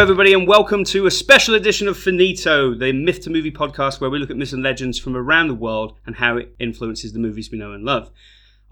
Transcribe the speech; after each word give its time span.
Hey 0.00 0.06
ho, 0.06 0.12
everybody, 0.12 0.32
and 0.32 0.48
welcome 0.48 0.82
to 0.84 1.04
a 1.04 1.10
special 1.10 1.54
edition 1.54 1.86
of 1.86 1.94
Finito, 1.94 2.72
the 2.72 2.90
Myth 2.90 3.20
to 3.24 3.28
Movie 3.28 3.50
podcast 3.50 4.00
where 4.00 4.08
we 4.08 4.18
look 4.18 4.30
at 4.30 4.36
myths 4.38 4.54
and 4.54 4.62
legends 4.62 4.98
from 4.98 5.14
around 5.14 5.48
the 5.48 5.54
world 5.54 5.92
and 6.06 6.16
how 6.16 6.38
it 6.38 6.54
influences 6.58 7.12
the 7.12 7.18
movies 7.18 7.50
we 7.52 7.58
know 7.58 7.72
and 7.72 7.84
love. 7.84 8.10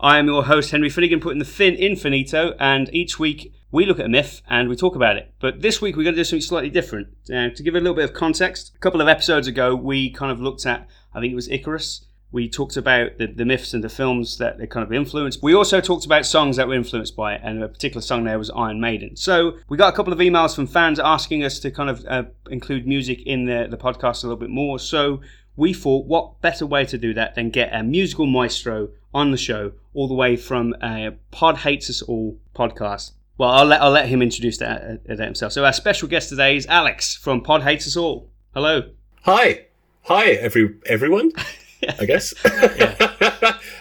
I 0.01 0.17
am 0.17 0.27
your 0.27 0.45
host, 0.45 0.71
Henry 0.71 0.89
Finnegan, 0.89 1.21
putting 1.21 1.39
the 1.39 1.45
fin 1.45 1.75
in 1.75 1.97
Finito, 1.97 2.55
and 2.59 2.89
each 2.95 3.19
week 3.19 3.53
we 3.71 3.85
look 3.85 3.99
at 3.99 4.07
a 4.07 4.09
myth 4.09 4.41
and 4.49 4.71
we 4.71 4.75
talk 4.75 4.97
about 4.97 5.19
it. 5.19 5.35
But 5.39 5.61
this 5.61 5.83
week 5.83 5.97
we're 5.97 6.05
going 6.05 6.15
to 6.15 6.21
do 6.21 6.25
something 6.25 6.41
slightly 6.41 6.71
different. 6.71 7.09
Now, 7.29 7.51
to 7.51 7.63
give 7.63 7.75
a 7.75 7.79
little 7.79 7.95
bit 7.95 8.05
of 8.05 8.15
context, 8.15 8.73
a 8.75 8.79
couple 8.79 9.03
of 9.03 9.09
episodes 9.09 9.47
ago 9.47 9.77
we 9.77 10.11
kind 10.11 10.33
of 10.33 10.41
looked 10.41 10.65
at, 10.65 10.89
I 11.13 11.21
think 11.21 11.33
it 11.33 11.37
was 11.37 11.51
Icarus, 11.51 12.07
we 12.31 12.49
talked 12.49 12.77
about 12.77 13.17
the, 13.19 13.27
the 13.27 13.45
myths 13.45 13.73
and 13.73 13.83
the 13.83 13.89
films 13.89 14.37
that 14.39 14.59
they 14.59 14.67
kind 14.67 14.85
of 14.85 14.93
influenced. 14.93 15.43
We 15.43 15.55
also 15.55 15.81
talked 15.81 16.05
about 16.05 16.27
songs 16.27 16.57
that 16.57 16.69
were 16.69 16.75
influenced 16.75 17.17
by 17.17 17.35
it, 17.35 17.41
and 17.43 17.63
a 17.63 17.69
particular 17.69 18.03
song 18.03 18.25
there 18.25 18.39
was 18.39 18.51
Iron 18.51 18.81
Maiden. 18.81 19.17
So 19.17 19.59
we 19.69 19.77
got 19.77 19.93
a 19.93 19.97
couple 19.97 20.13
of 20.13 20.19
emails 20.19 20.55
from 20.55 20.67
fans 20.67 20.99
asking 20.99 21.43
us 21.43 21.59
to 21.61 21.71
kind 21.71 21.89
of 21.89 22.05
uh, 22.07 22.25
include 22.51 22.87
music 22.87 23.23
in 23.27 23.47
the, 23.47 23.67
the 23.71 23.79
podcast 23.79 24.25
a 24.25 24.27
little 24.27 24.37
bit 24.37 24.51
more. 24.51 24.79
So 24.79 25.21
we 25.57 25.73
thought, 25.73 26.07
what 26.07 26.41
better 26.43 26.67
way 26.67 26.85
to 26.85 26.99
do 26.99 27.15
that 27.15 27.35
than 27.35 27.51
get 27.51 27.71
a 27.73 27.83
musical 27.83 28.27
maestro 28.27 28.91
on 29.15 29.31
the 29.31 29.39
show, 29.39 29.73
all 29.95 30.07
the 30.07 30.15
way 30.15 30.37
from 30.37 30.75
a 30.83 31.13
Pod 31.31 31.59
Hates 31.59 31.89
Us 31.89 32.03
All 32.03 32.39
podcast. 32.55 33.13
Well, 33.39 33.51
I'll 33.51 33.65
let, 33.65 33.81
I'll 33.81 33.91
let 33.91 34.09
him 34.09 34.21
introduce 34.21 34.59
that, 34.59 34.83
uh, 34.83 35.15
that 35.15 35.25
himself. 35.25 35.53
So 35.53 35.65
our 35.65 35.73
special 35.73 36.09
guest 36.09 36.29
today 36.29 36.57
is 36.57 36.67
Alex 36.67 37.15
from 37.17 37.41
Pod 37.41 37.63
Hates 37.63 37.87
Us 37.87 37.97
All. 37.97 38.29
Hello. 38.53 38.91
Hi. 39.23 39.67
Hi, 40.03 40.31
every 40.33 40.75
everyone. 40.87 41.33
I 42.01 42.05
guess. 42.07 42.35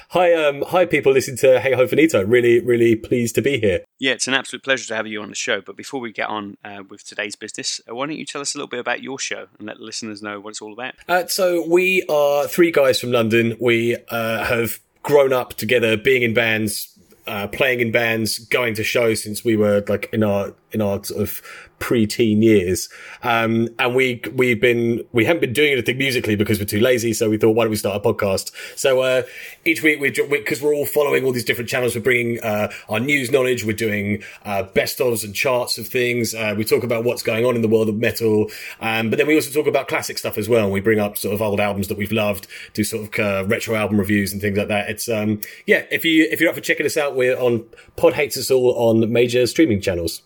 hi, 0.10 0.34
um, 0.34 0.64
hi, 0.68 0.86
people 0.86 1.12
listening 1.14 1.38
to 1.38 1.60
Hey 1.60 1.74
Ho 1.74 1.88
Finito. 1.88 2.24
Really, 2.24 2.60
really 2.60 2.96
pleased 2.96 3.36
to 3.36 3.42
be 3.42 3.60
here. 3.60 3.82
Yeah, 3.98 4.12
it's 4.14 4.28
an 4.28 4.34
absolute 4.34 4.64
pleasure 4.64 4.88
to 4.88 4.96
have 4.96 5.08
you 5.08 5.22
on 5.22 5.30
the 5.30 5.36
show. 5.36 5.62
But 5.62 5.76
before 5.76 6.00
we 6.00 6.12
get 6.12 6.30
on 6.30 6.58
uh, 6.64 6.84
with 6.88 7.06
today's 7.06 7.36
business, 7.36 7.82
uh, 7.90 7.96
why 7.96 8.06
don't 8.06 8.18
you 8.18 8.26
tell 8.26 8.42
us 8.42 8.54
a 8.54 8.58
little 8.58 8.68
bit 8.68 8.80
about 8.80 9.02
your 9.02 9.18
show 9.18 9.48
and 9.58 9.68
let 9.68 9.78
the 9.78 9.84
listeners 9.84 10.22
know 10.22 10.40
what 10.40 10.52
it's 10.52 10.62
all 10.62 10.74
about? 10.74 10.94
Uh, 11.08 11.26
so 11.26 11.68
we 11.68 12.04
are 12.08 12.48
three 12.48 12.72
guys 12.72 13.00
from 13.00 13.12
London. 13.12 13.58
We 13.60 13.98
uh, 14.10 14.44
have 14.44 14.80
grown 15.02 15.34
up 15.34 15.56
together, 15.56 15.98
being 15.98 16.22
in 16.22 16.34
bands. 16.34 16.94
Uh, 17.26 17.46
playing 17.46 17.82
in 17.82 17.92
bands, 17.92 18.40
going 18.40 18.74
to 18.74 18.86
shows 18.86 19.22
since 19.22 19.44
we 19.44 19.58
were 19.58 19.84
like 19.90 20.10
in 20.14 20.24
our 20.24 20.54
in 20.72 20.82
our 20.82 21.04
sort 21.04 21.22
of 21.22 21.42
pre-teen 21.80 22.42
years. 22.42 22.90
Um, 23.24 23.70
and 23.80 23.96
we, 23.96 24.22
we've 24.34 24.60
been, 24.60 25.04
we 25.12 25.26
haven't 25.26 25.42
been 25.42 25.54
doing 25.54 25.74
anything 25.74 25.98
musically 25.98 26.36
because 26.36 26.60
we're 26.60 26.66
too 26.66 26.80
lazy. 26.80 27.14
So 27.14 27.30
we 27.30 27.38
thought, 27.38 27.52
why 27.52 27.64
don't 27.64 27.72
we 27.72 27.78
start 27.78 27.96
a 27.96 28.00
podcast? 28.00 28.52
So, 28.76 29.02
uh, 29.02 29.24
each 29.66 29.84
week 29.84 30.00
we're, 30.00 30.12
because 30.12 30.62
we're 30.62 30.74
all 30.74 30.86
following 30.86 31.24
all 31.24 31.32
these 31.32 31.46
different 31.46 31.70
channels, 31.70 31.96
we're 31.96 32.02
bringing, 32.02 32.40
uh, 32.42 32.72
our 32.90 33.00
news 33.00 33.32
knowledge. 33.32 33.64
We're 33.64 33.74
doing, 33.74 34.24
uh, 34.46 34.64
best 34.64 35.00
ofs 35.00 35.24
and 35.24 35.36
charts 35.36 35.78
of 35.78 35.88
things. 35.88 36.34
Uh, 36.34 36.56
we 36.58 36.64
talk 36.64 36.84
about 36.84 37.04
what's 37.04 37.24
going 37.24 37.46
on 37.46 37.56
in 37.56 37.62
the 37.62 37.68
world 37.68 37.90
of 37.90 37.96
metal. 37.96 38.50
Um, 38.82 39.10
but 39.10 39.18
then 39.18 39.28
we 39.28 39.36
also 39.36 39.52
talk 39.52 39.68
about 39.68 39.88
classic 39.88 40.18
stuff 40.18 40.38
as 40.38 40.50
well. 40.50 40.72
We 40.72 40.80
bring 40.80 41.00
up 41.00 41.18
sort 41.18 41.34
of 41.34 41.42
old 41.42 41.60
albums 41.60 41.88
that 41.90 41.98
we've 41.98 42.12
loved, 42.12 42.48
do 42.74 42.84
sort 42.84 43.04
of, 43.04 43.20
uh, 43.20 43.46
retro 43.48 43.76
album 43.76 44.00
reviews 44.00 44.34
and 44.34 44.42
things 44.42 44.58
like 44.58 44.68
that. 44.68 44.90
It's, 44.90 45.08
um, 45.10 45.42
yeah, 45.66 45.86
if 45.92 46.04
you, 46.06 46.28
if 46.32 46.40
you're 46.40 46.50
up 46.50 46.56
for 46.56 46.62
checking 46.62 46.86
us 46.86 46.98
out, 46.98 47.16
we're 47.16 47.38
on 47.38 47.66
Pod 47.96 48.14
Hates 48.14 48.38
Us 48.38 48.52
All 48.52 48.74
on 48.74 49.12
major 49.12 49.46
streaming 49.48 49.82
channels. 49.82 50.22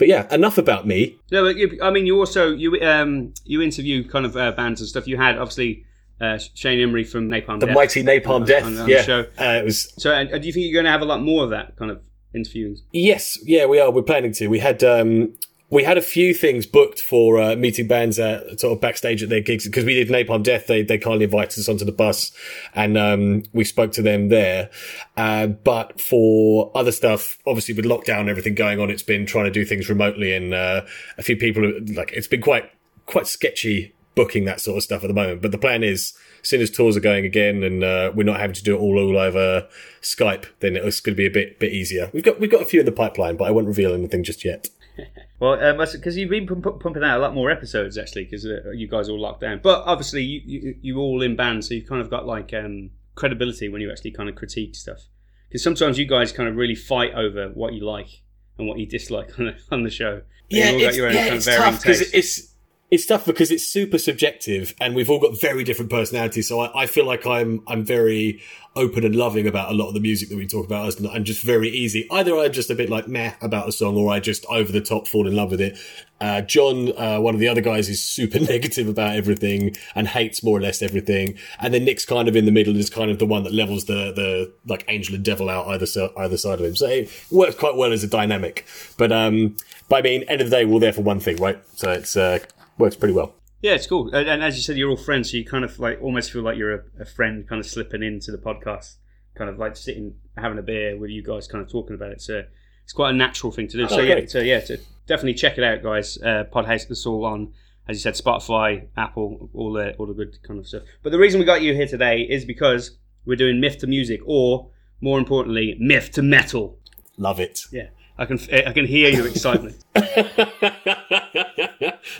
But 0.00 0.08
yeah, 0.08 0.34
enough 0.34 0.56
about 0.56 0.86
me. 0.86 1.18
No, 1.30 1.44
but 1.44 1.56
you, 1.56 1.78
I 1.82 1.90
mean, 1.90 2.06
you 2.06 2.18
also 2.18 2.50
you 2.52 2.80
um 2.80 3.34
you 3.44 3.60
interview 3.60 4.02
kind 4.08 4.24
of 4.24 4.34
uh, 4.34 4.50
bands 4.52 4.80
and 4.80 4.88
stuff. 4.88 5.06
You 5.06 5.18
had 5.18 5.36
obviously 5.36 5.84
uh, 6.22 6.38
Shane 6.54 6.78
Embury 6.78 7.06
from 7.06 7.28
Napalm, 7.28 7.60
the 7.60 7.66
Death 7.66 7.74
mighty 7.74 8.02
Napalm 8.02 8.30
on, 8.30 8.44
Death. 8.46 8.64
on, 8.64 8.78
on 8.78 8.88
yeah, 8.88 8.96
the 8.96 9.02
show. 9.02 9.20
Uh, 9.38 9.58
it 9.60 9.64
was. 9.66 9.92
So, 9.98 10.10
uh, 10.10 10.24
do 10.24 10.46
you 10.46 10.54
think 10.54 10.64
you're 10.64 10.72
going 10.72 10.86
to 10.86 10.90
have 10.90 11.02
a 11.02 11.04
lot 11.04 11.20
more 11.20 11.44
of 11.44 11.50
that 11.50 11.76
kind 11.76 11.90
of 11.90 12.00
interviews? 12.34 12.82
Yes, 12.92 13.38
yeah, 13.44 13.66
we 13.66 13.78
are. 13.78 13.90
We're 13.90 14.00
planning 14.00 14.32
to. 14.32 14.48
We 14.48 14.58
had 14.58 14.82
um, 14.82 15.34
we 15.70 15.84
had 15.84 15.96
a 15.96 16.02
few 16.02 16.34
things 16.34 16.66
booked 16.66 17.00
for 17.00 17.40
uh, 17.40 17.54
meeting 17.54 17.86
bands 17.86 18.18
at 18.18 18.58
sort 18.60 18.72
of 18.72 18.80
backstage 18.80 19.22
at 19.22 19.28
their 19.28 19.40
gigs 19.40 19.64
because 19.64 19.84
we 19.84 19.94
did 19.94 20.08
Napalm 20.08 20.42
Death. 20.42 20.66
They 20.66 20.82
they 20.82 20.98
kindly 20.98 21.24
invited 21.24 21.58
us 21.60 21.68
onto 21.68 21.84
the 21.84 21.92
bus, 21.92 22.32
and 22.74 22.98
um, 22.98 23.44
we 23.52 23.64
spoke 23.64 23.92
to 23.92 24.02
them 24.02 24.28
there. 24.28 24.70
Uh, 25.16 25.46
but 25.46 26.00
for 26.00 26.72
other 26.74 26.92
stuff, 26.92 27.38
obviously 27.46 27.74
with 27.74 27.84
lockdown 27.84 28.20
and 28.20 28.28
everything 28.28 28.54
going 28.54 28.80
on, 28.80 28.90
it's 28.90 29.02
been 29.02 29.26
trying 29.26 29.44
to 29.44 29.50
do 29.50 29.64
things 29.64 29.88
remotely, 29.88 30.34
and 30.34 30.52
uh, 30.52 30.82
a 31.16 31.22
few 31.22 31.36
people 31.36 31.72
like 31.94 32.12
it's 32.12 32.28
been 32.28 32.42
quite 32.42 32.70
quite 33.06 33.28
sketchy 33.28 33.94
booking 34.16 34.44
that 34.44 34.60
sort 34.60 34.76
of 34.76 34.82
stuff 34.82 35.04
at 35.04 35.06
the 35.06 35.14
moment. 35.14 35.40
But 35.40 35.52
the 35.52 35.58
plan 35.58 35.84
is, 35.84 36.14
as 36.42 36.48
soon 36.48 36.60
as 36.60 36.70
tours 36.70 36.96
are 36.96 37.00
going 37.00 37.24
again 37.24 37.62
and 37.62 37.84
uh, 37.84 38.10
we're 38.14 38.24
not 38.24 38.40
having 38.40 38.54
to 38.54 38.62
do 38.64 38.74
it 38.74 38.78
all 38.80 38.98
all 38.98 39.16
over 39.16 39.68
Skype, 40.02 40.46
then 40.58 40.76
it's 40.76 41.00
going 41.00 41.14
to 41.14 41.16
be 41.16 41.26
a 41.26 41.30
bit 41.30 41.60
bit 41.60 41.72
easier. 41.72 42.10
We've 42.12 42.24
got 42.24 42.40
we've 42.40 42.50
got 42.50 42.62
a 42.62 42.66
few 42.66 42.80
in 42.80 42.86
the 42.86 42.92
pipeline, 42.92 43.36
but 43.36 43.44
I 43.44 43.52
won't 43.52 43.68
reveal 43.68 43.94
anything 43.94 44.24
just 44.24 44.44
yet. 44.44 44.68
Well, 45.40 45.56
because 45.56 46.14
um, 46.14 46.18
you've 46.18 46.28
been 46.28 46.46
pump- 46.46 46.80
pumping 46.80 47.02
out 47.02 47.16
a 47.16 47.22
lot 47.22 47.34
more 47.34 47.50
episodes 47.50 47.96
actually, 47.96 48.24
because 48.24 48.44
uh, 48.44 48.70
you 48.74 48.86
guys 48.86 49.08
all 49.08 49.18
locked 49.18 49.40
down. 49.40 49.60
But 49.62 49.84
obviously, 49.86 50.22
you, 50.22 50.42
you 50.44 50.74
you 50.82 50.98
all 50.98 51.22
in 51.22 51.34
bands, 51.34 51.66
so 51.66 51.72
you've 51.72 51.88
kind 51.88 52.02
of 52.02 52.10
got 52.10 52.26
like 52.26 52.52
um, 52.52 52.90
credibility 53.14 53.70
when 53.70 53.80
you 53.80 53.90
actually 53.90 54.10
kind 54.10 54.28
of 54.28 54.34
critique 54.34 54.76
stuff. 54.76 55.06
Because 55.48 55.64
sometimes 55.64 55.98
you 55.98 56.06
guys 56.06 56.30
kind 56.30 56.46
of 56.46 56.56
really 56.56 56.74
fight 56.74 57.14
over 57.14 57.48
what 57.48 57.72
you 57.72 57.86
like 57.86 58.22
and 58.58 58.68
what 58.68 58.78
you 58.78 58.86
dislike 58.86 59.30
on 59.38 59.46
the, 59.46 59.56
on 59.70 59.82
the 59.82 59.90
show. 59.90 60.22
Yeah, 60.50 60.72
it's, 60.72 60.96
yeah, 60.98 61.34
it's 61.34 61.46
tough 61.46 61.80
because 61.80 62.02
it's 62.12 62.49
it's 62.90 63.06
tough 63.06 63.24
because 63.24 63.52
it's 63.52 63.64
super 63.64 63.98
subjective 63.98 64.74
and 64.80 64.96
we've 64.96 65.08
all 65.08 65.20
got 65.20 65.40
very 65.40 65.62
different 65.62 65.90
personalities. 65.90 66.48
So 66.48 66.60
I, 66.60 66.82
I, 66.82 66.86
feel 66.86 67.06
like 67.06 67.24
I'm, 67.24 67.62
I'm 67.68 67.84
very 67.84 68.42
open 68.74 69.04
and 69.04 69.14
loving 69.14 69.46
about 69.46 69.70
a 69.70 69.74
lot 69.74 69.88
of 69.88 69.94
the 69.94 70.00
music 70.00 70.28
that 70.28 70.36
we 70.36 70.46
talk 70.46 70.66
about 70.66 70.98
and 70.98 71.24
just 71.24 71.42
very 71.42 71.68
easy. 71.68 72.08
Either 72.10 72.36
I'm 72.36 72.52
just 72.52 72.68
a 72.68 72.74
bit 72.74 72.90
like 72.90 73.06
meh 73.06 73.34
about 73.40 73.68
a 73.68 73.72
song 73.72 73.96
or 73.96 74.12
I 74.12 74.18
just 74.18 74.44
over 74.46 74.72
the 74.72 74.80
top 74.80 75.06
fall 75.06 75.28
in 75.28 75.36
love 75.36 75.52
with 75.52 75.60
it. 75.60 75.78
Uh, 76.20 76.40
John, 76.40 76.92
uh, 76.98 77.20
one 77.20 77.34
of 77.34 77.40
the 77.40 77.46
other 77.46 77.60
guys 77.60 77.88
is 77.88 78.02
super 78.02 78.40
negative 78.40 78.88
about 78.88 79.14
everything 79.14 79.76
and 79.94 80.08
hates 80.08 80.42
more 80.42 80.58
or 80.58 80.60
less 80.60 80.82
everything. 80.82 81.38
And 81.60 81.72
then 81.72 81.84
Nick's 81.84 82.04
kind 82.04 82.26
of 82.26 82.34
in 82.34 82.44
the 82.44 82.52
middle 82.52 82.76
is 82.76 82.90
kind 82.90 83.10
of 83.10 83.20
the 83.20 83.26
one 83.26 83.44
that 83.44 83.54
levels 83.54 83.84
the, 83.84 84.12
the 84.12 84.52
like 84.66 84.84
angel 84.88 85.14
and 85.14 85.24
devil 85.24 85.48
out 85.48 85.68
either, 85.68 85.86
either 86.16 86.36
side 86.36 86.58
of 86.58 86.66
him. 86.66 86.74
So 86.74 86.86
it 86.86 87.10
works 87.30 87.54
quite 87.54 87.76
well 87.76 87.92
as 87.92 88.02
a 88.02 88.08
dynamic. 88.08 88.66
But, 88.96 89.12
um, 89.12 89.56
but 89.88 89.96
I 89.96 90.02
mean, 90.02 90.24
end 90.24 90.40
of 90.40 90.50
the 90.50 90.56
day, 90.56 90.64
we're 90.64 90.80
there 90.80 90.92
for 90.92 91.02
one 91.02 91.20
thing, 91.20 91.36
right? 91.36 91.60
So 91.76 91.92
it's, 91.92 92.16
uh, 92.16 92.40
works 92.80 92.96
pretty 92.96 93.14
well. 93.14 93.34
Yeah, 93.62 93.72
it's 93.72 93.86
cool. 93.86 94.14
And, 94.14 94.28
and, 94.28 94.42
as 94.42 94.56
you 94.56 94.62
said, 94.62 94.76
you're 94.76 94.88
all 94.88 94.96
friends, 94.96 95.30
so 95.30 95.36
you 95.36 95.44
kind 95.44 95.64
of 95.64 95.78
like 95.78 96.00
almost 96.00 96.32
feel 96.32 96.42
like 96.42 96.56
you're 96.56 96.74
a, 96.74 96.82
a, 97.00 97.04
friend, 97.04 97.46
kind 97.46 97.60
of 97.60 97.66
slipping 97.66 98.02
into 98.02 98.32
the 98.32 98.38
podcast, 98.38 98.96
kind 99.34 99.50
of 99.50 99.58
like 99.58 99.76
sitting 99.76 100.14
having 100.36 100.58
a 100.58 100.62
beer 100.62 100.98
with 100.98 101.10
you 101.10 101.22
guys, 101.22 101.46
kind 101.46 101.62
of 101.62 101.70
talking 101.70 101.94
about 101.94 102.10
it. 102.10 102.22
So 102.22 102.44
it's 102.84 102.94
quite 102.94 103.10
a 103.10 103.16
natural 103.16 103.52
thing 103.52 103.68
to 103.68 103.76
do. 103.76 103.84
Oh, 103.84 103.88
so 103.88 104.00
yeah, 104.00 104.20
so 104.26 104.40
yeah, 104.40 104.60
to 104.60 104.78
definitely 105.06 105.34
check 105.34 105.58
it 105.58 105.64
out, 105.64 105.82
guys. 105.82 106.16
Uh, 106.22 106.44
Pod 106.50 106.66
Hates 106.66 106.90
Us 106.90 107.04
All 107.04 107.24
on, 107.26 107.52
as 107.86 107.96
you 107.96 108.00
said, 108.00 108.14
Spotify, 108.14 108.86
Apple, 108.96 109.50
all 109.52 109.74
the 109.74 109.94
all 109.96 110.06
the 110.06 110.14
good 110.14 110.42
kind 110.42 110.58
of 110.58 110.66
stuff. 110.66 110.82
But 111.02 111.10
the 111.12 111.18
reason 111.18 111.38
we 111.38 111.44
got 111.44 111.60
you 111.60 111.74
here 111.74 111.86
today 111.86 112.22
is 112.22 112.46
because 112.46 112.96
we're 113.26 113.36
doing 113.36 113.60
myth 113.60 113.78
to 113.78 113.86
music, 113.86 114.20
or 114.24 114.70
more 115.02 115.18
importantly, 115.18 115.76
myth 115.78 116.12
to 116.12 116.22
metal. 116.22 116.78
Love 117.18 117.40
it. 117.40 117.60
Yeah. 117.70 117.88
I 118.16 118.26
can 118.26 118.38
I 118.52 118.72
can 118.72 118.86
hear 118.86 119.10
your 119.10 119.26
excitement. 119.26 119.82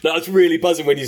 no, 0.05 0.13
I 0.13 0.15
was 0.15 0.29
really 0.29 0.59
buzzing 0.59 0.87
when 0.87 0.99
you 0.99 1.07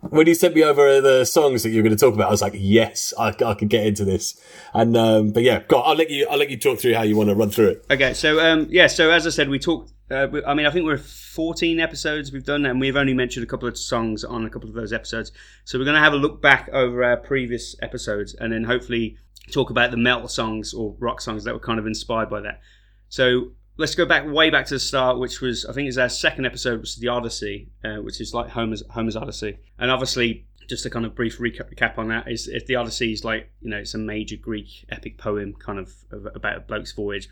when 0.00 0.26
you 0.26 0.34
sent 0.34 0.54
me 0.54 0.64
over 0.64 1.00
the 1.00 1.24
songs 1.24 1.62
that 1.62 1.70
you 1.70 1.76
were 1.76 1.82
going 1.82 1.96
to 1.96 2.00
talk 2.00 2.14
about. 2.14 2.28
I 2.28 2.30
was 2.30 2.42
like, 2.42 2.54
yes, 2.56 3.12
I, 3.18 3.34
I 3.44 3.54
can 3.54 3.68
get 3.68 3.86
into 3.86 4.04
this. 4.04 4.40
And 4.74 4.96
um, 4.96 5.30
but 5.30 5.42
yeah, 5.42 5.62
go 5.68 5.78
on, 5.78 5.90
I'll 5.90 5.96
let 5.96 6.10
you 6.10 6.26
I'll 6.30 6.38
let 6.38 6.50
you 6.50 6.58
talk 6.58 6.80
through 6.80 6.94
how 6.94 7.02
you 7.02 7.16
want 7.16 7.30
to 7.30 7.34
run 7.34 7.50
through 7.50 7.68
it. 7.68 7.86
Okay, 7.90 8.14
so 8.14 8.40
um, 8.40 8.66
yeah, 8.70 8.86
so 8.86 9.10
as 9.10 9.26
I 9.26 9.30
said, 9.30 9.48
we 9.48 9.58
talked. 9.58 9.92
Uh, 10.10 10.26
I 10.46 10.54
mean, 10.54 10.64
I 10.64 10.70
think 10.70 10.86
we're 10.86 10.96
14 10.96 11.80
episodes 11.80 12.32
we've 12.32 12.44
done, 12.44 12.64
and 12.64 12.80
we've 12.80 12.96
only 12.96 13.12
mentioned 13.12 13.44
a 13.44 13.46
couple 13.46 13.68
of 13.68 13.76
songs 13.76 14.24
on 14.24 14.46
a 14.46 14.50
couple 14.50 14.68
of 14.68 14.74
those 14.74 14.92
episodes. 14.92 15.32
So 15.64 15.78
we're 15.78 15.84
going 15.84 15.96
to 15.96 16.00
have 16.00 16.14
a 16.14 16.16
look 16.16 16.40
back 16.40 16.70
over 16.72 17.04
our 17.04 17.18
previous 17.18 17.76
episodes, 17.82 18.34
and 18.34 18.52
then 18.52 18.64
hopefully 18.64 19.18
talk 19.52 19.70
about 19.70 19.90
the 19.90 19.96
metal 19.98 20.28
songs 20.28 20.72
or 20.72 20.96
rock 20.98 21.20
songs 21.20 21.44
that 21.44 21.52
were 21.52 21.60
kind 21.60 21.78
of 21.78 21.86
inspired 21.86 22.30
by 22.30 22.40
that. 22.40 22.60
So 23.08 23.52
let's 23.78 23.94
go 23.94 24.04
back 24.04 24.26
way 24.26 24.50
back 24.50 24.66
to 24.66 24.74
the 24.74 24.80
start, 24.80 25.18
which 25.18 25.40
was 25.40 25.64
I 25.64 25.72
think 25.72 25.88
it's 25.88 25.96
our 25.96 26.08
second 26.08 26.44
episode, 26.44 26.80
which 26.80 26.90
is 26.90 26.96
the 26.96 27.08
Odyssey, 27.08 27.70
uh, 27.82 27.96
which 27.96 28.20
is 28.20 28.34
like 28.34 28.50
Homer's 28.50 28.82
Homer's 28.90 29.16
Odyssey, 29.16 29.58
and 29.78 29.90
obviously 29.90 30.44
just 30.68 30.84
a 30.84 30.90
kind 30.90 31.06
of 31.06 31.14
brief 31.14 31.38
recap 31.38 31.96
on 31.96 32.08
that 32.08 32.30
is 32.30 32.46
if 32.46 32.66
the 32.66 32.74
Odyssey 32.74 33.12
is 33.12 33.24
like 33.24 33.50
you 33.62 33.70
know 33.70 33.78
it's 33.78 33.94
a 33.94 33.98
major 33.98 34.36
Greek 34.36 34.84
epic 34.90 35.16
poem 35.16 35.54
kind 35.54 35.78
of, 35.78 35.94
of 36.10 36.26
about 36.34 36.56
a 36.56 36.60
bloke's 36.60 36.92
voyage. 36.92 37.30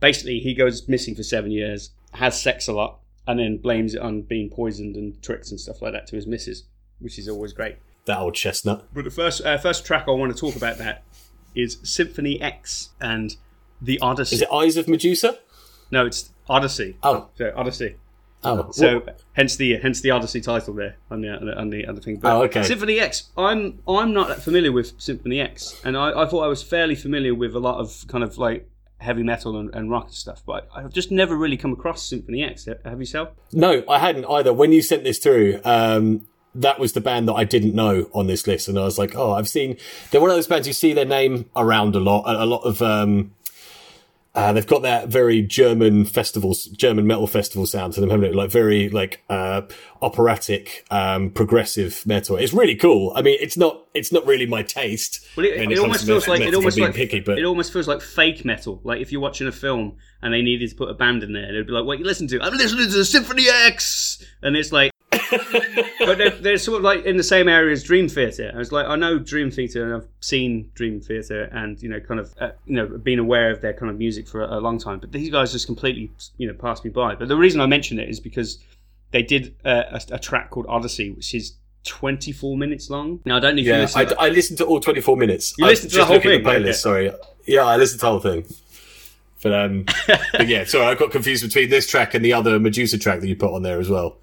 Basically, 0.00 0.40
he 0.40 0.54
goes 0.54 0.88
missing 0.88 1.14
for 1.14 1.22
seven 1.22 1.52
years, 1.52 1.90
has 2.14 2.40
sex 2.40 2.66
a 2.66 2.72
lot, 2.72 2.98
and 3.28 3.38
then 3.38 3.58
blames 3.58 3.94
it 3.94 4.00
on 4.00 4.22
being 4.22 4.50
poisoned 4.50 4.96
and 4.96 5.22
tricks 5.22 5.50
and 5.50 5.60
stuff 5.60 5.80
like 5.80 5.92
that 5.92 6.08
to 6.08 6.16
his 6.16 6.26
missus, 6.26 6.64
which 6.98 7.18
is 7.18 7.28
always 7.28 7.52
great. 7.52 7.76
That 8.06 8.18
old 8.18 8.34
chestnut. 8.34 8.86
But 8.92 9.04
the 9.04 9.10
first 9.10 9.44
uh, 9.44 9.58
first 9.58 9.86
track 9.86 10.06
I 10.08 10.10
want 10.10 10.34
to 10.34 10.38
talk 10.38 10.56
about 10.56 10.78
that 10.78 11.04
is 11.54 11.78
Symphony 11.84 12.40
X 12.42 12.90
and 13.00 13.36
the 13.80 13.98
Odyssey. 14.00 14.36
Is 14.36 14.42
it 14.42 14.52
Eyes 14.52 14.76
of 14.76 14.88
Medusa? 14.88 15.38
No, 15.90 16.06
it's 16.06 16.30
Odyssey. 16.48 16.96
Oh, 17.02 17.28
so 17.36 17.52
Odyssey. 17.56 17.96
Oh, 18.44 18.70
so 18.72 19.00
what? 19.00 19.20
hence 19.32 19.56
the 19.56 19.78
hence 19.78 20.00
the 20.02 20.10
Odyssey 20.10 20.40
title 20.40 20.74
there 20.74 20.96
on 21.10 21.22
the 21.22 21.56
on 21.56 21.70
the 21.70 21.86
other 21.86 22.00
thing. 22.00 22.16
But 22.16 22.32
oh, 22.32 22.42
okay. 22.42 22.62
Symphony 22.62 23.00
X. 23.00 23.30
I'm 23.36 23.80
I'm 23.88 24.12
not 24.12 24.28
that 24.28 24.42
familiar 24.42 24.72
with 24.72 25.00
Symphony 25.00 25.40
X, 25.40 25.80
and 25.84 25.96
I, 25.96 26.22
I 26.22 26.26
thought 26.26 26.44
I 26.44 26.48
was 26.48 26.62
fairly 26.62 26.94
familiar 26.94 27.34
with 27.34 27.54
a 27.54 27.60
lot 27.60 27.78
of 27.78 28.04
kind 28.08 28.22
of 28.22 28.36
like 28.36 28.68
heavy 28.98 29.22
metal 29.22 29.58
and, 29.58 29.74
and 29.74 29.90
rock 29.90 30.06
and 30.06 30.14
stuff, 30.14 30.42
but 30.46 30.68
I've 30.74 30.92
just 30.92 31.10
never 31.10 31.36
really 31.36 31.56
come 31.56 31.72
across 31.72 32.02
Symphony 32.02 32.42
X. 32.42 32.66
Have 32.84 32.98
yourself? 32.98 33.30
No, 33.52 33.84
I 33.88 33.98
hadn't 33.98 34.24
either. 34.26 34.52
When 34.52 34.72
you 34.72 34.82
sent 34.82 35.04
this 35.04 35.18
through, 35.18 35.60
um, 35.64 36.26
that 36.54 36.78
was 36.78 36.92
the 36.92 37.00
band 37.00 37.28
that 37.28 37.34
I 37.34 37.44
didn't 37.44 37.74
know 37.74 38.08
on 38.12 38.26
this 38.26 38.46
list, 38.46 38.68
and 38.68 38.78
I 38.78 38.84
was 38.84 38.98
like, 38.98 39.14
oh, 39.16 39.32
I've 39.32 39.48
seen. 39.48 39.76
They're 40.10 40.20
one 40.20 40.30
of 40.30 40.36
those 40.36 40.46
bands 40.46 40.66
you 40.66 40.72
see 40.72 40.92
their 40.92 41.04
name 41.04 41.50
around 41.56 41.96
a 41.96 42.00
lot. 42.00 42.24
A, 42.26 42.44
a 42.44 42.46
lot 42.46 42.62
of 42.62 42.80
um, 42.82 43.34
uh, 44.34 44.52
they've 44.52 44.66
got 44.66 44.82
that 44.82 45.08
very 45.08 45.42
German 45.42 46.04
festivals, 46.04 46.64
German 46.64 47.06
metal 47.06 47.28
festival 47.28 47.66
sound 47.66 47.92
to 47.92 48.00
them, 48.00 48.10
haven't 48.10 48.26
it? 48.26 48.34
Like 48.34 48.50
very 48.50 48.88
like 48.88 49.22
uh, 49.30 49.62
operatic, 50.02 50.84
um, 50.90 51.30
progressive 51.30 52.04
metal. 52.04 52.36
It's 52.36 52.52
really 52.52 52.74
cool. 52.74 53.12
I 53.14 53.22
mean, 53.22 53.38
it's 53.40 53.56
not 53.56 53.86
it's 53.94 54.10
not 54.10 54.26
really 54.26 54.46
my 54.46 54.62
taste. 54.62 55.24
Well, 55.36 55.46
it, 55.46 55.70
it 55.70 55.78
almost 55.78 56.04
feels 56.04 56.26
like 56.26 56.40
it 56.40 56.52
almost 56.52 56.78
like 56.78 56.94
picky, 56.94 57.20
but 57.20 57.38
it 57.38 57.44
almost 57.44 57.72
feels 57.72 57.86
like 57.86 58.00
fake 58.00 58.44
metal. 58.44 58.80
Like 58.82 59.00
if 59.00 59.12
you're 59.12 59.20
watching 59.20 59.46
a 59.46 59.52
film 59.52 59.98
and 60.20 60.34
they 60.34 60.42
needed 60.42 60.68
to 60.70 60.74
put 60.74 60.90
a 60.90 60.94
band 60.94 61.22
in 61.22 61.32
there, 61.32 61.52
they'd 61.52 61.66
be 61.66 61.72
like, 61.72 61.84
"What 61.84 62.00
you 62.00 62.04
listen 62.04 62.26
to? 62.28 62.42
I'm 62.42 62.54
listening 62.54 62.90
to 62.90 63.04
Symphony 63.04 63.48
X," 63.48 64.24
and 64.42 64.56
it's 64.56 64.72
like. 64.72 64.90
but 66.00 66.18
they're, 66.18 66.30
they're 66.30 66.58
sort 66.58 66.78
of 66.78 66.84
like 66.84 67.04
in 67.04 67.16
the 67.16 67.22
same 67.22 67.48
area 67.48 67.72
as 67.72 67.82
Dream 67.82 68.08
Theater. 68.08 68.50
I 68.54 68.58
was 68.58 68.72
like, 68.72 68.86
I 68.86 68.96
know 68.96 69.18
Dream 69.18 69.50
Theater, 69.50 69.84
and 69.84 70.02
I've 70.02 70.08
seen 70.20 70.70
Dream 70.74 71.00
Theater, 71.00 71.44
and 71.52 71.80
you 71.82 71.88
know, 71.88 72.00
kind 72.00 72.20
of, 72.20 72.34
uh, 72.40 72.50
you 72.66 72.76
know, 72.76 72.86
been 72.86 73.18
aware 73.18 73.50
of 73.50 73.60
their 73.60 73.72
kind 73.72 73.90
of 73.90 73.98
music 73.98 74.28
for 74.28 74.42
a, 74.42 74.58
a 74.58 74.60
long 74.60 74.78
time. 74.78 74.98
But 74.98 75.12
these 75.12 75.30
guys 75.30 75.52
just 75.52 75.66
completely, 75.66 76.10
you 76.36 76.46
know, 76.46 76.54
passed 76.54 76.84
me 76.84 76.90
by. 76.90 77.14
But 77.14 77.28
the 77.28 77.36
reason 77.36 77.60
I 77.60 77.66
mention 77.66 77.98
it 77.98 78.08
is 78.08 78.20
because 78.20 78.58
they 79.10 79.22
did 79.22 79.54
uh, 79.64 79.82
a, 79.92 80.00
a 80.14 80.18
track 80.18 80.50
called 80.50 80.66
Odyssey, 80.68 81.10
which 81.12 81.34
is 81.34 81.54
24 81.84 82.56
minutes 82.56 82.90
long. 82.90 83.20
Now 83.24 83.36
I 83.36 83.40
don't 83.40 83.56
know 83.56 83.60
if 83.60 83.66
you 83.66 83.72
yeah, 83.72 83.80
listen. 83.80 84.12
I, 84.18 84.26
I 84.26 84.28
listened 84.30 84.58
to 84.58 84.64
all 84.64 84.80
24 84.80 85.16
minutes. 85.16 85.54
You 85.58 85.66
I 85.66 85.68
listened 85.68 85.92
to 85.92 85.98
the 85.98 86.04
whole 86.04 86.20
thing, 86.20 86.42
The 86.42 86.48
playlist, 86.48 86.76
sorry. 86.76 87.12
Yeah, 87.46 87.64
I 87.64 87.76
listened 87.76 88.00
to 88.00 88.06
the 88.06 88.10
whole 88.10 88.20
thing. 88.20 88.46
But 89.42 89.52
um, 89.52 89.84
but 90.32 90.48
yeah, 90.48 90.64
sorry, 90.64 90.86
I 90.86 90.94
got 90.94 91.10
confused 91.10 91.44
between 91.44 91.68
this 91.68 91.86
track 91.86 92.14
and 92.14 92.24
the 92.24 92.32
other 92.32 92.58
Medusa 92.58 92.98
track 92.98 93.20
that 93.20 93.28
you 93.28 93.36
put 93.36 93.54
on 93.54 93.62
there 93.62 93.78
as 93.78 93.90
well. 93.90 94.16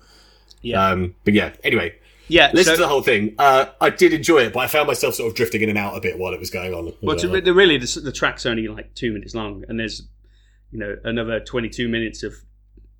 Yeah, 0.62 0.90
Um, 0.90 1.16
but 1.25 1.34
yeah, 1.34 1.54
anyway, 1.63 1.96
yeah. 2.28 2.52
listen 2.54 2.72
so- 2.74 2.75
to 2.78 2.81
the 2.81 2.88
whole 2.88 3.02
thing. 3.02 3.36
Uh, 3.38 3.66
I 3.80 3.90
did 3.90 4.13
enjoy 4.13 4.40
it, 4.44 4.54
but 4.54 4.60
I 4.62 4.68
found 4.68 4.88
myself 4.88 5.16
sort 5.16 5.30
of 5.30 5.36
drifting 5.36 5.62
in 5.62 5.69
and 5.69 5.78
out 5.78 5.98
a 5.98 6.02
bit 6.02 6.18
while 6.18 6.34
it 6.34 6.40
was 6.40 6.50
going 6.50 6.74
on. 6.74 6.94
Well, 7.02 7.16
to, 7.18 7.28
Uh, 7.30 7.54
really, 7.54 7.78
the, 7.78 8.00
the 8.04 8.12
track's 8.12 8.46
only 8.46 8.68
like 8.68 8.94
two 8.96 9.12
minutes 9.12 9.34
long, 9.36 9.63
and 9.68 9.80
there's, 9.80 10.04
you 10.72 10.80
know, 10.80 10.96
another 11.04 11.40
22 11.40 11.88
minutes 11.88 12.24
of 12.24 12.34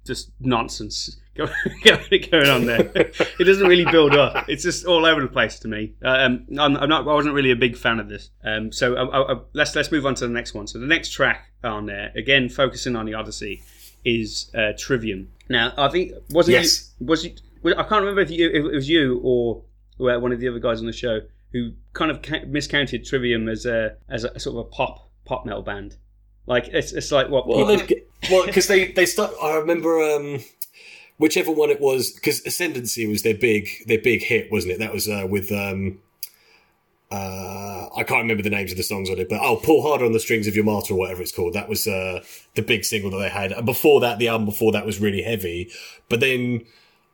just 0.06 0.32
nonsense 0.40 1.18
going, 1.36 1.52
going 2.32 2.50
on 2.50 2.66
there. 2.66 2.92
it 2.96 3.44
doesn't 3.46 3.68
really 3.68 3.86
build 3.86 4.16
up. 4.16 4.50
It's 4.50 4.64
just 4.64 4.86
all 4.86 5.06
over 5.06 5.22
the 5.22 5.28
place 5.28 5.60
to 5.60 5.68
me. 5.68 5.94
Um, 6.04 6.46
I'm, 6.60 6.76
I'm 6.76 6.90
not. 6.90 7.04
I 7.08 7.14
wasn't 7.14 7.36
really 7.36 7.52
a 7.52 7.56
big 7.56 7.78
fan 7.78 8.00
of 8.00 8.10
this. 8.10 8.32
Um, 8.44 8.72
so 8.72 8.96
I, 8.96 9.04
I, 9.04 9.34
I- 9.36 9.40
let's 9.54 9.76
let's 9.76 9.92
move 9.92 10.06
on 10.06 10.16
to 10.16 10.28
the 10.28 10.34
next 10.34 10.54
one. 10.54 10.68
So 10.68 10.80
the 10.80 10.88
next 10.88 11.12
track 11.12 11.52
on 11.64 11.86
there, 11.86 12.12
again 12.16 12.50
focusing 12.50 12.96
on 12.96 13.06
the 13.06 13.14
Odyssey, 13.14 13.62
is 14.04 14.52
uh, 14.56 14.72
Trivium. 14.78 15.30
Now 15.50 15.72
I 15.78 15.88
think 15.90 16.12
was 16.32 16.50
it 16.50 16.54
Yes. 16.54 16.92
you, 17.00 17.06
was 17.08 17.24
it 17.24 17.42
I 17.66 17.84
can't 17.84 18.02
remember 18.02 18.22
if, 18.22 18.32
you, 18.32 18.50
if 18.50 18.66
it 18.66 18.72
was 18.74 18.90
you 18.90 19.20
or 19.24 19.64
one 19.98 20.32
of 20.32 20.40
the 20.40 20.48
other 20.48 20.60
guys 20.60 20.80
on 20.80 20.86
the 20.88 20.94
show 20.94 21.22
who 21.54 21.72
kind 21.94 22.10
of 22.10 22.22
ca- 22.22 22.46
miscounted 22.48 23.06
Trivium 23.06 23.48
as 23.50 23.66
a 23.66 23.96
as 24.10 24.24
a 24.24 24.40
sort 24.40 24.56
of 24.58 24.66
a 24.66 24.70
pop 24.70 25.10
pop 25.26 25.46
metal 25.46 25.62
band. 25.62 25.98
Like 26.48 26.68
it's 26.70 26.92
it's 26.92 27.12
like 27.12 27.30
what 27.30 27.48
Well, 27.48 27.66
they've- 27.66 28.02
well, 28.32 28.46
because 28.46 28.68
they 28.68 28.92
they 28.92 29.06
start. 29.06 29.32
I 29.42 29.56
remember 29.58 30.02
um, 30.02 30.40
whichever 31.18 31.52
one 31.52 31.70
it 31.70 31.80
was, 31.82 32.12
because 32.12 32.42
Ascendancy 32.46 33.06
was 33.08 33.22
their 33.24 33.36
big 33.36 33.68
their 33.86 34.02
big 34.02 34.24
hit, 34.24 34.52
wasn't 34.52 34.74
it? 34.74 34.80
That 34.80 34.94
was 34.94 35.08
uh, 35.08 35.28
with 35.30 35.52
um, 35.52 36.00
uh, 37.12 37.90
I 37.96 38.04
can't 38.04 38.22
remember 38.22 38.44
the 38.44 38.50
names 38.50 38.72
of 38.72 38.78
the 38.78 38.84
songs 38.84 39.10
on 39.10 39.20
it, 39.20 39.28
but 39.30 39.40
oh, 39.42 39.58
pull 39.58 39.82
harder 39.82 40.06
on 40.06 40.14
the 40.14 40.20
strings 40.20 40.48
of 40.48 40.56
your 40.56 40.64
martyr 40.64 40.94
or 40.94 40.98
whatever 40.98 41.22
it's 41.22 41.32
called. 41.32 41.54
That 41.54 41.68
was 41.68 41.86
uh, 41.88 42.24
the 42.56 42.62
big 42.62 42.86
single 42.86 43.12
that 43.12 43.18
they 43.20 43.30
had, 43.30 43.52
and 43.52 43.66
before 43.66 44.00
that, 44.02 44.18
the 44.20 44.30
album 44.30 44.46
before 44.46 44.72
that 44.72 44.86
was 44.86 45.00
really 45.02 45.22
heavy. 45.22 45.70
But 46.10 46.22
then 46.22 46.66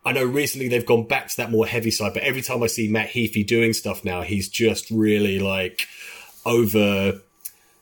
I 0.08 0.14
know 0.14 0.24
recently 0.24 0.70
they've 0.70 0.86
gone 0.86 1.06
back 1.06 1.28
to 1.28 1.38
that 1.38 1.52
more 1.52 1.68
heavy 1.68 1.92
side. 1.92 2.14
But 2.14 2.24
every 2.24 2.42
time 2.42 2.64
I 2.64 2.68
see 2.68 2.88
Matt 2.88 3.10
Heafy 3.10 3.46
doing 3.46 3.74
stuff 3.74 4.06
now, 4.06 4.22
he's 4.22 4.48
just 4.48 4.90
really 4.90 5.38
like 5.38 5.86
over. 6.46 7.20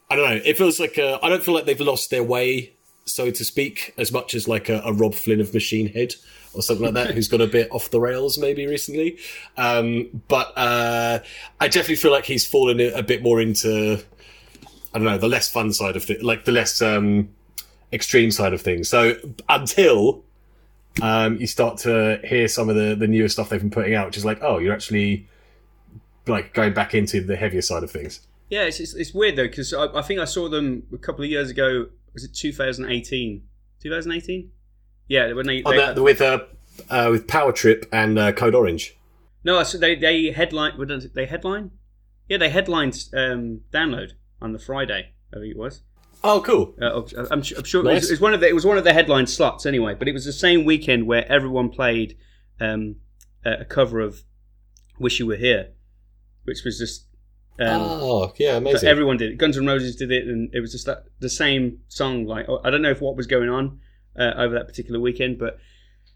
I 0.10 0.16
don't 0.16 0.30
know. 0.32 0.42
It 0.44 0.58
feels 0.58 0.80
like 0.80 0.98
I 0.98 1.30
don't 1.30 1.44
feel 1.44 1.54
like 1.54 1.66
they've 1.66 1.80
lost 1.80 2.10
their 2.10 2.24
way, 2.24 2.74
so 3.06 3.30
to 3.30 3.46
speak, 3.46 3.94
as 4.00 4.12
much 4.12 4.34
as 4.34 4.48
like 4.48 4.70
a, 4.70 4.82
a 4.84 4.92
Robb 4.92 5.14
Flynn 5.14 5.40
of 5.40 5.54
Machine 5.54 5.88
Head 5.88 6.16
or 6.56 6.64
something 6.64 6.86
like 6.86 6.96
that, 6.96 7.12
who's 7.14 7.28
got 7.28 7.42
a 7.42 7.48
bit 7.48 7.72
off 7.72 7.92
the 7.92 8.00
rails 8.00 8.40
maybe 8.40 8.66
recently. 8.66 9.20
Um, 9.56 10.24
but 10.28 10.52
uh, 10.58 11.20
I 11.60 11.68
definitely 11.68 11.98
feel 11.98 12.12
like 12.12 12.26
he's 12.26 12.48
fallen 12.48 12.80
a 12.80 13.04
bit 13.04 13.22
more 13.22 13.40
into 13.40 14.04
I 14.96 14.98
don't 14.98 15.06
know 15.06 15.20
the 15.20 15.28
less 15.28 15.52
fun 15.52 15.72
side 15.74 15.96
of 15.96 16.10
it, 16.10 16.24
like 16.24 16.46
the 16.46 16.52
less 16.52 16.82
um, 16.82 17.30
extreme 17.94 18.32
side 18.32 18.54
of 18.54 18.62
things. 18.62 18.90
So 18.90 19.14
until 19.48 20.24
um, 21.02 21.38
you 21.38 21.48
start 21.48 21.78
to 21.80 22.20
hear 22.24 22.48
some 22.48 22.70
of 22.70 22.76
the 22.76 22.96
the 22.96 23.08
newer 23.08 23.28
stuff 23.28 23.50
they've 23.50 23.60
been 23.60 23.70
putting 23.70 23.96
out, 23.96 24.08
which 24.08 24.18
is 24.18 24.26
like, 24.26 24.40
oh, 24.42 24.60
you're 24.60 24.74
actually 24.74 25.28
like 26.28 26.54
going 26.54 26.74
back 26.74 26.94
into 26.96 27.22
the 27.22 27.36
heavier 27.36 27.62
side 27.62 27.84
of 27.84 27.92
things. 27.92 28.22
yeah, 28.50 28.64
it's, 28.64 28.80
it's, 28.80 28.94
it's 28.94 29.14
weird 29.14 29.36
though 29.36 29.48
because 29.48 29.74
I, 29.74 29.86
I 29.94 30.02
think 30.02 30.20
I 30.20 30.26
saw 30.26 30.50
them 30.50 30.84
a 30.94 30.98
couple 30.98 31.24
of 31.24 31.30
years 31.30 31.50
ago. 31.50 31.88
Was 32.14 32.24
it 32.24 32.34
2018? 32.34 33.44
2018? 33.82 34.52
Yeah, 35.08 35.34
when 35.34 35.46
they, 35.46 35.62
Oh, 35.64 35.94
the, 35.94 36.02
with 36.02 36.22
uh, 36.22 36.40
uh, 36.90 37.10
with 37.12 37.28
Power 37.28 37.52
Trip 37.52 37.86
and 37.92 38.18
uh, 38.18 38.32
Code 38.32 38.56
Orange. 38.56 38.98
no, 39.44 39.62
so 39.64 39.78
they 39.78 39.96
they 39.96 40.32
headline. 40.32 40.74
They 41.14 41.26
headline? 41.26 41.72
Yeah, 42.28 42.38
they 42.38 42.50
headlined 42.50 43.10
um, 43.14 43.62
download 43.72 44.14
on 44.42 44.54
the 44.54 44.60
Friday. 44.60 45.12
I 45.32 45.40
think 45.40 45.52
it 45.52 45.58
was. 45.58 45.82
Oh, 46.26 46.42
cool. 46.42 46.76
Uh, 46.82 47.04
I'm, 47.18 47.30
I'm 47.32 47.42
sure 47.44 47.60
it, 47.60 47.94
was, 47.94 48.10
it 48.10 48.14
was 48.14 48.22
one 48.22 48.34
of 48.34 48.40
the 48.40 48.48
it 48.48 48.56
was 48.56 48.66
one 48.66 48.78
of 48.78 48.84
the 48.84 48.94
headline 48.94 49.28
slots 49.28 49.66
anyway. 49.66 49.94
But 49.94 50.08
it 50.08 50.14
was 50.14 50.26
the 50.26 50.34
same 50.34 50.66
weekend 50.66 51.06
where 51.06 51.32
everyone 51.32 51.70
played 51.70 52.18
um, 52.60 52.96
a 53.46 53.64
cover 53.64 54.00
of 54.00 54.24
"Wish 55.00 55.20
You 55.20 55.28
Were 55.28 55.36
Here," 55.36 55.70
which 56.44 56.64
was 56.66 56.80
just 56.80 57.06
um, 57.60 57.82
oh, 57.82 58.34
yeah, 58.38 58.52
so 58.52 58.58
amazing. 58.58 58.90
everyone 58.90 59.18
did 59.18 59.32
it. 59.32 59.38
Guns 59.38 59.58
N' 59.58 59.66
Roses 59.66 59.96
did 59.96 60.12
it, 60.12 60.28
and 60.28 60.54
it 60.54 60.60
was 60.60 60.74
just 60.74 60.88
that, 60.88 61.06
the 61.20 61.30
same 61.30 61.80
song. 61.88 62.26
Like 62.26 62.48
I 62.64 62.70
don't 62.70 62.82
know 62.82 62.92
if 62.92 63.02
what 63.02 63.16
was 63.16 63.28
going 63.28 63.50
on 63.50 63.80
uh, 64.20 64.34
over 64.36 64.56
that 64.56 64.68
particular 64.68 65.00
weekend, 65.00 65.40
but 65.40 65.58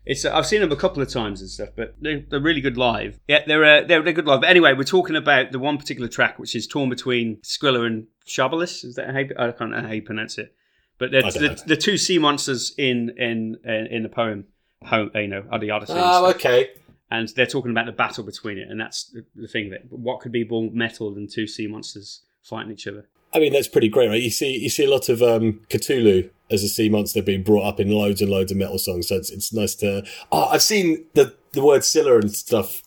it's 0.06 0.26
I've 0.26 0.46
seen 0.46 0.60
them 0.60 0.72
a 0.72 0.76
couple 0.76 1.02
of 1.02 1.10
times 1.10 1.40
and 1.40 1.50
stuff. 1.50 1.70
But 1.76 1.96
they're, 2.02 2.24
they're 2.30 2.42
really 2.42 2.60
good 2.60 2.78
live. 2.78 3.20
Yeah, 3.28 3.44
they're, 3.48 3.64
uh, 3.64 3.88
they're 3.88 4.02
they're 4.02 4.14
good 4.14 4.26
live. 4.26 4.42
But 4.42 4.50
anyway, 4.50 4.74
we're 4.74 4.84
talking 4.84 5.16
about 5.16 5.52
the 5.52 5.60
one 5.60 5.78
particular 5.78 6.10
track 6.10 6.40
which 6.40 6.56
is 6.56 6.68
torn 6.68 6.90
between 6.90 7.40
Scylla 7.42 7.84
and 7.84 8.08
Shabalis. 8.30 8.86
Is 8.86 8.96
that 8.96 9.10
how 9.12 9.20
you, 9.20 9.34
I 9.38 9.52
can't 9.52 9.72
know 9.72 9.82
how 9.82 9.92
you 9.92 10.02
pronounce 10.02 10.38
it? 10.38 10.54
But 10.98 11.12
they're, 11.12 11.26
I 11.26 11.30
don't 11.30 11.58
the, 11.58 11.64
the 11.66 11.78
two 11.78 11.98
sea 11.98 12.20
monsters 12.20 12.74
in 12.78 13.12
in 13.18 13.58
in, 13.66 14.04
the 14.04 14.10
poem, 14.10 14.46
home, 14.84 15.12
you 15.16 15.28
know, 15.28 15.44
are 15.52 15.60
the 15.60 15.72
Odyssey. 15.72 15.94
and 15.94 16.02
Oh, 16.02 16.30
stuff 16.30 16.36
okay. 16.36 16.70
and 17.10 17.28
they're 17.30 17.46
talking 17.46 17.72
about 17.72 17.86
the 17.86 17.92
battle 17.92 18.24
between 18.24 18.58
it, 18.58 18.70
and 18.70 18.80
that's 18.80 19.14
the, 19.36 19.48
thing 19.48 19.70
that 19.72 19.92
what 19.92 20.20
could 20.20 20.32
be 20.32 20.44
more 20.44 20.70
metal 20.72 21.14
than 21.14 21.28
two 21.28 21.48
sea 21.48 21.68
monsters 21.68 22.22
fighting 22.44 22.72
each 22.72 22.86
other. 22.88 23.06
I 23.34 23.40
mean, 23.40 23.54
that's 23.54 23.68
pretty 23.68 23.90
great, 23.90 24.10
right? 24.10 24.22
You 24.22 24.32
see, 24.32 24.58
you 24.58 24.70
see 24.70 24.86
a 24.86 24.90
lot 24.90 25.08
of 25.08 25.22
um, 25.22 25.62
Cthulhu 25.70 26.30
as 26.50 26.64
a 26.64 26.68
sea 26.68 26.90
monster 26.90 27.22
being 27.22 27.44
brought 27.44 27.64
up 27.64 27.80
in 27.80 27.92
loads 27.92 28.22
and 28.22 28.32
loads 28.32 28.52
of 28.52 28.58
metal 28.58 28.80
songs. 28.80 29.08
So 29.08 29.16
it's, 29.18 29.30
it's 29.30 29.54
nice 29.54 29.76
to. 29.76 30.04
Oh, 30.32 30.46
I've 30.46 30.64
seen 30.64 31.06
the 31.14 31.36
the 31.52 31.64
word 31.64 31.84
Scylla 31.84 32.18
and 32.20 32.32
stuff 32.32 32.82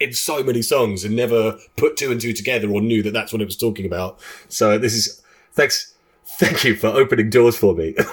in 0.00 0.12
so 0.12 0.42
many 0.42 0.62
songs 0.62 1.04
and 1.04 1.16
never 1.16 1.58
put 1.76 1.96
two 1.96 2.12
and 2.12 2.20
two 2.20 2.32
together 2.32 2.70
or 2.70 2.80
knew 2.80 3.02
that 3.02 3.12
that's 3.12 3.32
what 3.32 3.42
it 3.42 3.46
was 3.46 3.56
talking 3.56 3.84
about. 3.86 4.20
So 4.48 4.78
this 4.78 4.94
is 4.94 5.22
thanks, 5.52 5.94
thank 6.38 6.64
you 6.64 6.76
for 6.76 6.88
opening 6.88 7.30
doors 7.30 7.56
for 7.56 7.74
me. 7.74 7.94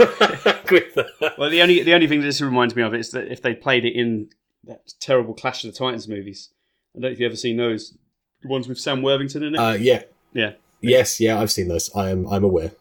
Well, 1.38 1.50
the 1.50 1.62
only 1.62 1.84
the 1.84 1.94
only 1.94 2.08
thing 2.08 2.22
this 2.22 2.42
reminds 2.42 2.76
me 2.76 2.82
of 2.82 2.94
is 2.96 3.12
that 3.12 3.32
if 3.32 3.42
they 3.42 3.54
played 3.54 3.86
it 3.86 3.96
in 3.96 4.30
that 4.64 4.94
terrible 5.00 5.34
Clash 5.34 5.64
of 5.64 5.72
the 5.72 5.78
Titans 5.78 6.08
movies, 6.08 6.50
I 6.96 7.00
don't 7.00 7.02
know 7.04 7.14
if 7.14 7.20
you've 7.20 7.30
ever 7.30 7.36
seen 7.36 7.58
those, 7.58 7.96
the 8.42 8.48
ones 8.48 8.68
with 8.68 8.80
Sam 8.80 9.02
Worthington 9.02 9.44
in 9.44 9.56
it. 9.56 9.58
Uh, 9.58 9.74
yeah. 9.74 10.04
yeah, 10.34 10.54
Yes. 10.82 11.20
Yeah. 11.20 11.40
I've 11.40 11.52
seen 11.52 11.68
those. 11.68 11.94
I 11.96 12.10
am. 12.10 12.28
I'm 12.28 12.44
aware. 12.44 12.72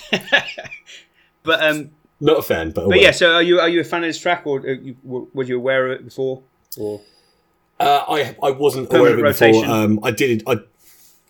but 1.42 1.62
um, 1.62 1.90
Not 2.20 2.38
a 2.38 2.42
fan, 2.42 2.70
but 2.70 2.84
aware. 2.84 2.96
but 2.96 3.02
yeah. 3.02 3.10
So 3.10 3.34
are 3.34 3.42
you 3.42 3.60
are 3.60 3.68
you 3.68 3.80
a 3.80 3.84
fan 3.84 4.04
of 4.04 4.08
this 4.08 4.18
track, 4.18 4.46
or 4.46 4.60
uh, 4.60 4.72
you, 4.72 4.96
were 5.02 5.44
you 5.44 5.56
aware 5.56 5.86
of 5.86 6.00
it 6.00 6.04
before? 6.04 6.42
Or 6.78 7.02
Uh, 7.80 8.04
I 8.08 8.36
I 8.42 8.50
wasn't 8.50 8.90
Permanent 8.90 9.00
aware 9.00 9.12
of 9.14 9.18
it 9.18 9.22
rotation. 9.22 9.60
before. 9.62 9.76
Um, 9.76 10.00
I 10.02 10.10
did 10.10 10.42
I, 10.46 10.52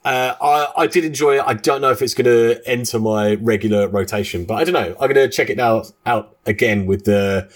uh, 0.05 0.35
I 0.41 0.83
I 0.83 0.87
did 0.87 1.05
enjoy 1.05 1.39
it. 1.39 1.45
I 1.47 1.55
don't 1.55 1.81
know 1.81 1.91
if 1.91 2.03
it's 2.03 2.15
going 2.15 2.27
to 2.27 2.61
enter 2.67 2.99
my 2.99 3.35
regular 3.37 3.89
rotation, 3.89 4.45
but 4.45 4.55
I 4.55 4.65
don't 4.65 4.75
know. 4.75 4.95
I'm 5.01 5.13
going 5.13 5.15
to 5.15 5.29
check 5.29 5.49
it 5.51 5.59
out 5.59 5.91
out 6.05 6.37
again 6.47 6.87
with 6.87 7.05
the 7.05 7.51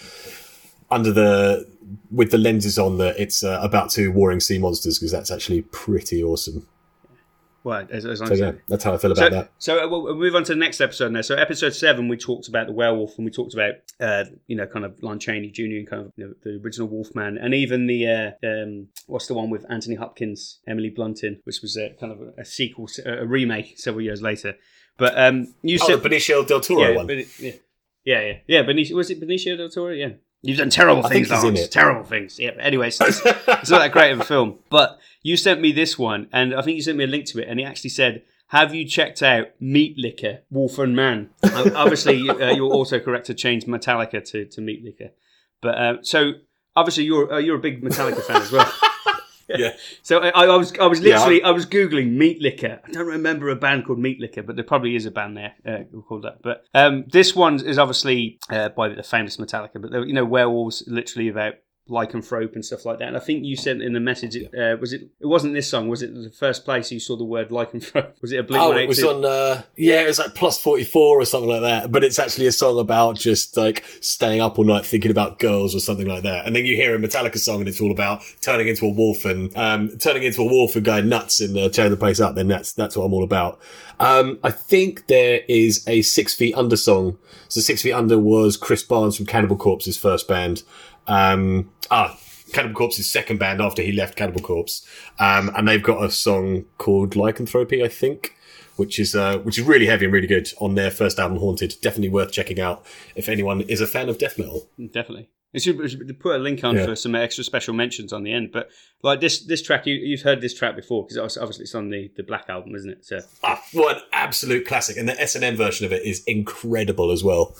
under 0.89 1.11
the 1.11 1.67
with 2.11 2.31
the 2.31 2.37
lenses 2.39 2.79
on 2.79 2.97
that 2.97 3.19
it's 3.19 3.43
uh, 3.43 3.59
about 3.61 3.91
two 3.91 4.11
warring 4.11 4.39
sea 4.39 4.57
monsters 4.57 4.97
because 4.97 5.11
that's 5.11 5.29
actually 5.29 5.61
pretty 5.61 6.23
awesome. 6.23 6.67
Well, 7.63 7.85
as, 7.91 8.05
as 8.05 8.19
So 8.19 8.33
yeah, 8.33 8.53
that's 8.67 8.83
how 8.83 8.93
I 8.93 8.97
feel 8.97 9.11
about 9.11 9.23
So, 9.23 9.29
that. 9.29 9.51
so 9.57 9.83
uh, 9.83 9.87
we'll 9.87 10.03
we'll 10.03 10.15
move 10.15 10.35
on 10.35 10.43
to 10.45 10.53
the 10.53 10.59
next 10.59 10.79
episode 10.81 11.11
now. 11.11 11.21
So 11.21 11.35
episode 11.35 11.73
seven, 11.75 12.07
we 12.07 12.17
talked 12.17 12.47
about 12.47 12.67
the 12.67 12.73
werewolf, 12.73 13.17
and 13.17 13.25
we 13.25 13.31
talked 13.31 13.53
about 13.53 13.73
uh, 13.99 14.25
you 14.47 14.55
know 14.55 14.65
kind 14.67 14.85
of 14.85 15.01
Lon 15.03 15.19
Chaney 15.19 15.49
Jr. 15.51 15.63
and 15.63 15.89
kind 15.89 16.05
of 16.05 16.11
you 16.15 16.27
know, 16.27 16.33
the 16.43 16.59
original 16.63 16.87
Wolfman, 16.87 17.37
and 17.37 17.53
even 17.53 17.87
the 17.87 18.07
uh, 18.07 18.31
um, 18.47 18.87
what's 19.07 19.27
the 19.27 19.33
one 19.33 19.49
with 19.49 19.65
Anthony 19.69 19.95
Hopkins, 19.95 20.59
Emily 20.67 20.89
Blunt 20.89 21.23
in, 21.23 21.39
which 21.43 21.61
was 21.61 21.75
a 21.77 21.89
kind 21.99 22.11
of 22.13 22.21
a, 22.21 22.41
a 22.41 22.45
sequel, 22.45 22.87
a 23.05 23.25
remake 23.25 23.77
several 23.77 24.01
years 24.03 24.21
later. 24.21 24.55
But 24.97 25.17
um, 25.17 25.53
you 25.61 25.77
Oh, 25.81 25.87
said 25.87 26.01
the 26.03 26.09
Benicio 26.09 26.45
del 26.47 26.59
Toro 26.61 26.89
yeah, 26.89 26.95
one. 26.95 27.07
Beni- 27.07 27.25
yeah, 27.39 27.51
yeah, 28.05 28.21
yeah, 28.21 28.33
yeah. 28.47 28.63
Benicio 28.63 28.93
was 28.95 29.09
it 29.09 29.19
Benicio 29.21 29.57
del 29.57 29.69
Toro? 29.69 29.93
Yeah, 29.93 30.09
you've 30.41 30.57
done 30.57 30.69
terrible 30.69 31.05
I 31.05 31.09
things. 31.09 31.29
Lawrence. 31.29 31.59
it. 31.59 31.71
Terrible 31.71 32.03
things. 32.03 32.39
Yeah. 32.39 32.51
But 32.55 32.65
anyway, 32.65 32.87
it's, 32.87 33.01
it's, 33.01 33.21
it's 33.25 33.69
not 33.69 33.79
that 33.79 33.91
great 33.91 34.11
of 34.11 34.21
a 34.21 34.25
film. 34.25 34.59
But 34.69 34.99
you 35.21 35.37
sent 35.37 35.61
me 35.61 35.71
this 35.71 35.97
one, 35.97 36.27
and 36.31 36.53
I 36.53 36.61
think 36.61 36.75
you 36.75 36.81
sent 36.81 36.97
me 36.97 37.03
a 37.03 37.07
link 37.07 37.25
to 37.27 37.41
it, 37.41 37.47
and 37.47 37.59
it 37.59 37.63
actually 37.63 37.91
said. 37.91 38.23
Have 38.51 38.73
you 38.73 38.83
checked 38.83 39.21
out 39.21 39.49
Meat 39.59 39.95
Liquor, 39.95 40.39
Wolf 40.49 40.79
and 40.79 40.95
Man? 40.95 41.29
Uh, 41.43 41.69
Obviously, 41.75 42.27
uh, 42.27 42.51
your 42.51 42.71
autocorrector 42.71 43.37
changed 43.37 43.67
Metallica 43.67 44.27
to, 44.31 44.45
to 44.45 44.59
Meat 44.59 44.83
Liquor, 44.83 45.11
but 45.61 45.77
uh, 45.77 46.01
so 46.01 46.31
obviously 46.75 47.03
you're 47.03 47.31
uh, 47.31 47.37
you're 47.37 47.57
a 47.57 47.59
big 47.59 47.83
Metallica 47.83 48.23
fan 48.23 48.41
as 48.41 48.51
well. 48.51 48.71
yeah. 49.57 49.73
So 50.03 50.19
I, 50.19 50.45
I 50.45 50.55
was 50.57 50.73
I 50.79 50.85
was 50.87 50.99
Yeah, 50.99 51.15
literally 51.15 51.43
I 51.43 51.51
was 51.51 51.65
googling 51.65 52.11
Meat 52.11 52.41
Liquor. 52.41 52.79
I 52.85 52.91
don't 52.91 53.07
remember 53.07 53.49
a 53.49 53.55
band 53.55 53.85
called 53.85 53.99
Meat 53.99 54.19
Liquor, 54.19 54.43
but 54.43 54.55
there 54.55 54.65
probably 54.65 54.95
is 54.95 55.05
a 55.05 55.11
band 55.11 55.37
there 55.37 55.53
uh, 55.65 55.83
called 56.01 56.23
that. 56.23 56.41
But 56.41 56.63
um, 56.73 57.05
this 57.11 57.35
one 57.35 57.63
is 57.65 57.77
obviously 57.77 58.39
uh, 58.49 58.69
by 58.69 58.89
the 58.89 59.03
famous 59.03 59.37
Metallica. 59.37 59.81
But 59.81 60.07
you 60.07 60.13
know, 60.13 60.25
werewolves 60.25 60.83
literally 60.87 61.29
about 61.29 61.55
lycanthrope 61.89 62.53
and 62.55 62.63
stuff 62.63 62.85
like 62.85 62.99
that. 62.99 63.07
And 63.07 63.17
I 63.17 63.19
think 63.19 63.43
you 63.45 63.55
sent 63.55 63.81
in 63.81 63.93
the 63.93 63.99
message. 63.99 64.37
Uh, 64.37 64.77
was 64.79 64.93
it? 64.93 65.09
It 65.19 65.25
wasn't 65.25 65.53
this 65.53 65.69
song. 65.69 65.87
Was 65.89 66.01
it 66.01 66.13
the 66.13 66.29
first 66.29 66.65
place 66.65 66.91
you 66.91 66.99
saw 66.99 67.17
the 67.17 67.25
word 67.25 67.49
lycanthrope? 67.49 68.13
Was 68.21 68.31
it 68.31 68.37
a 68.37 68.43
Blink 68.43 68.63
Oh, 68.63 68.75
it 68.75 68.87
was 68.87 69.03
on. 69.03 69.25
Uh, 69.25 69.63
yeah, 69.75 70.01
it 70.01 70.07
was 70.07 70.19
like 70.19 70.35
plus 70.35 70.59
forty 70.59 70.83
four 70.83 71.19
or 71.19 71.25
something 71.25 71.49
like 71.49 71.61
that. 71.61 71.91
But 71.91 72.03
it's 72.03 72.19
actually 72.19 72.47
a 72.47 72.51
song 72.51 72.79
about 72.79 73.17
just 73.17 73.57
like 73.57 73.83
staying 74.01 74.41
up 74.41 74.57
all 74.57 74.65
night 74.65 74.85
thinking 74.85 75.11
about 75.11 75.39
girls 75.39 75.75
or 75.75 75.79
something 75.79 76.07
like 76.07 76.23
that. 76.23 76.45
And 76.45 76.55
then 76.55 76.65
you 76.65 76.75
hear 76.75 76.95
a 76.95 76.99
Metallica 76.99 77.37
song, 77.37 77.59
and 77.59 77.67
it's 77.67 77.81
all 77.81 77.91
about 77.91 78.21
turning 78.41 78.67
into 78.67 78.85
a 78.85 78.89
wolf 78.91 79.25
and 79.25 79.55
um, 79.57 79.89
turning 79.97 80.23
into 80.23 80.41
a 80.41 80.45
wolf 80.45 80.75
and 80.75 80.85
going 80.85 81.09
nuts 81.09 81.39
and 81.39 81.57
uh, 81.57 81.69
tearing 81.69 81.91
the 81.91 81.97
place 81.97 82.19
up. 82.19 82.35
Then 82.35 82.47
that's 82.47 82.73
that's 82.73 82.95
what 82.95 83.05
I'm 83.05 83.13
all 83.13 83.23
about. 83.23 83.59
Um, 83.99 84.39
I 84.43 84.51
think 84.51 85.07
there 85.07 85.41
is 85.47 85.85
a 85.87 86.01
Six 86.01 86.33
Feet 86.33 86.55
Under 86.55 86.77
song. 86.77 87.17
So 87.47 87.61
Six 87.61 87.81
Feet 87.81 87.93
Under 87.93 88.17
was 88.17 88.57
Chris 88.57 88.83
Barnes 88.83 89.17
from 89.17 89.25
Cannibal 89.25 89.57
Corpse's 89.57 89.97
first 89.97 90.27
band. 90.27 90.63
Um, 91.07 91.71
ah, 91.91 92.17
Cannibal 92.53 92.75
Corpse's 92.75 93.11
second 93.11 93.37
band 93.39 93.61
after 93.61 93.81
he 93.81 93.91
left 93.91 94.15
Cannibal 94.15 94.41
Corpse. 94.41 94.87
Um, 95.19 95.51
and 95.55 95.67
they've 95.67 95.83
got 95.83 96.03
a 96.03 96.11
song 96.11 96.65
called 96.77 97.15
Lycanthropy, 97.15 97.83
I 97.83 97.87
think, 97.87 98.35
which 98.75 98.99
is, 98.99 99.15
uh, 99.15 99.39
which 99.39 99.57
is 99.57 99.65
really 99.65 99.85
heavy 99.85 100.05
and 100.05 100.13
really 100.13 100.27
good 100.27 100.49
on 100.59 100.75
their 100.75 100.91
first 100.91 101.19
album, 101.19 101.39
Haunted. 101.39 101.75
Definitely 101.81 102.09
worth 102.09 102.31
checking 102.31 102.59
out 102.59 102.85
if 103.15 103.29
anyone 103.29 103.61
is 103.61 103.81
a 103.81 103.87
fan 103.87 104.09
of 104.09 104.17
death 104.17 104.37
metal. 104.37 104.69
Definitely. 104.79 105.29
It 105.51 105.61
should, 105.63 106.19
put 106.19 106.35
a 106.35 106.37
link 106.37 106.63
on 106.63 106.75
Yeah. 106.75 106.85
for 106.85 106.95
some 106.95 107.15
extra 107.15 107.43
special 107.43 107.73
mentions 107.73 108.13
on 108.13 108.23
the 108.23 108.31
end. 108.31 108.51
But 108.51 108.69
like 109.01 109.19
this 109.19 109.39
this 109.45 109.61
track, 109.63 109.87
you, 109.87 109.95
you've 109.95 110.21
heard 110.21 110.41
this 110.41 110.53
track 110.53 110.75
before 110.75 111.05
because 111.07 111.37
obviously 111.37 111.63
it's 111.63 111.73
on 111.73 111.89
the, 111.89 112.11
the 112.15 112.23
Black 112.23 112.45
album, 112.49 112.75
isn't 112.75 112.89
it? 112.91 113.05
So 113.05 113.19
Ah, 113.43 113.59
what 113.73 113.97
an 113.97 114.03
absolute 114.13 114.67
classic. 114.67 114.97
And 114.97 115.09
the 115.09 115.19
S&M 115.19 115.55
version 115.55 115.85
of 115.87 115.91
it 115.93 116.03
is 116.05 116.23
incredible 116.25 117.09
as 117.11 117.23
well. 117.23 117.55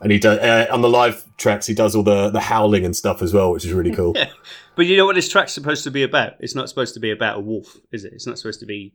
And 0.00 0.12
he 0.12 0.18
does, 0.18 0.38
uh, 0.38 0.66
on 0.70 0.82
the 0.82 0.88
live 0.90 1.24
tracks, 1.38 1.66
he 1.66 1.74
does 1.74 1.94
all 1.96 2.02
the, 2.02 2.28
the 2.30 2.40
howling 2.40 2.84
and 2.84 2.94
stuff 2.94 3.22
as 3.22 3.32
well, 3.32 3.52
which 3.52 3.64
is 3.64 3.72
really 3.72 3.94
cool. 3.94 4.14
But 4.76 4.84
you 4.84 4.98
know 4.98 5.06
what 5.06 5.14
this 5.14 5.30
track's 5.30 5.54
supposed 5.54 5.84
to 5.84 5.90
be 5.90 6.02
about? 6.02 6.34
It's 6.38 6.54
not 6.54 6.68
supposed 6.68 6.92
to 6.92 7.00
be 7.00 7.10
about 7.10 7.38
a 7.38 7.40
wolf, 7.40 7.78
is 7.92 8.04
it? 8.04 8.12
It's 8.12 8.26
not 8.26 8.36
supposed 8.36 8.60
to 8.60 8.66
be 8.66 8.92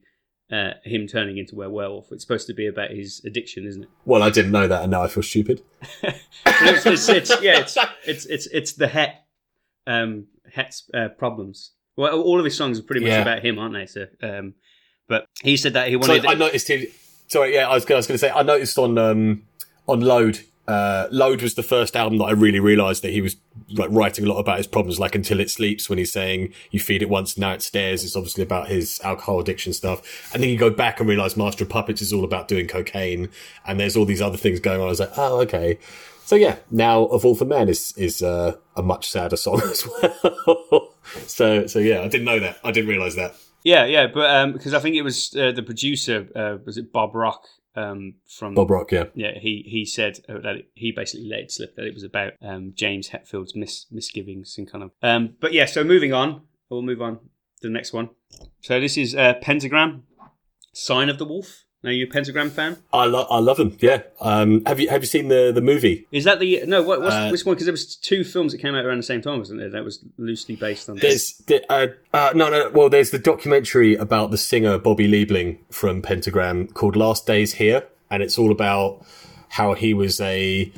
uh, 0.52 0.72
him 0.84 1.08
turning 1.08 1.38
into 1.38 1.62
a 1.62 1.70
werewolf. 1.70 2.12
It's 2.12 2.24
supposed 2.24 2.48
to 2.48 2.54
be 2.54 2.68
about 2.68 2.92
his 2.92 3.22
addiction, 3.26 3.66
isn't 3.66 3.84
it? 3.84 3.90
Well, 4.06 4.22
I 4.24 4.30
didn't 4.30 4.52
know 4.52 4.68
that, 4.68 4.82
and 4.84 4.92
now 4.92 5.04
I 5.04 5.08
feel 5.08 5.24
stupid. 5.24 5.62
It's, 6.04 6.86
it's, 6.86 7.10
it's, 7.10 7.42
yeah, 7.42 7.60
it's, 7.60 7.78
it's 8.06 8.26
it's 8.26 8.48
it's 8.48 8.74
the 8.74 8.88
het 8.88 9.24
um, 9.88 10.28
het's 10.54 10.90
uh, 10.94 11.10
problems. 11.10 11.72
Well, 11.98 12.22
all 12.22 12.40
of 12.40 12.46
his 12.46 12.56
songs 12.58 12.80
are 12.80 12.84
pretty 12.84 13.02
much 13.02 13.10
Yeah. 13.12 13.22
about 13.22 13.44
him, 13.44 13.60
aren't 13.60 13.74
they? 13.74 13.86
So, 13.86 14.08
um, 14.24 14.54
but 15.08 15.26
he 15.44 15.58
said 15.58 15.74
that 15.74 15.88
he 15.88 15.94
So 15.94 16.00
wanted. 16.00 16.26
I 16.26 16.34
noticed 16.34 16.70
him. 16.70 16.86
Sorry, 17.28 17.54
yeah, 17.54 17.70
I 17.70 17.74
was, 17.76 17.90
I 17.90 17.96
was 17.96 18.08
going 18.08 18.16
to 18.16 18.18
say 18.18 18.30
I 18.30 18.44
noticed 18.44 18.78
on 18.78 18.98
um, 18.98 19.44
on 19.88 20.02
Load. 20.02 20.40
Uh, 20.72 21.10
Load 21.12 21.42
was 21.42 21.56
the 21.56 21.64
first 21.64 21.98
album 21.98 22.18
that 22.20 22.26
I 22.26 22.32
really 22.32 22.62
realised 22.62 23.04
that 23.04 23.12
he 23.12 23.20
was 23.20 23.36
like 23.72 23.90
writing 23.92 24.26
a 24.26 24.30
lot 24.30 24.40
about 24.40 24.58
his 24.58 24.68
problems, 24.68 25.02
like 25.02 25.16
Until 25.16 25.42
It 25.42 25.50
Sleeps, 25.50 25.90
when 25.90 25.98
he's 25.98 26.14
saying 26.14 26.54
you 26.70 26.80
feed 26.80 27.02
it 27.02 27.10
once, 27.10 27.38
now 27.38 27.52
it 27.52 27.62
stares. 27.62 28.06
It's 28.06 28.16
obviously 28.16 28.42
about 28.44 28.70
his 28.70 29.02
alcohol 29.04 29.42
addiction 29.42 29.74
stuff. 29.74 30.34
And 30.34 30.42
then 30.42 30.50
you 30.50 30.58
go 30.58 30.70
back 30.70 31.02
and 31.02 31.10
realise 31.10 31.36
Master 31.36 31.66
of 31.66 31.70
Puppets 31.70 32.02
is 32.02 32.14
all 32.14 32.24
about 32.24 32.48
doing 32.48 32.68
cocaine, 32.68 33.28
and 33.66 33.82
there's 33.82 33.98
all 33.98 34.06
these 34.06 34.22
other 34.22 34.38
things 34.38 34.62
going 34.62 34.80
on. 34.80 34.86
I 34.86 34.90
was 34.90 35.02
like, 35.02 35.12
oh, 35.18 35.42
okay. 35.42 35.78
So 36.24 36.38
yeah, 36.38 36.56
now 36.70 37.04
of 37.08 37.26
Wolf 37.26 37.42
and 37.42 37.50
Man 37.50 37.68
is 37.68 37.94
is 37.98 38.24
uh, 38.24 38.56
a 38.78 38.82
much 38.82 39.10
sadder 39.10 39.36
song 39.36 39.62
as 39.66 39.86
well. 40.02 40.94
so 41.28 41.68
so 41.68 41.80
yeah, 41.80 42.00
I 42.00 42.08
didn't 42.08 42.26
know 42.26 42.40
that. 42.40 42.60
I 42.64 42.72
didn't 42.72 42.90
realise 42.90 43.16
that. 43.16 43.36
yeah, 43.66 43.84
yeah, 43.84 44.08
but 44.08 44.54
because 44.54 44.74
I 44.74 44.80
think 44.80 44.96
it 44.96 45.02
was 45.02 45.36
uh, 45.36 45.52
the 45.52 45.64
producer, 45.64 46.30
uh, 46.34 46.64
was 46.66 46.78
it 46.78 46.94
Bob 46.94 47.14
Rock 47.14 47.50
um, 47.76 48.16
from 48.28 48.54
Bob 48.54 48.70
Rock, 48.70 48.92
yeah. 48.92 49.06
yeah, 49.14 49.40
he 49.40 49.64
he 49.68 49.86
said 49.86 50.20
uh, 50.28 50.40
that 50.40 50.56
it, 50.58 50.70
he 50.74 50.92
basically 50.92 51.28
let 51.28 51.52
slip 51.52 51.76
that 51.76 51.86
it 51.86 51.94
was 51.94 52.04
about 52.04 52.34
um, 52.42 52.74
James 52.76 53.10
Hetfield's 53.10 53.56
mis- 53.56 53.86
misgivings 53.92 54.58
and 54.58 54.70
kind 54.70 54.84
of. 54.84 54.92
Um, 55.02 55.36
but 55.40 55.54
yeah, 55.54 55.66
so 55.66 55.84
moving 55.84 56.14
on, 56.14 56.42
we'll 56.70 56.82
move 56.82 57.02
on 57.02 57.16
to 57.16 57.22
the 57.62 57.70
next 57.70 57.94
one. 57.94 58.10
So 58.62 58.80
this 58.80 58.98
is 58.98 59.16
uh, 59.16 59.36
Pentagram, 59.42 60.04
Sign 60.74 61.10
of 61.10 61.18
the 61.18 61.26
Wolf. 61.26 61.66
Now 61.84 61.90
you 61.90 62.06
a 62.06 62.08
Pentagram 62.08 62.52
fan? 62.52 62.78
I 62.94 63.06
love 63.06 63.26
I 63.32 63.40
love 63.40 63.58
them. 63.58 63.76
Yeah. 63.80 64.04
Um, 64.20 64.64
have 64.66 64.80
you 64.80 64.90
have 64.90 65.02
you 65.02 65.08
seen 65.08 65.30
the 65.30 65.52
the 65.52 65.62
movie? 65.62 66.06
Is 66.12 66.26
that 66.26 66.40
the 66.40 66.64
no? 66.68 66.84
What 66.84 67.02
what's, 67.02 67.16
Uh, 67.16 67.30
which 67.30 67.44
one? 67.44 67.56
Because 67.56 67.66
there 67.66 67.74
was 67.74 67.96
two 67.96 68.24
films 68.24 68.52
that 68.52 68.60
came 68.60 68.76
out 68.76 68.86
around 68.86 68.98
the 68.98 69.04
same 69.04 69.22
time, 69.22 69.40
wasn't 69.40 69.60
there? 69.60 69.70
That 69.70 69.84
was 69.84 70.00
loosely 70.20 70.56
based 70.56 70.90
on. 70.90 70.98
There's 70.98 71.34
the, 71.48 71.66
uh, 71.72 71.88
uh, 72.14 72.34
no 72.36 72.50
no 72.50 72.70
well 72.70 72.88
there's 72.90 73.10
the 73.10 73.18
documentary 73.18 73.96
about 73.96 74.30
the 74.30 74.38
singer 74.38 74.78
Bobby 74.78 75.08
Liebling 75.08 75.58
from 75.72 76.04
Pentagram 76.04 76.68
called 76.68 76.96
Last 76.96 77.26
Days 77.26 77.54
Here, 77.54 77.88
and 78.12 78.22
it's 78.22 78.38
all 78.38 78.52
about 78.52 79.04
how 79.50 79.74
he 79.74 79.96
was 79.96 80.22
a 80.22 80.72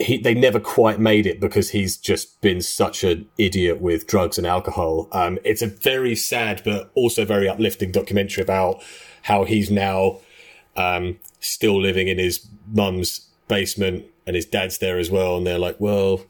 he 0.00 0.18
they 0.18 0.34
never 0.34 0.58
quite 0.58 0.98
made 0.98 1.26
it 1.26 1.40
because 1.40 1.70
he's 1.70 1.96
just 1.96 2.40
been 2.40 2.60
such 2.60 3.04
an 3.04 3.28
idiot 3.38 3.80
with 3.80 4.08
drugs 4.08 4.36
and 4.36 4.48
alcohol. 4.48 5.08
Um, 5.12 5.38
it's 5.44 5.62
a 5.62 5.68
very 5.68 6.16
sad 6.16 6.62
but 6.64 6.90
also 6.94 7.24
very 7.24 7.48
uplifting 7.48 7.92
documentary 7.92 8.42
about 8.42 8.82
how 9.22 9.44
he's 9.44 9.70
now 9.70 10.18
um, 10.76 11.18
still 11.40 11.80
living 11.80 12.08
in 12.08 12.18
his 12.18 12.46
mum's 12.72 13.28
basement 13.48 14.04
and 14.26 14.36
his 14.36 14.46
dad's 14.46 14.78
there 14.78 14.98
as 14.98 15.10
well. 15.10 15.36
And 15.36 15.46
they're 15.46 15.58
like, 15.58 15.76
well, 15.78 16.24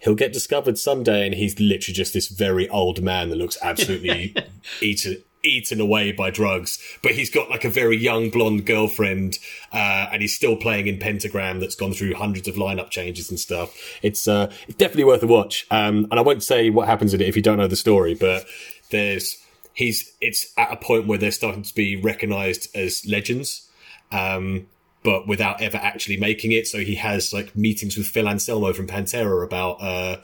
he'll 0.00 0.14
get 0.14 0.32
discovered 0.32 0.78
someday. 0.78 1.26
And 1.26 1.34
he's 1.34 1.58
literally 1.60 1.94
just 1.94 2.14
this 2.14 2.28
very 2.28 2.68
old 2.68 3.02
man 3.02 3.28
that 3.30 3.36
looks 3.36 3.58
absolutely 3.62 4.34
eaten. 4.80 5.22
Eaten 5.44 5.80
away 5.80 6.12
by 6.12 6.30
drugs, 6.30 6.78
but 7.02 7.10
he's 7.10 7.28
got 7.28 7.50
like 7.50 7.64
a 7.64 7.68
very 7.68 7.96
young 7.96 8.30
blonde 8.30 8.64
girlfriend, 8.64 9.40
uh, 9.72 10.06
and 10.12 10.22
he's 10.22 10.36
still 10.36 10.54
playing 10.54 10.86
in 10.86 11.00
Pentagram. 11.00 11.58
That's 11.58 11.74
gone 11.74 11.92
through 11.94 12.14
hundreds 12.14 12.46
of 12.46 12.54
lineup 12.54 12.90
changes 12.90 13.28
and 13.28 13.40
stuff. 13.40 13.76
It's 14.02 14.28
uh, 14.28 14.52
it's 14.68 14.76
definitely 14.76 15.02
worth 15.02 15.24
a 15.24 15.26
watch. 15.26 15.66
Um, 15.72 16.06
and 16.12 16.14
I 16.14 16.20
won't 16.20 16.44
say 16.44 16.70
what 16.70 16.86
happens 16.86 17.12
in 17.12 17.20
it 17.20 17.26
if 17.26 17.34
you 17.34 17.42
don't 17.42 17.58
know 17.58 17.66
the 17.66 17.74
story, 17.74 18.14
but 18.14 18.46
there's 18.90 19.36
he's 19.74 20.12
it's 20.20 20.52
at 20.56 20.72
a 20.72 20.76
point 20.76 21.08
where 21.08 21.18
they're 21.18 21.32
starting 21.32 21.64
to 21.64 21.74
be 21.74 21.96
recognized 21.96 22.68
as 22.76 23.04
legends 23.04 23.68
um, 24.12 24.66
but 25.02 25.26
without 25.26 25.60
ever 25.60 25.78
actually 25.78 26.16
making 26.16 26.52
it. 26.52 26.68
So 26.68 26.78
he 26.78 26.94
has 26.96 27.32
like 27.32 27.56
meetings 27.56 27.96
with 27.96 28.06
Phil 28.06 28.28
Anselmo 28.28 28.72
from 28.72 28.86
Pantera 28.86 29.44
about, 29.44 29.82
uh, 29.82 30.16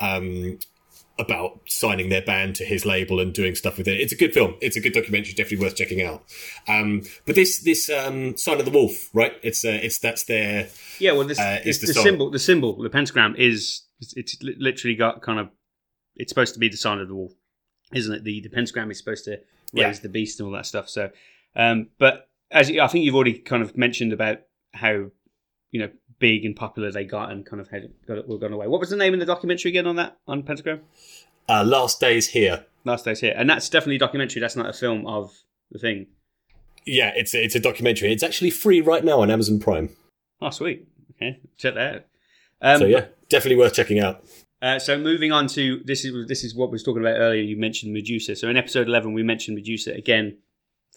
um, 0.00 0.58
about 1.18 1.60
signing 1.66 2.08
their 2.08 2.22
band 2.22 2.56
to 2.56 2.64
his 2.64 2.86
label 2.86 3.20
and 3.20 3.34
doing 3.34 3.54
stuff 3.54 3.76
with 3.76 3.86
it. 3.86 4.00
It's 4.00 4.12
a 4.12 4.16
good 4.16 4.32
film. 4.32 4.54
It's 4.62 4.76
a 4.76 4.80
good 4.80 4.94
documentary. 4.94 5.34
Definitely 5.34 5.64
worth 5.66 5.76
checking 5.76 6.00
out. 6.02 6.24
Um, 6.66 7.02
but 7.26 7.34
this, 7.34 7.62
this, 7.62 7.90
um, 7.90 8.36
Sign 8.38 8.58
of 8.58 8.64
the 8.64 8.70
Wolf, 8.70 9.10
right? 9.12 9.34
It's, 9.42 9.62
uh, 9.64 9.78
it's, 9.82 9.98
that's 9.98 10.24
their, 10.24 10.70
Yeah, 10.98 11.12
well, 11.12 11.26
this, 11.26 11.38
Uh, 11.38 11.60
this 11.62 11.80
the 11.80 11.88
the, 11.88 11.94
symbol. 11.94 12.30
The 12.30 12.38
symbol, 12.38 12.82
the 12.82 12.88
pentagram, 12.88 13.34
is 13.36 13.82
it's, 14.16 14.36
literally 14.42 14.96
got 14.96 15.20
kind 15.20 15.38
of. 15.38 15.50
It's 16.16 16.30
supposed 16.30 16.54
to 16.54 16.60
be 16.60 16.68
the 16.68 16.76
sign 16.76 16.98
of 16.98 17.08
the 17.08 17.14
wolf, 17.14 17.32
isn't 17.94 18.12
it? 18.12 18.24
The 18.24 18.40
the 18.40 18.48
pentagram 18.48 18.90
is 18.90 18.98
supposed 18.98 19.24
to 19.26 19.38
Yeah. 19.72 19.86
raise 19.86 20.00
the 20.00 20.08
beast 20.08 20.40
and 20.40 20.46
all 20.46 20.52
that 20.54 20.66
stuff. 20.66 20.88
So, 20.88 21.10
um, 21.54 21.88
but 21.98 22.28
as 22.52 22.70
I 22.70 22.86
think 22.86 23.04
you've 23.04 23.14
already 23.14 23.38
kind 23.38 23.62
of 23.62 23.76
mentioned 23.76 24.12
about 24.12 24.38
how 24.74 25.06
you 25.70 25.80
know 25.80 25.90
big 26.18 26.44
and 26.44 26.54
popular 26.54 26.92
they 26.92 27.04
got 27.04 27.30
and 27.30 27.44
kind 27.44 27.60
of 27.60 27.68
had 27.68 27.90
got 28.06 28.18
it 28.18 28.26
all 28.28 28.38
gone 28.38 28.52
away. 28.52 28.68
What 28.68 28.80
was 28.80 28.90
the 28.90 28.96
name 28.96 29.14
of 29.14 29.20
the 29.20 29.26
documentary 29.26 29.70
again 29.70 29.86
on 29.86 29.96
that 29.96 30.18
on 30.26 30.42
pentagram? 30.42 30.80
uh, 31.48 31.64
Last 31.64 32.00
Days 32.00 32.28
Here. 32.28 32.66
Last 32.84 33.04
days 33.04 33.20
here, 33.20 33.32
and 33.36 33.48
that's 33.48 33.68
definitely 33.68 33.94
a 33.94 34.00
documentary. 34.00 34.40
That's 34.40 34.56
not 34.56 34.68
a 34.68 34.72
film 34.72 35.06
of 35.06 35.32
the 35.70 35.78
thing. 35.78 36.08
Yeah, 36.84 37.12
it's, 37.14 37.32
it's 37.32 37.54
a 37.54 37.60
documentary. 37.60 38.12
It's 38.12 38.24
actually 38.24 38.50
free 38.50 38.80
right 38.80 39.04
now 39.04 39.20
on 39.20 39.30
Amazon 39.30 39.60
Prime. 39.60 39.90
Oh, 40.40 40.50
sweet. 40.50 40.88
Okay, 41.12 41.38
check 41.56 41.74
that 41.74 41.94
out. 41.94 42.04
Um, 42.60 42.78
So 42.80 42.86
yeah, 42.86 43.06
definitely 43.28 43.58
worth 43.58 43.74
checking 43.74 44.00
out. 44.00 44.24
Uh, 44.60 44.80
so 44.80 44.98
moving 44.98 45.30
on 45.30 45.46
to 45.48 45.80
this 45.84 46.04
is 46.04 46.26
this 46.26 46.42
is 46.42 46.56
what 46.56 46.70
we 46.70 46.72
was 46.72 46.82
talking 46.82 47.02
about 47.02 47.18
earlier. 47.18 47.40
You 47.40 47.56
mentioned 47.56 47.92
Medusa. 47.92 48.34
So 48.34 48.48
in 48.48 48.56
episode 48.56 48.88
eleven, 48.88 49.12
we 49.12 49.22
mentioned 49.22 49.56
Medusa 49.56 49.92
again 49.92 50.38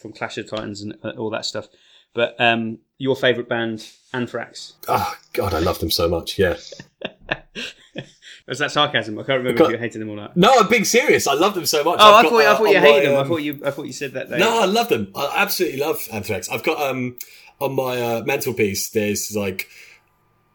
from 0.05 0.13
Clash 0.13 0.37
of 0.37 0.49
Titans 0.49 0.81
and 0.81 0.95
uh, 1.03 1.09
all 1.17 1.29
that 1.31 1.45
stuff. 1.45 1.67
But 2.13 2.35
um, 2.39 2.79
your 2.97 3.15
favorite 3.15 3.49
band, 3.49 3.89
Anthrax. 4.13 4.73
Oh 4.87 5.15
God, 5.33 5.53
I 5.53 5.59
love 5.59 5.79
them 5.79 5.91
so 5.91 6.07
much. 6.07 6.39
Yeah. 6.39 6.57
Was 8.47 8.59
that 8.59 8.71
sarcasm? 8.71 9.17
I 9.17 9.23
can't 9.23 9.39
remember 9.39 9.63
if 9.63 9.71
you 9.71 9.77
hated 9.77 9.99
them 9.99 10.09
or 10.09 10.15
not. 10.15 10.37
No, 10.37 10.53
I'm 10.59 10.69
being 10.69 10.85
serious. 10.85 11.25
I 11.25 11.33
love 11.33 11.55
them 11.55 11.65
so 11.65 11.83
much. 11.83 11.97
Oh, 11.99 12.13
I 12.13 12.17
I've 12.17 12.23
got, 12.23 12.29
thought 12.29 12.41
I 12.41 12.45
uh, 12.45 12.57
thought 12.57 12.69
you 12.69 12.79
hated 12.79 13.09
them. 13.09 13.15
I 13.15 13.21
um, 13.21 13.27
thought 13.27 13.37
you 13.41 13.61
I 13.65 13.71
thought 13.71 13.87
you 13.87 13.93
said 13.93 14.13
that. 14.13 14.29
Day. 14.29 14.37
No, 14.37 14.61
I 14.61 14.65
love 14.65 14.89
them. 14.89 15.11
I 15.15 15.33
absolutely 15.37 15.79
love 15.79 15.99
Anthrax. 16.13 16.47
I've 16.49 16.63
got 16.63 16.79
um, 16.79 17.17
on 17.59 17.73
my 17.73 17.99
uh, 17.99 18.23
mantelpiece, 18.23 18.89
there's 18.91 19.35
like 19.35 19.67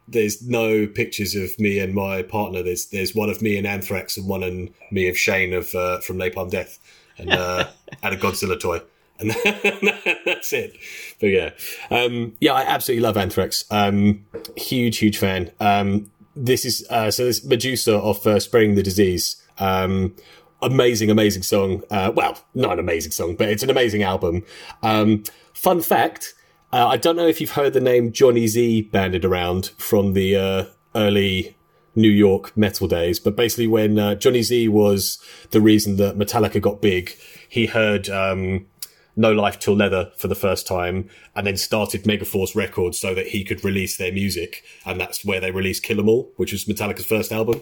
there's 0.07 0.41
no 0.41 0.87
pictures 0.87 1.35
of 1.35 1.57
me 1.59 1.79
and 1.79 1.93
my 1.93 2.21
partner. 2.21 2.63
There's 2.63 2.87
there's 2.87 3.15
one 3.15 3.29
of 3.29 3.41
me 3.41 3.57
and 3.57 3.67
Anthrax 3.67 4.17
and 4.17 4.27
one 4.27 4.43
and 4.43 4.69
me 4.91 5.09
of 5.09 5.17
Shane 5.17 5.53
of 5.53 5.73
uh, 5.75 5.99
from 5.99 6.17
Napalm 6.17 6.49
Death, 6.49 6.79
and 7.17 7.31
uh, 7.31 7.67
and 8.03 8.15
a 8.15 8.17
Godzilla 8.17 8.59
toy, 8.59 8.81
and 9.21 9.31
that's 10.25 10.53
it. 10.53 10.75
But 11.19 11.27
yeah, 11.27 11.51
um, 11.89 12.35
yeah, 12.39 12.53
I 12.53 12.63
absolutely 12.63 13.03
love 13.03 13.17
Anthrax. 13.17 13.65
Um, 13.71 14.25
huge, 14.57 14.97
huge 14.97 15.17
fan. 15.17 15.51
Um, 15.59 16.11
this 16.35 16.65
is 16.65 16.85
uh, 16.89 17.11
so 17.11 17.25
this 17.25 17.43
Medusa 17.43 17.95
of 17.95 18.25
uh, 18.25 18.39
the 18.39 18.81
Disease. 18.83 19.41
Um, 19.59 20.15
amazing, 20.61 21.09
amazing 21.09 21.43
song. 21.43 21.83
Uh, 21.89 22.11
well, 22.13 22.37
not 22.53 22.73
an 22.73 22.79
amazing 22.79 23.11
song, 23.11 23.35
but 23.35 23.49
it's 23.49 23.63
an 23.63 23.69
amazing 23.69 24.03
album. 24.03 24.43
Um, 24.83 25.23
fun 25.53 25.81
fact 25.81 26.33
uh, 26.73 26.87
I 26.87 26.97
don't 26.97 27.15
know 27.15 27.27
if 27.27 27.41
you've 27.41 27.51
heard 27.51 27.73
the 27.73 27.81
name 27.81 28.11
Johnny 28.11 28.47
Z 28.47 28.83
banded 28.83 29.25
around 29.25 29.67
from 29.77 30.13
the 30.13 30.35
uh, 30.35 30.65
early 30.95 31.57
New 31.95 32.09
York 32.09 32.55
metal 32.55 32.87
days, 32.87 33.19
but 33.19 33.35
basically 33.35 33.67
when 33.67 33.99
uh, 33.99 34.15
Johnny 34.15 34.41
Z 34.41 34.69
was 34.69 35.19
the 35.51 35.59
reason 35.59 35.97
that 35.97 36.17
Metallica 36.17 36.61
got 36.61 36.81
big, 36.81 37.13
he 37.49 37.65
heard 37.65 38.09
um, 38.09 38.67
No 39.15 39.31
Life 39.31 39.59
Till 39.59 39.75
Leather 39.75 40.11
for 40.17 40.27
the 40.27 40.35
first 40.35 40.67
time 40.67 41.09
and 41.35 41.45
then 41.45 41.57
started 41.57 42.03
Megaforce 42.03 42.55
Records 42.55 42.99
so 42.99 43.13
that 43.13 43.27
he 43.27 43.43
could 43.43 43.63
release 43.63 43.97
their 43.97 44.11
music. 44.11 44.63
And 44.85 44.99
that's 44.99 45.25
where 45.25 45.39
they 45.39 45.51
released 45.51 45.83
Kill 45.83 45.99
'Em 45.99 46.09
All, 46.09 46.31
which 46.37 46.51
was 46.51 46.65
Metallica's 46.65 47.05
first 47.05 47.31
album. 47.31 47.61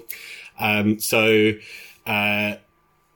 Um, 0.59 0.99
so, 0.99 1.53
uh, 2.05 2.55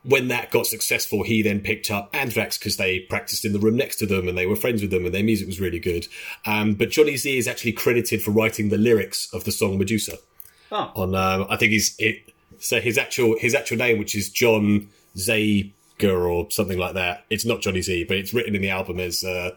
when 0.04 0.28
that 0.28 0.52
got 0.52 0.68
successful, 0.68 1.24
he 1.24 1.42
then 1.42 1.62
picked 1.62 1.90
up 1.90 2.10
Anthrax 2.14 2.58
because 2.58 2.78
they 2.78 3.00
practiced 3.00 3.46
in 3.46 3.54
the 3.54 3.60
room 3.60 3.78
next 3.78 3.98
to 3.98 4.06
them 4.06 4.28
and 4.28 4.38
they 4.38 4.46
were 4.46 4.56
friends 4.56 4.82
with 4.82 4.92
them 4.92 5.06
and 5.06 5.14
their 5.14 5.24
music 5.24 5.48
was 5.48 5.62
really 5.62 5.80
good. 5.80 6.08
Um, 6.46 6.74
but 6.74 6.90
Johnny 6.90 7.16
Z 7.16 7.38
is 7.38 7.48
actually 7.48 7.72
credited 7.72 8.22
for 8.22 8.32
writing 8.32 8.70
the 8.70 8.78
lyrics 8.78 9.30
of 9.34 9.46
the 9.46 9.52
song 9.52 9.78
Medusa. 9.78 10.18
Oh. 10.72 10.92
On, 10.96 11.16
um, 11.16 11.46
I 11.50 11.56
think 11.56 11.72
he's 11.72 11.96
it. 12.00 12.34
So 12.60 12.82
his 12.82 12.98
actual 12.98 13.38
his 13.40 13.56
actual 13.56 13.78
name, 13.78 13.98
which 13.98 14.16
is 14.16 14.30
John 14.30 14.90
Or 16.12 16.50
something 16.52 16.78
like 16.78 16.94
that. 16.96 17.26
It's 17.30 17.46
not 17.46 17.62
Johnny 17.62 17.82
Z, 17.82 18.06
but 18.06 18.18
it's 18.18 18.34
written 18.34 18.56
in 18.56 18.62
the 18.62 18.70
album 18.70 19.00
as 19.00 19.24
uh, 19.24 19.52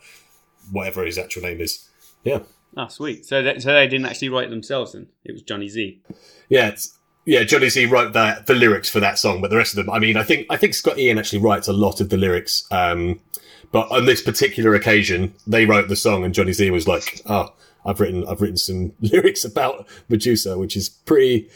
whatever 0.70 1.04
his 1.04 1.18
actual 1.18 1.42
name 1.42 1.60
is. 1.60 1.88
Yeah. 2.24 2.40
Oh, 2.76 2.88
sweet. 2.88 3.24
So, 3.24 3.42
that, 3.42 3.62
so 3.62 3.72
they 3.72 3.88
didn't 3.88 4.06
actually 4.06 4.28
write 4.28 4.50
themselves 4.50 4.92
then? 4.92 5.08
It 5.24 5.32
was 5.32 5.42
Johnny 5.42 5.68
Z. 5.68 6.00
Yeah, 6.48 6.68
it's, 6.68 6.96
yeah, 7.24 7.42
Johnny 7.42 7.68
Z 7.68 7.86
wrote 7.86 8.12
that 8.12 8.46
the 8.46 8.54
lyrics 8.54 8.88
for 8.88 9.00
that 9.00 9.18
song, 9.18 9.40
but 9.40 9.50
the 9.50 9.56
rest 9.56 9.76
of 9.76 9.84
them, 9.84 9.92
I 9.92 9.98
mean, 9.98 10.16
I 10.16 10.22
think 10.22 10.46
I 10.48 10.56
think 10.56 10.74
Scott 10.74 10.98
Ian 10.98 11.18
actually 11.18 11.40
writes 11.40 11.66
a 11.66 11.72
lot 11.72 12.00
of 12.00 12.08
the 12.08 12.16
lyrics. 12.16 12.66
Um, 12.70 13.20
but 13.72 13.90
on 13.90 14.06
this 14.06 14.22
particular 14.22 14.74
occasion, 14.74 15.34
they 15.46 15.66
wrote 15.66 15.88
the 15.88 15.96
song, 15.96 16.24
and 16.24 16.32
Johnny 16.32 16.52
Z 16.52 16.70
was 16.70 16.86
like, 16.86 17.20
"Oh, 17.26 17.52
I've 17.84 17.98
written 17.98 18.24
I've 18.28 18.40
written 18.40 18.56
some 18.56 18.92
lyrics 19.00 19.44
about 19.44 19.88
Medusa, 20.08 20.56
which 20.56 20.76
is 20.76 20.88
pretty." 20.88 21.50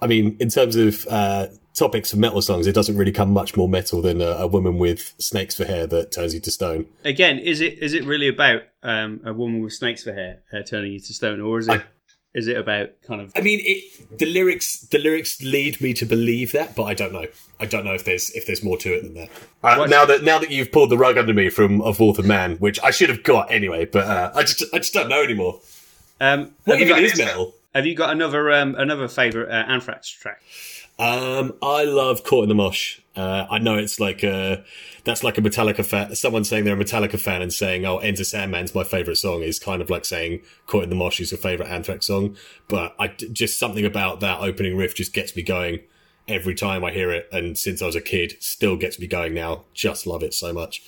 I 0.00 0.06
mean, 0.06 0.36
in 0.40 0.48
terms 0.48 0.76
of 0.76 1.06
uh, 1.10 1.48
topics 1.74 2.10
for 2.10 2.16
metal 2.16 2.42
songs, 2.42 2.66
it 2.66 2.74
doesn't 2.74 2.96
really 2.96 3.12
come 3.12 3.32
much 3.32 3.56
more 3.56 3.68
metal 3.68 4.02
than 4.02 4.20
a, 4.20 4.30
a, 4.30 4.46
woman 4.46 4.78
with 4.78 5.14
snakes 5.18 5.54
for 5.54 5.64
hair 5.64 5.86
that 5.86 6.12
turns 6.12 6.34
you 6.34 6.40
to 6.40 6.50
stone. 6.50 6.86
Again, 7.04 7.38
is 7.38 7.60
it 7.60 7.78
is 7.78 7.94
it 7.94 8.04
really 8.04 8.28
about 8.28 8.62
um, 8.82 9.20
a 9.24 9.32
woman 9.32 9.62
with 9.62 9.72
snakes 9.72 10.04
for 10.04 10.12
hair 10.12 10.40
uh, 10.52 10.62
turning 10.62 10.92
you 10.92 11.00
to 11.00 11.14
stone, 11.14 11.40
or 11.40 11.58
is 11.58 11.68
it? 11.68 11.80
I, 11.80 11.84
is 12.32 12.46
it 12.46 12.56
about 12.56 12.90
kind 13.06 13.20
of? 13.20 13.32
I 13.34 13.40
mean, 13.40 13.60
it, 13.62 14.18
the 14.18 14.26
lyrics 14.26 14.80
the 14.82 14.98
lyrics 14.98 15.42
lead 15.42 15.80
me 15.80 15.92
to 15.94 16.06
believe 16.06 16.52
that, 16.52 16.76
but 16.76 16.84
I 16.84 16.94
don't 16.94 17.12
know. 17.12 17.26
I 17.58 17.66
don't 17.66 17.84
know 17.84 17.94
if 17.94 18.04
there's 18.04 18.30
if 18.30 18.46
there's 18.46 18.62
more 18.62 18.76
to 18.78 18.94
it 18.94 19.02
than 19.02 19.14
that. 19.14 19.30
Uh, 19.64 19.86
now 19.86 20.04
that 20.04 20.22
now 20.22 20.38
that 20.38 20.50
you've 20.50 20.70
pulled 20.70 20.90
the 20.90 20.98
rug 20.98 21.18
under 21.18 21.34
me 21.34 21.50
from 21.50 21.80
Of 21.80 21.98
Wolf 21.98 22.18
and 22.18 22.28
Man, 22.28 22.56
which 22.56 22.78
I 22.84 22.92
should 22.92 23.08
have 23.08 23.24
got 23.24 23.50
anyway, 23.50 23.84
but 23.84 24.06
uh, 24.06 24.30
I 24.34 24.42
just 24.42 24.62
I 24.72 24.78
just 24.78 24.94
don't 24.94 25.08
know 25.08 25.22
anymore. 25.22 25.60
Um, 26.20 26.54
what 26.64 26.80
even 26.80 27.02
is 27.02 27.18
metal? 27.18 27.54
Have 27.74 27.86
you 27.86 27.94
got 27.94 28.10
another 28.10 28.52
um, 28.52 28.76
another 28.76 29.08
favorite 29.08 29.50
uh, 29.50 29.64
Anthrax 29.66 30.08
track? 30.08 30.40
Um, 31.00 31.54
I 31.62 31.84
love 31.84 32.24
Caught 32.24 32.42
in 32.42 32.48
the 32.50 32.54
Mosh. 32.54 33.00
Uh, 33.16 33.46
I 33.50 33.58
know 33.58 33.78
it's 33.78 33.98
like 33.98 34.22
a, 34.22 34.62
that's 35.04 35.24
like 35.24 35.38
a 35.38 35.40
Metallica 35.40 35.82
fan. 35.82 36.14
Someone 36.14 36.44
saying 36.44 36.64
they're 36.64 36.78
a 36.78 36.84
Metallica 36.84 37.18
fan 37.18 37.40
and 37.40 37.50
saying, 37.50 37.86
"Oh, 37.86 37.96
Enter 37.98 38.22
Sandman's 38.22 38.74
my 38.74 38.84
favorite 38.84 39.16
song," 39.16 39.42
is 39.42 39.58
kind 39.58 39.80
of 39.80 39.88
like 39.88 40.04
saying 40.04 40.42
Caught 40.66 40.84
in 40.84 40.90
the 40.90 40.96
Mosh 40.96 41.18
is 41.18 41.30
your 41.30 41.38
favorite 41.38 41.70
Anthrax 41.70 42.06
song. 42.06 42.36
But 42.68 42.94
I 42.98 43.08
just 43.08 43.58
something 43.58 43.86
about 43.86 44.20
that 44.20 44.40
opening 44.42 44.76
riff 44.76 44.94
just 44.94 45.14
gets 45.14 45.34
me 45.34 45.42
going 45.42 45.80
every 46.28 46.54
time 46.54 46.84
I 46.84 46.90
hear 46.90 47.10
it, 47.10 47.30
and 47.32 47.56
since 47.56 47.80
I 47.80 47.86
was 47.86 47.96
a 47.96 48.02
kid, 48.02 48.34
still 48.40 48.76
gets 48.76 49.00
me 49.00 49.06
going 49.06 49.32
now. 49.32 49.64
Just 49.72 50.06
love 50.06 50.22
it 50.22 50.34
so 50.34 50.52
much. 50.52 50.82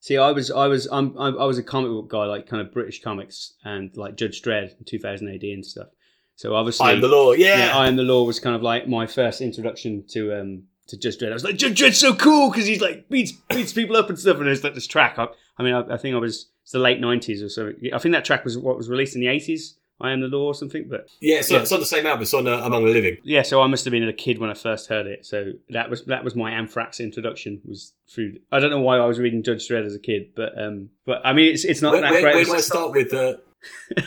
See, 0.00 0.16
I 0.16 0.30
was, 0.30 0.50
I 0.50 0.66
was, 0.68 0.88
I'm, 0.90 1.14
I 1.18 1.44
was 1.44 1.58
a 1.58 1.62
comic 1.62 1.90
book 1.90 2.08
guy, 2.08 2.24
like 2.24 2.46
kind 2.46 2.66
of 2.66 2.72
British 2.72 3.02
comics 3.02 3.52
and 3.64 3.94
like 3.98 4.16
Judge 4.16 4.40
Dredd 4.40 4.78
in 4.78 4.84
2000 4.86 5.28
AD 5.28 5.42
and 5.42 5.66
stuff. 5.66 5.88
So 6.38 6.54
obviously, 6.54 6.86
I 6.86 6.92
am 6.92 7.00
the 7.00 7.08
law. 7.08 7.32
Yeah. 7.32 7.58
yeah, 7.58 7.76
I 7.76 7.88
am 7.88 7.96
the 7.96 8.04
law 8.04 8.22
was 8.22 8.38
kind 8.38 8.54
of 8.54 8.62
like 8.62 8.86
my 8.86 9.08
first 9.08 9.40
introduction 9.40 10.04
to 10.10 10.40
um 10.40 10.62
to 10.86 10.96
Judge 10.96 11.18
Dredd. 11.18 11.30
I 11.30 11.34
was 11.34 11.42
like, 11.42 11.56
Judge 11.56 11.80
Dredd's 11.80 11.98
so 11.98 12.14
cool 12.14 12.48
because 12.48 12.64
he's 12.64 12.80
like 12.80 13.08
beats 13.08 13.32
beats 13.32 13.72
people 13.72 13.96
up 13.96 14.08
and 14.08 14.16
stuff. 14.16 14.36
And 14.36 14.46
there's 14.46 14.62
like 14.62 14.74
this 14.74 14.86
track. 14.86 15.18
I, 15.18 15.26
I 15.58 15.64
mean, 15.64 15.74
I, 15.74 15.94
I, 15.94 15.96
think 15.96 16.14
I 16.14 16.18
was 16.18 16.48
it's 16.62 16.70
the 16.70 16.78
late 16.78 17.00
nineties 17.00 17.42
or 17.42 17.48
so. 17.48 17.72
I 17.92 17.98
think 17.98 18.12
that 18.12 18.24
track 18.24 18.44
was 18.44 18.56
what 18.56 18.76
was 18.76 18.88
released 18.88 19.16
in 19.16 19.20
the 19.20 19.26
eighties. 19.26 19.78
I 20.00 20.12
am 20.12 20.20
the 20.20 20.28
law 20.28 20.44
or 20.44 20.54
something, 20.54 20.86
but 20.88 21.08
yeah, 21.20 21.40
so 21.40 21.56
yeah. 21.56 21.62
it's 21.62 21.72
on 21.72 21.80
the 21.80 21.86
same 21.86 22.06
album. 22.06 22.22
It's 22.22 22.32
on 22.32 22.46
uh, 22.46 22.58
Among 22.58 22.84
the 22.84 22.92
Living. 22.92 23.16
Yeah, 23.24 23.42
so 23.42 23.60
I 23.60 23.66
must 23.66 23.84
have 23.84 23.90
been 23.90 24.06
a 24.06 24.12
kid 24.12 24.38
when 24.38 24.48
I 24.48 24.54
first 24.54 24.88
heard 24.88 25.08
it. 25.08 25.26
So 25.26 25.54
that 25.70 25.90
was 25.90 26.04
that 26.04 26.22
was 26.22 26.36
my 26.36 26.52
Anthrax 26.52 27.00
introduction. 27.00 27.60
Was 27.64 27.94
through. 28.08 28.34
I 28.52 28.60
don't 28.60 28.70
know 28.70 28.80
why 28.80 28.98
I 28.98 29.06
was 29.06 29.18
reading 29.18 29.42
Judge 29.42 29.66
Dredd 29.66 29.84
as 29.84 29.96
a 29.96 29.98
kid, 29.98 30.36
but 30.36 30.56
um, 30.56 30.90
but 31.04 31.20
I 31.24 31.32
mean, 31.32 31.52
it's 31.52 31.64
it's 31.64 31.82
not 31.82 31.94
where, 31.94 32.02
that 32.02 32.12
where, 32.12 32.22
great. 32.22 32.34
Where 32.36 32.44
do 32.44 32.54
I 32.54 32.60
start 32.60 32.92
with? 32.92 33.12
Uh... 33.12 33.38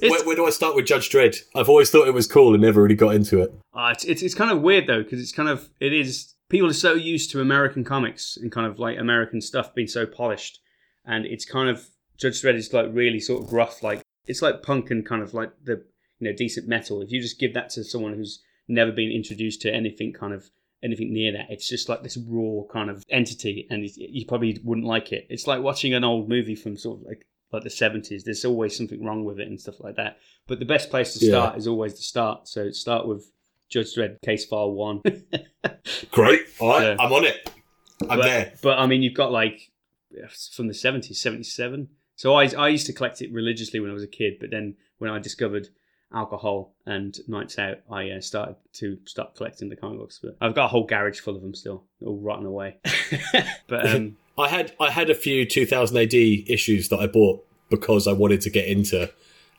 Where, 0.00 0.24
where, 0.24 0.36
do 0.36 0.46
I 0.46 0.50
start 0.50 0.76
with 0.76 0.86
Judge 0.86 1.10
Dredd? 1.10 1.36
I've 1.54 1.68
always 1.68 1.90
thought 1.90 2.06
it 2.06 2.14
was 2.14 2.26
cool 2.26 2.54
and 2.54 2.62
never 2.62 2.82
really 2.82 2.94
got 2.94 3.14
into 3.14 3.40
it. 3.40 3.52
Uh, 3.74 3.90
it's, 3.92 4.04
it's, 4.04 4.22
it's 4.22 4.34
kind 4.34 4.50
of 4.50 4.62
weird 4.62 4.86
though 4.86 5.02
because 5.02 5.20
it's 5.20 5.32
kind 5.32 5.48
of 5.48 5.70
it 5.80 5.92
is 5.92 6.34
people 6.48 6.68
are 6.68 6.74
so 6.74 6.94
used 6.94 7.30
to 7.32 7.40
American 7.40 7.84
comics 7.84 8.36
and 8.36 8.52
kind 8.52 8.66
of 8.66 8.78
like 8.78 8.98
American 8.98 9.40
stuff 9.40 9.74
being 9.74 9.88
so 9.88 10.06
polished, 10.06 10.60
and 11.04 11.26
it's 11.26 11.44
kind 11.44 11.68
of 11.68 11.88
Judge 12.18 12.42
Dredd 12.42 12.54
is 12.54 12.72
like 12.72 12.86
really 12.92 13.20
sort 13.20 13.42
of 13.42 13.52
rough, 13.52 13.82
like 13.82 14.02
it's 14.26 14.42
like 14.42 14.62
punk 14.62 14.90
and 14.90 15.06
kind 15.06 15.22
of 15.22 15.34
like 15.34 15.50
the 15.64 15.84
you 16.18 16.28
know 16.28 16.32
decent 16.36 16.68
metal. 16.68 17.02
If 17.02 17.10
you 17.10 17.20
just 17.20 17.40
give 17.40 17.54
that 17.54 17.70
to 17.70 17.84
someone 17.84 18.14
who's 18.14 18.42
never 18.68 18.92
been 18.92 19.10
introduced 19.10 19.60
to 19.62 19.72
anything 19.72 20.12
kind 20.12 20.32
of 20.32 20.50
anything 20.82 21.12
near 21.12 21.32
that. 21.32 21.46
It's 21.50 21.68
just 21.68 21.88
like 21.88 22.02
this 22.02 22.16
raw 22.16 22.62
kind 22.72 22.90
of 22.90 23.04
entity, 23.10 23.66
and 23.70 23.88
you 23.96 24.24
probably 24.26 24.60
wouldn't 24.64 24.86
like 24.86 25.12
it. 25.12 25.26
It's 25.28 25.46
like 25.46 25.62
watching 25.62 25.94
an 25.94 26.04
old 26.04 26.28
movie 26.28 26.54
from 26.54 26.76
sort 26.76 27.00
of 27.00 27.06
like 27.06 27.26
like 27.52 27.64
the 27.64 27.70
seventies. 27.70 28.24
There's 28.24 28.44
always 28.44 28.76
something 28.76 29.04
wrong 29.04 29.24
with 29.24 29.40
it 29.40 29.48
and 29.48 29.60
stuff 29.60 29.80
like 29.80 29.96
that. 29.96 30.18
But 30.46 30.58
the 30.58 30.64
best 30.64 30.90
place 30.90 31.12
to 31.14 31.24
start 31.24 31.54
yeah. 31.54 31.58
is 31.58 31.66
always 31.66 31.94
to 31.94 32.02
start. 32.02 32.48
So 32.48 32.70
start 32.70 33.06
with 33.06 33.30
Judge 33.68 33.94
Dredd 33.94 34.20
Case 34.22 34.44
File 34.44 34.72
One. 34.72 35.02
Great. 36.10 36.40
All 36.58 36.68
right, 36.70 36.82
so, 36.82 36.96
I'm 36.98 37.12
on 37.12 37.24
it. 37.24 37.50
I'm 38.08 38.18
but, 38.18 38.22
there. 38.24 38.52
But 38.62 38.78
I 38.78 38.86
mean, 38.86 39.02
you've 39.02 39.14
got 39.14 39.32
like 39.32 39.70
from 40.52 40.68
the 40.68 40.74
seventies, 40.74 41.20
seventy 41.20 41.44
seven. 41.44 41.88
So 42.16 42.34
I 42.34 42.46
I 42.56 42.68
used 42.68 42.86
to 42.86 42.92
collect 42.92 43.22
it 43.22 43.32
religiously 43.32 43.80
when 43.80 43.90
I 43.90 43.94
was 43.94 44.02
a 44.02 44.08
kid, 44.08 44.34
but 44.40 44.50
then 44.50 44.76
when 44.98 45.10
I 45.10 45.18
discovered 45.18 45.68
alcohol 46.12 46.74
and 46.86 47.16
nights 47.28 47.58
out, 47.58 47.78
I 47.90 48.10
uh, 48.10 48.20
started 48.20 48.56
to 48.74 48.98
start 49.04 49.36
collecting 49.36 49.68
the 49.68 49.76
comic 49.76 49.98
books. 49.98 50.20
But 50.22 50.36
I've 50.40 50.54
got 50.54 50.66
a 50.66 50.68
whole 50.68 50.84
garage 50.84 51.20
full 51.20 51.36
of 51.36 51.42
them 51.42 51.54
still, 51.54 51.84
all 52.04 52.20
rotten 52.20 52.46
away. 52.46 52.78
but 53.68 53.94
um, 53.94 54.16
I 54.40 54.48
had 54.48 54.74
I 54.80 54.90
had 54.90 55.10
a 55.10 55.14
few 55.14 55.44
2000 55.44 55.96
AD 55.96 56.14
issues 56.14 56.88
that 56.88 56.98
I 56.98 57.06
bought 57.06 57.44
because 57.68 58.06
I 58.06 58.12
wanted 58.12 58.40
to 58.42 58.50
get 58.50 58.66
into 58.66 59.10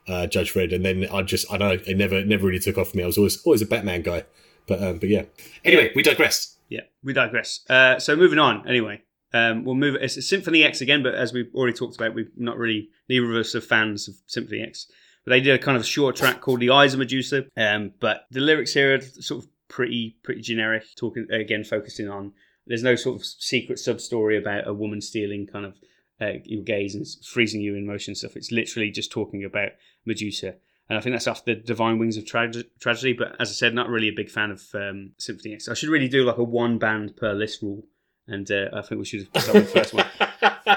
uh, 0.08 0.28
Judge 0.28 0.54
Dredd, 0.54 0.74
and 0.74 0.86
then 0.86 1.08
I 1.12 1.22
just 1.22 1.52
I 1.52 1.58
know 1.58 1.72
it 1.72 1.98
never 1.98 2.24
never 2.26 2.48
really 2.48 2.60
took 2.60 2.78
off 2.78 2.90
for 2.92 2.98
me. 2.98 3.04
I 3.04 3.08
was 3.08 3.18
always 3.18 3.42
always 3.44 3.62
a 3.62 3.66
Batman 3.66 4.02
guy, 4.02 4.26
but 4.68 4.84
um, 4.84 4.98
but 5.00 5.10
yeah. 5.10 5.24
Anyway, 5.64 5.92
we 5.96 6.04
digress. 6.04 6.58
Yeah, 6.70 6.82
we 7.04 7.14
digress. 7.14 7.62
Uh, 7.70 8.00
so 8.00 8.16
moving 8.16 8.40
on. 8.40 8.68
Anyway, 8.68 9.02
um, 9.34 9.64
we'll 9.64 9.76
move. 9.76 9.96
It's 9.96 10.28
Symphony 10.28 10.64
X 10.64 10.82
again, 10.82 11.04
but 11.04 11.16
as 11.16 11.34
we've 11.34 11.54
already 11.54 11.74
talked 11.74 11.96
about, 11.96 12.14
we've 12.14 12.32
not 12.38 12.58
really 12.58 12.90
neither 13.10 13.30
of 13.30 13.38
us 13.38 13.56
are 13.56 13.62
fans 13.62 14.08
of 14.08 14.16
Symphony 14.28 14.62
X. 14.62 14.88
But 15.24 15.32
they 15.32 15.42
did 15.42 15.54
a 15.54 15.64
kind 15.64 15.78
of 15.78 15.86
short 15.86 16.16
track 16.16 16.42
called 16.42 16.60
"The 16.60 16.72
Eyes 16.72 16.94
of 16.94 17.00
Medusa." 17.00 17.46
Um, 17.56 17.94
but 18.00 18.26
the 18.32 18.40
lyrics 18.40 18.74
here 18.74 18.96
are 18.96 19.02
sort 19.02 19.44
of 19.44 19.50
pretty 19.68 20.18
pretty 20.24 20.42
generic. 20.42 20.84
Talking 20.96 21.28
again, 21.32 21.64
focusing 21.64 22.10
on 22.10 22.34
there's 22.68 22.84
no 22.84 22.96
sort 22.96 23.20
of 23.20 23.26
secret 23.26 23.80
sub 23.80 24.00
story 24.00 24.38
about 24.38 24.68
a 24.68 24.74
woman 24.74 25.02
stealing 25.02 25.48
kind 25.48 25.66
of 25.66 25.78
uh, 26.22 26.40
your 26.46 26.64
gaze 26.64 26.96
and 26.96 27.06
freezing 27.26 27.62
you 27.62 27.76
in 27.76 27.86
motion 27.86 28.16
stuff. 28.16 28.36
It's 28.36 28.52
literally 28.52 28.92
just 28.92 29.12
talking 29.12 29.44
about 29.44 29.70
Medusa. 30.06 30.56
And 30.90 30.98
I 30.98 31.02
think 31.02 31.14
that's 31.14 31.28
off 31.28 31.46
the 31.46 31.56
Divine 31.56 32.00
Wings 32.00 32.18
of 32.18 32.26
Tra- 32.26 32.52
Tragedy. 32.80 33.14
But 33.14 33.40
as 33.40 33.50
I 33.50 33.54
said, 33.54 33.74
not 33.74 33.90
really 33.90 34.10
a 34.10 34.14
big 34.14 34.30
fan 34.30 34.52
of 34.52 34.64
um, 34.74 35.12
Symphony 35.18 35.54
X. 35.54 35.68
I 35.70 35.74
should 35.74 35.90
really 35.90 36.10
do 36.10 36.26
like 36.26 36.38
a 36.38 36.44
one 36.44 36.78
band 36.78 37.16
per 37.16 37.34
list 37.34 37.62
rule. 37.62 37.84
And 38.28 38.50
uh, 38.52 38.66
I 38.74 38.82
think 38.82 39.00
we 39.00 39.06
should 39.06 39.28
have 39.34 39.44
started 39.44 39.64
with 39.64 39.74
the 39.74 39.80
first 39.80 39.94
one. 39.94 40.06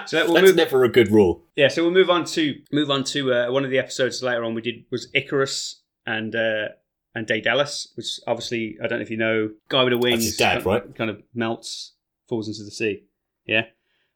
So 0.07 0.25
we'll 0.25 0.35
that's 0.35 0.47
move, 0.49 0.57
never 0.57 0.85
a 0.85 0.88
good 0.88 1.11
rule. 1.11 1.44
Yeah, 1.57 1.68
so 1.68 1.83
we'll 1.83 1.92
move 1.92 2.11
on 2.11 2.25
to 2.27 2.55
move 2.73 2.90
on 2.90 3.05
to 3.05 3.33
uh, 3.33 3.53
one 3.53 3.64
of 3.64 3.70
the 3.70 3.79
episodes 3.79 4.23
later 4.23 4.42
on. 4.42 4.55
We 4.55 4.61
did 4.61 4.85
was 4.90 5.09
Icarus 5.14 5.83
and 6.07 6.35
uh, 6.35 6.68
and 7.14 7.27
Daedalus, 7.27 7.88
which 7.96 8.20
obviously 8.27 8.77
I 8.83 8.87
don't 8.87 8.98
know 8.98 9.03
if 9.03 9.11
you 9.11 9.16
know, 9.16 9.50
guy 9.68 9.85
with 9.85 9.92
the 9.92 9.98
wings, 9.98 10.24
his 10.24 10.37
dad, 10.37 10.62
kind, 10.62 10.66
right? 10.66 10.94
Kind 10.96 11.11
of 11.11 11.22
melts, 11.35 11.92
falls 12.29 12.48
into 12.48 12.62
the 12.64 12.70
sea. 12.70 13.05
Yeah, 13.46 13.66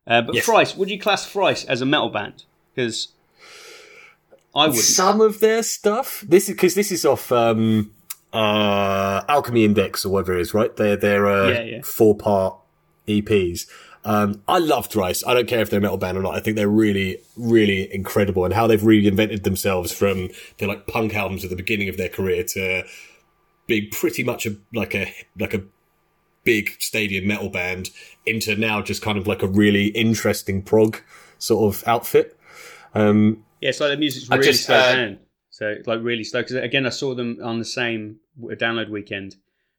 uh, 0.07 0.23
but 0.23 0.35
yes. 0.35 0.45
Thrice, 0.45 0.77
would 0.77 0.91
you 0.91 0.99
class 0.99 1.27
Thrice 1.27 1.65
as 1.65 1.81
a 1.81 1.87
metal 1.87 2.09
band? 2.11 2.45
Because 2.75 3.09
I 4.55 4.67
wouldn't. 4.67 4.85
some 4.85 5.21
of 5.21 5.41
their 5.41 5.63
stuff. 5.63 6.25
This 6.27 6.49
is 6.49 6.55
because 6.55 6.75
this 6.75 6.91
is 6.91 7.05
off 7.05 7.31
um, 7.31 7.93
uh, 8.33 9.23
Alchemy 9.29 9.65
Index 9.65 10.05
or 10.05 10.11
whatever 10.11 10.37
it 10.37 10.41
is, 10.41 10.55
right? 10.55 10.75
They're 10.75 10.97
they're 10.97 11.27
uh, 11.27 11.49
Yeah, 11.51 11.63
yeah. 11.63 11.83
four 11.83 12.17
part 12.17 12.57
EPs. 13.07 13.67
Um, 14.05 14.43
I 14.49 14.59
love 14.59 14.87
Thrice. 14.87 15.23
I 15.27 15.35
don't 15.35 15.49
care 15.49 15.61
if 15.61 15.71
they're 15.71 15.79
a 15.79 15.83
metal 15.83 15.99
band 15.99 16.17
or 16.17 16.23
not. 16.23 16.35
I 16.35 16.41
think 16.41 16.57
they're 16.57 16.69
really, 16.69 17.19
really 17.37 17.93
incredible 17.93 18.45
and 18.45 18.55
how 18.55 18.67
they've 18.67 18.81
reinvented 18.81 19.43
themselves 19.43 19.93
from 19.93 20.31
their 20.59 20.69
like 20.69 20.87
punk 20.87 21.15
albums 21.15 21.45
at 21.45 21.51
the 21.51 21.57
beginning 21.57 21.89
of 21.89 21.97
their 21.97 22.09
career 22.09 22.45
to 22.45 22.85
being 23.67 23.89
pretty 23.91 24.25
much 24.25 24.47
a 24.47 24.57
like 24.73 24.95
a 24.95 25.13
like 25.39 25.55
a 25.55 25.63
big 26.45 26.81
stadium 26.81 27.27
metal 27.27 27.51
band 27.51 27.91
into 28.25 28.57
now 28.57 28.81
just 28.81 29.03
kind 29.03 29.19
of 29.19 29.27
like 29.27 29.43
a 29.43 29.47
really 29.47 29.89
interesting 29.89 30.63
prog 30.63 30.99
sort 31.39 31.75
of 31.75 31.87
outfit. 31.87 32.39
Um, 32.95 33.45
Yeah, 33.61 33.71
it's 33.71 33.81
like 33.81 33.91
the 33.91 33.97
music's 33.97 34.31
really 34.31 34.45
just, 34.45 34.65
slowed 34.65 34.81
uh, 34.81 34.95
down. 34.95 35.19
So 35.51 35.75
like 35.87 36.03
really 36.03 36.25
slow. 36.25 36.41
Because 36.41 36.57
again, 36.57 36.87
I 36.87 36.91
saw 36.91 37.15
them 37.15 37.39
on 37.43 37.59
the 37.59 37.65
same 37.65 38.21
download 38.41 38.89
weekend, 38.89 39.37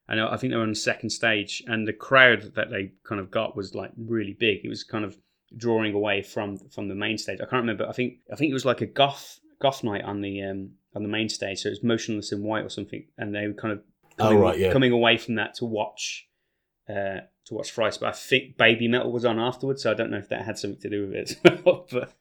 and 0.09 0.19
I 0.19 0.33
I 0.33 0.37
think 0.37 0.51
they 0.51 0.57
were 0.57 0.63
on 0.63 0.69
the 0.69 0.75
second 0.75 1.11
stage, 1.11 1.63
and 1.67 1.87
the 1.87 1.93
crowd 1.93 2.53
that 2.55 2.69
they 2.69 2.91
kind 3.03 3.21
of 3.21 3.31
got 3.31 3.55
was 3.55 3.73
like 3.75 3.91
really 3.97 4.33
big. 4.39 4.65
It 4.65 4.69
was 4.69 4.83
kind 4.83 5.05
of 5.05 5.17
drawing 5.55 5.93
away 5.93 6.21
from 6.21 6.57
from 6.69 6.87
the 6.89 6.95
main 6.95 7.17
stage. 7.17 7.39
I 7.39 7.45
can't 7.45 7.61
remember. 7.63 7.87
I 7.87 7.93
think 7.93 8.15
I 8.31 8.35
think 8.35 8.51
it 8.51 8.53
was 8.53 8.65
like 8.65 8.81
a 8.81 8.85
goth 8.85 9.39
goth 9.61 9.83
night 9.83 10.03
on 10.03 10.21
the 10.21 10.41
um 10.43 10.71
on 10.95 11.03
the 11.03 11.09
main 11.09 11.29
stage. 11.29 11.59
So 11.59 11.67
it 11.69 11.71
was 11.71 11.83
motionless 11.83 12.31
in 12.31 12.43
white 12.43 12.65
or 12.65 12.69
something, 12.69 13.05
and 13.17 13.33
they 13.33 13.47
were 13.47 13.53
kind 13.53 13.73
of 13.73 13.81
Oh, 14.21 14.25
coming, 14.25 14.39
right, 14.39 14.59
yeah. 14.59 14.73
coming 14.73 14.91
away 14.91 15.17
from 15.17 15.35
that 15.35 15.53
to 15.55 15.65
watch. 15.65 16.27
Uh, 16.89 17.19
to 17.45 17.53
watch 17.53 17.71
Thrice, 17.71 17.97
but 17.97 18.09
I 18.09 18.11
think 18.11 18.57
Baby 18.57 18.87
Metal 18.87 19.11
was 19.11 19.23
on 19.23 19.39
afterwards, 19.39 19.83
so 19.83 19.91
I 19.91 19.93
don't 19.93 20.09
know 20.11 20.17
if 20.17 20.29
that 20.29 20.43
had 20.43 20.57
something 20.57 20.81
to 20.81 20.89
do 20.89 21.07
with 21.07 21.13
it. 21.15 21.37
but 21.63 22.13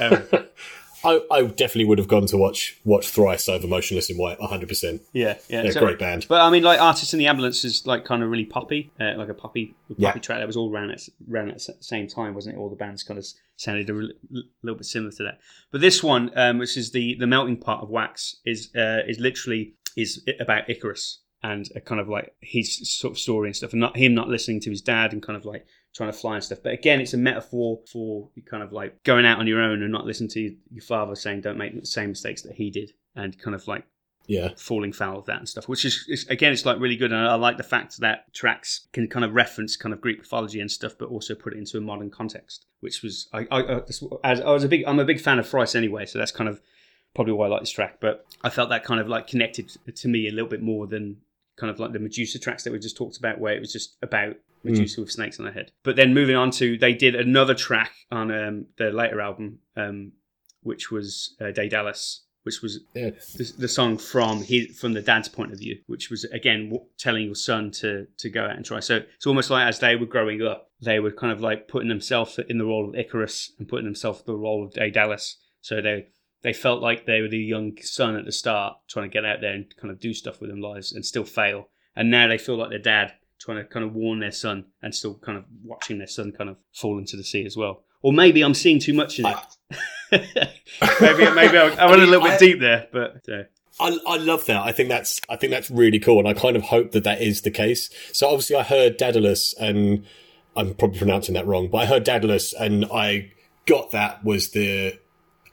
um, 0.00 0.46
I, 1.04 1.20
I 1.30 1.42
definitely 1.42 1.84
would 1.86 1.98
have 1.98 2.08
gone 2.08 2.26
to 2.26 2.36
watch 2.36 2.78
watch 2.84 3.08
Thrice 3.08 3.48
over 3.48 3.66
Motionless 3.66 4.10
in 4.10 4.16
White, 4.16 4.38
100%. 4.38 5.00
Yeah, 5.12 5.36
yeah, 5.48 5.62
They're 5.62 5.70
a 5.70 5.72
so- 5.72 5.80
great 5.80 5.98
band. 5.98 6.26
But 6.28 6.40
I 6.40 6.50
mean, 6.50 6.62
like 6.62 6.80
artists 6.80 7.12
in 7.12 7.18
the 7.18 7.26
ambulance 7.26 7.64
is 7.64 7.86
like 7.86 8.04
kind 8.04 8.22
of 8.22 8.30
really 8.30 8.44
poppy, 8.46 8.90
uh, 9.00 9.12
like 9.16 9.28
a 9.28 9.34
poppy, 9.34 9.74
poppy 9.88 9.94
Yeah. 10.02 10.12
track 10.12 10.38
that 10.38 10.46
was 10.46 10.56
all 10.56 10.72
around 10.72 10.90
at 10.90 11.00
around 11.30 11.50
at 11.50 11.58
the 11.58 11.74
same 11.80 12.06
time, 12.08 12.34
wasn't 12.34 12.56
it? 12.56 12.58
All 12.58 12.70
the 12.70 12.76
bands 12.76 13.02
kind 13.02 13.18
of 13.18 13.26
sounded 13.56 13.88
a 13.90 13.94
re- 13.94 14.14
little 14.62 14.76
bit 14.76 14.84
similar 14.86 15.12
to 15.12 15.22
that. 15.24 15.38
But 15.70 15.80
this 15.80 16.02
one, 16.02 16.30
um, 16.36 16.58
which 16.58 16.76
is 16.76 16.90
the 16.92 17.16
the 17.18 17.26
melting 17.26 17.58
point 17.58 17.82
of 17.82 17.90
wax, 17.90 18.36
is 18.44 18.70
uh, 18.74 19.00
is 19.06 19.18
literally 19.18 19.74
is 19.96 20.26
about 20.40 20.68
Icarus 20.68 21.20
and 21.42 21.68
a 21.76 21.80
kind 21.80 22.00
of 22.00 22.08
like 22.08 22.34
his 22.40 22.88
sort 22.98 23.12
of 23.12 23.18
story 23.18 23.48
and 23.48 23.56
stuff, 23.56 23.72
and 23.72 23.80
not 23.80 23.96
him 23.96 24.14
not 24.14 24.28
listening 24.28 24.60
to 24.60 24.70
his 24.70 24.80
dad 24.80 25.12
and 25.12 25.22
kind 25.22 25.36
of 25.36 25.44
like 25.44 25.66
trying 25.96 26.12
to 26.12 26.18
fly 26.18 26.34
and 26.34 26.44
stuff. 26.44 26.58
But 26.62 26.74
again, 26.74 27.00
it's 27.00 27.14
a 27.14 27.18
metaphor 27.18 27.80
for 27.90 28.28
you 28.34 28.42
kind 28.42 28.62
of 28.62 28.72
like 28.72 29.02
going 29.02 29.24
out 29.24 29.38
on 29.38 29.46
your 29.46 29.60
own 29.62 29.82
and 29.82 29.90
not 29.90 30.04
listening 30.04 30.30
to 30.30 30.40
your 30.70 30.82
father 30.82 31.14
saying 31.14 31.40
don't 31.40 31.56
make 31.58 31.78
the 31.78 31.86
same 31.86 32.10
mistakes 32.10 32.42
that 32.42 32.52
he 32.54 32.70
did, 32.70 32.92
and 33.14 33.38
kind 33.38 33.54
of 33.54 33.66
like 33.66 33.84
Yeah. 34.26 34.50
falling 34.56 34.92
foul 34.92 35.18
of 35.20 35.26
that 35.26 35.38
and 35.38 35.48
stuff, 35.48 35.68
which 35.68 35.84
is, 35.84 36.26
again, 36.28 36.52
it's 36.52 36.66
like 36.66 36.78
really 36.80 36.96
good. 36.96 37.12
And 37.12 37.20
I, 37.20 37.34
like 37.36 37.56
the 37.56 37.62
fact 37.62 37.98
that 38.00 38.32
tracks 38.34 38.88
can 38.92 39.06
kind 39.08 39.24
of 39.24 39.32
reference 39.34 39.76
kind 39.76 39.92
of 39.94 40.00
Greek 40.00 40.18
mythology 40.18 40.60
and 40.60 40.70
stuff, 40.70 40.96
but 40.98 41.08
also 41.08 41.34
put 41.34 41.54
it 41.54 41.58
into 41.58 41.78
a 41.78 41.80
modern 41.80 42.10
context, 42.10 42.66
which 42.80 43.02
was 43.02 43.28
I 43.32 43.46
I, 43.50 43.80
as, 44.24 44.40
I 44.40 44.50
was 44.52 44.64
a 44.64 44.68
big 44.68 44.84
I'm 44.86 44.98
a 44.98 45.04
big 45.04 45.20
fan 45.20 45.38
of 45.38 45.48
Thrice 45.48 45.74
anyway, 45.74 46.04
so 46.06 46.18
that's 46.18 46.32
kind 46.32 46.48
of 46.48 46.60
probably 47.14 47.32
why 47.32 47.46
I 47.46 47.48
like 47.48 47.60
this 47.60 47.70
track. 47.70 47.98
But 48.00 48.26
I 48.42 48.50
felt 48.50 48.68
that 48.68 48.84
kind 48.84 49.00
of 49.00 49.08
like 49.08 49.26
connected 49.26 49.70
to 49.94 50.08
me 50.08 50.28
a 50.28 50.32
little 50.32 50.50
bit 50.50 50.60
more 50.60 50.86
than 50.86 51.16
kind 51.56 51.70
of 51.70 51.78
like 51.80 51.92
the 51.92 51.98
Medusa 51.98 52.38
tracks 52.38 52.64
that 52.64 52.72
we 52.72 52.78
just 52.78 52.96
talked 52.96 53.16
about, 53.16 53.38
where 53.40 53.54
it 53.54 53.60
was 53.60 53.72
just 53.72 53.96
about 54.02 54.36
Medusa 54.64 55.00
with 55.00 55.10
snakes 55.12 55.38
on 55.40 55.46
her 55.46 55.52
head. 55.52 55.72
But 55.84 55.96
then 55.96 56.12
moving 56.14 56.36
on 56.36 56.50
to 56.52 56.76
they 56.78 56.92
did 56.94 57.14
another 57.14 57.54
track 57.54 57.92
on 58.10 58.30
um, 58.30 58.66
their 58.78 58.92
later 58.92 59.20
album, 59.20 59.58
um, 59.76 60.12
which 60.62 60.90
was 60.90 61.34
uh, 61.40 61.50
Daedalus, 61.52 62.24
which 62.42 62.62
was 62.62 62.80
Yeah. 62.94 63.10
the, 63.36 63.52
the 63.58 63.68
song 63.68 63.96
from 63.98 64.42
his, 64.42 64.78
from 64.78 64.92
the 64.92 65.02
dad's 65.02 65.28
point 65.28 65.52
of 65.52 65.58
view, 65.58 65.78
which 65.86 66.10
was 66.10 66.24
again 66.24 66.70
w- 66.70 66.84
telling 66.98 67.24
your 67.24 67.34
son 67.34 67.70
to 67.72 68.06
to 68.18 68.28
go 68.30 68.44
out 68.44 68.56
and 68.56 68.64
try. 68.64 68.80
So 68.80 68.96
it's 69.16 69.26
almost 69.26 69.50
like 69.50 69.66
as 69.66 69.78
they 69.78 69.96
were 69.96 70.06
growing 70.06 70.42
up, 70.42 70.70
they 70.82 70.98
were 71.00 71.12
kind 71.12 71.32
of 71.32 71.40
like 71.40 71.68
putting 71.68 71.88
themselves 71.88 72.38
in 72.48 72.58
the 72.58 72.64
role 72.64 72.88
of 72.88 72.94
Icarus 72.96 73.52
and 73.58 73.68
putting 73.68 73.84
themselves 73.86 74.20
in 74.20 74.26
the 74.32 74.38
role 74.38 74.64
of 74.64 74.72
Daedalus. 74.74 75.36
So 75.60 75.80
they 75.80 76.08
they 76.46 76.52
felt 76.52 76.80
like 76.80 77.06
they 77.06 77.20
were 77.20 77.28
the 77.28 77.36
young 77.36 77.76
son 77.82 78.14
at 78.14 78.24
the 78.24 78.30
start, 78.30 78.76
trying 78.86 79.10
to 79.10 79.12
get 79.12 79.24
out 79.24 79.40
there 79.40 79.52
and 79.52 79.66
kind 79.78 79.90
of 79.90 79.98
do 79.98 80.14
stuff 80.14 80.40
with 80.40 80.48
their 80.48 80.56
lives 80.56 80.92
and 80.92 81.04
still 81.04 81.24
fail. 81.24 81.70
And 81.96 82.08
now 82.08 82.28
they 82.28 82.38
feel 82.38 82.56
like 82.56 82.70
their 82.70 82.78
dad, 82.78 83.14
trying 83.40 83.56
to 83.56 83.64
kind 83.64 83.84
of 83.84 83.94
warn 83.94 84.20
their 84.20 84.30
son 84.30 84.66
and 84.80 84.94
still 84.94 85.14
kind 85.14 85.38
of 85.38 85.44
watching 85.64 85.98
their 85.98 86.06
son 86.06 86.30
kind 86.30 86.48
of 86.48 86.56
fall 86.72 86.98
into 86.98 87.16
the 87.16 87.24
sea 87.24 87.44
as 87.44 87.56
well. 87.56 87.82
Or 88.00 88.12
maybe 88.12 88.42
I'm 88.42 88.54
seeing 88.54 88.78
too 88.78 88.94
much 88.94 89.18
in 89.18 89.26
it. 89.26 89.36
maybe 91.00 91.30
maybe 91.32 91.58
I, 91.58 91.74
I 91.80 91.90
went 91.90 92.02
a 92.02 92.06
little 92.06 92.22
bit 92.22 92.34
I- 92.34 92.38
deep 92.38 92.60
there, 92.60 92.86
but 92.92 93.28
uh, 93.28 93.42
I, 93.80 93.98
I 94.06 94.16
love 94.18 94.46
that. 94.46 94.62
I 94.62 94.70
think 94.70 94.88
that's 94.88 95.20
I 95.28 95.34
think 95.34 95.50
that's 95.50 95.68
really 95.68 95.98
cool, 95.98 96.20
and 96.20 96.28
I 96.28 96.34
kind 96.34 96.54
of 96.54 96.62
hope 96.62 96.92
that 96.92 97.02
that 97.02 97.20
is 97.20 97.42
the 97.42 97.50
case. 97.50 97.90
So 98.12 98.28
obviously, 98.28 98.54
I 98.54 98.62
heard 98.62 98.98
Daedalus, 98.98 99.52
and 99.58 100.06
I'm 100.54 100.74
probably 100.74 100.98
pronouncing 100.98 101.34
that 101.34 101.44
wrong, 101.44 101.66
but 101.66 101.78
I 101.78 101.86
heard 101.86 102.04
Daedalus, 102.04 102.52
and 102.52 102.84
I 102.84 103.32
got 103.66 103.90
that 103.90 104.24
was 104.24 104.50
the. 104.50 105.00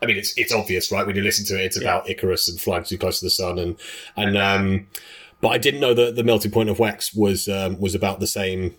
I 0.03 0.05
mean, 0.05 0.17
it's 0.17 0.37
it's 0.37 0.53
obvious, 0.53 0.91
right? 0.91 1.05
When 1.07 1.15
you 1.15 1.21
listen 1.23 1.45
to 1.47 1.61
it, 1.61 1.65
it's 1.65 1.77
about 1.81 2.09
Icarus 2.09 2.47
and 2.49 2.59
flying 2.59 2.83
too 2.83 2.97
close 2.97 3.19
to 3.19 3.25
the 3.25 3.29
sun, 3.31 3.57
and 3.57 3.75
and 4.15 4.37
um, 4.37 4.87
but 5.41 5.49
I 5.49 5.57
didn't 5.57 5.79
know 5.79 5.93
that 5.93 6.15
the 6.15 6.23
melting 6.23 6.51
point 6.51 6.69
of 6.69 6.79
wax 6.79 7.13
was 7.13 7.47
um, 7.49 7.79
was 7.79 7.95
about 7.95 8.19
the 8.19 8.27
same 8.27 8.75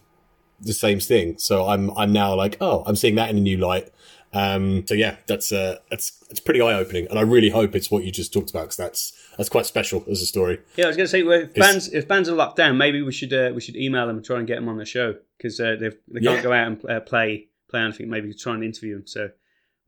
the 0.61 0.73
same 0.75 1.01
thing. 1.01 1.39
So 1.39 1.67
I'm 1.67 1.91
I'm 1.97 2.13
now 2.13 2.35
like, 2.35 2.57
oh, 2.61 2.83
I'm 2.87 2.97
seeing 2.97 3.17
that 3.17 3.31
in 3.31 3.37
a 3.37 3.41
new 3.41 3.57
light. 3.57 3.91
Um, 4.33 4.85
so 4.87 4.95
yeah, 4.95 5.17
that's 5.27 5.53
uh, 5.53 5.79
that's 5.91 6.11
that's 6.29 6.41
pretty 6.41 6.61
eye 6.61 6.75
opening, 6.75 7.07
and 7.09 7.19
I 7.19 7.23
really 7.23 7.51
hope 7.51 7.77
it's 7.77 7.89
what 7.91 8.03
you 8.05 8.11
just 8.11 8.33
talked 8.33 8.51
about 8.51 8.63
because 8.65 8.77
that's 8.77 9.13
that's 9.37 9.49
quite 9.49 9.65
special 9.67 10.05
as 10.11 10.23
a 10.23 10.27
story. 10.27 10.59
Yeah, 10.77 10.87
I 10.87 10.89
was 10.89 10.97
going 10.97 11.05
to 11.07 11.11
say, 11.11 11.23
well, 11.23 11.41
if 11.43 11.55
bands 11.55 11.93
if 11.93 12.09
bands 12.09 12.29
are 12.29 12.35
locked 12.35 12.57
down, 12.57 12.77
maybe 12.77 13.01
we 13.03 13.13
should 13.13 13.33
uh, 13.33 13.53
we 13.55 13.61
should 13.61 13.77
email 13.77 14.07
them 14.09 14.17
and 14.17 14.25
try 14.25 14.39
and 14.39 14.47
get 14.47 14.57
them 14.57 14.69
on 14.69 14.77
the 14.77 14.85
show 14.85 15.15
because 15.39 15.61
uh, 15.61 15.77
they've- 15.79 15.97
they 16.09 16.21
can't 16.21 16.43
go 16.43 16.53
out 16.53 16.67
and 16.67 16.85
uh, 16.91 17.01
play 17.01 17.47
play 17.71 17.81
anything. 17.83 18.11
Maybe 18.11 18.35
try 18.35 18.55
and 18.55 18.65
interview 18.65 18.95
them. 18.97 19.07
So 19.07 19.31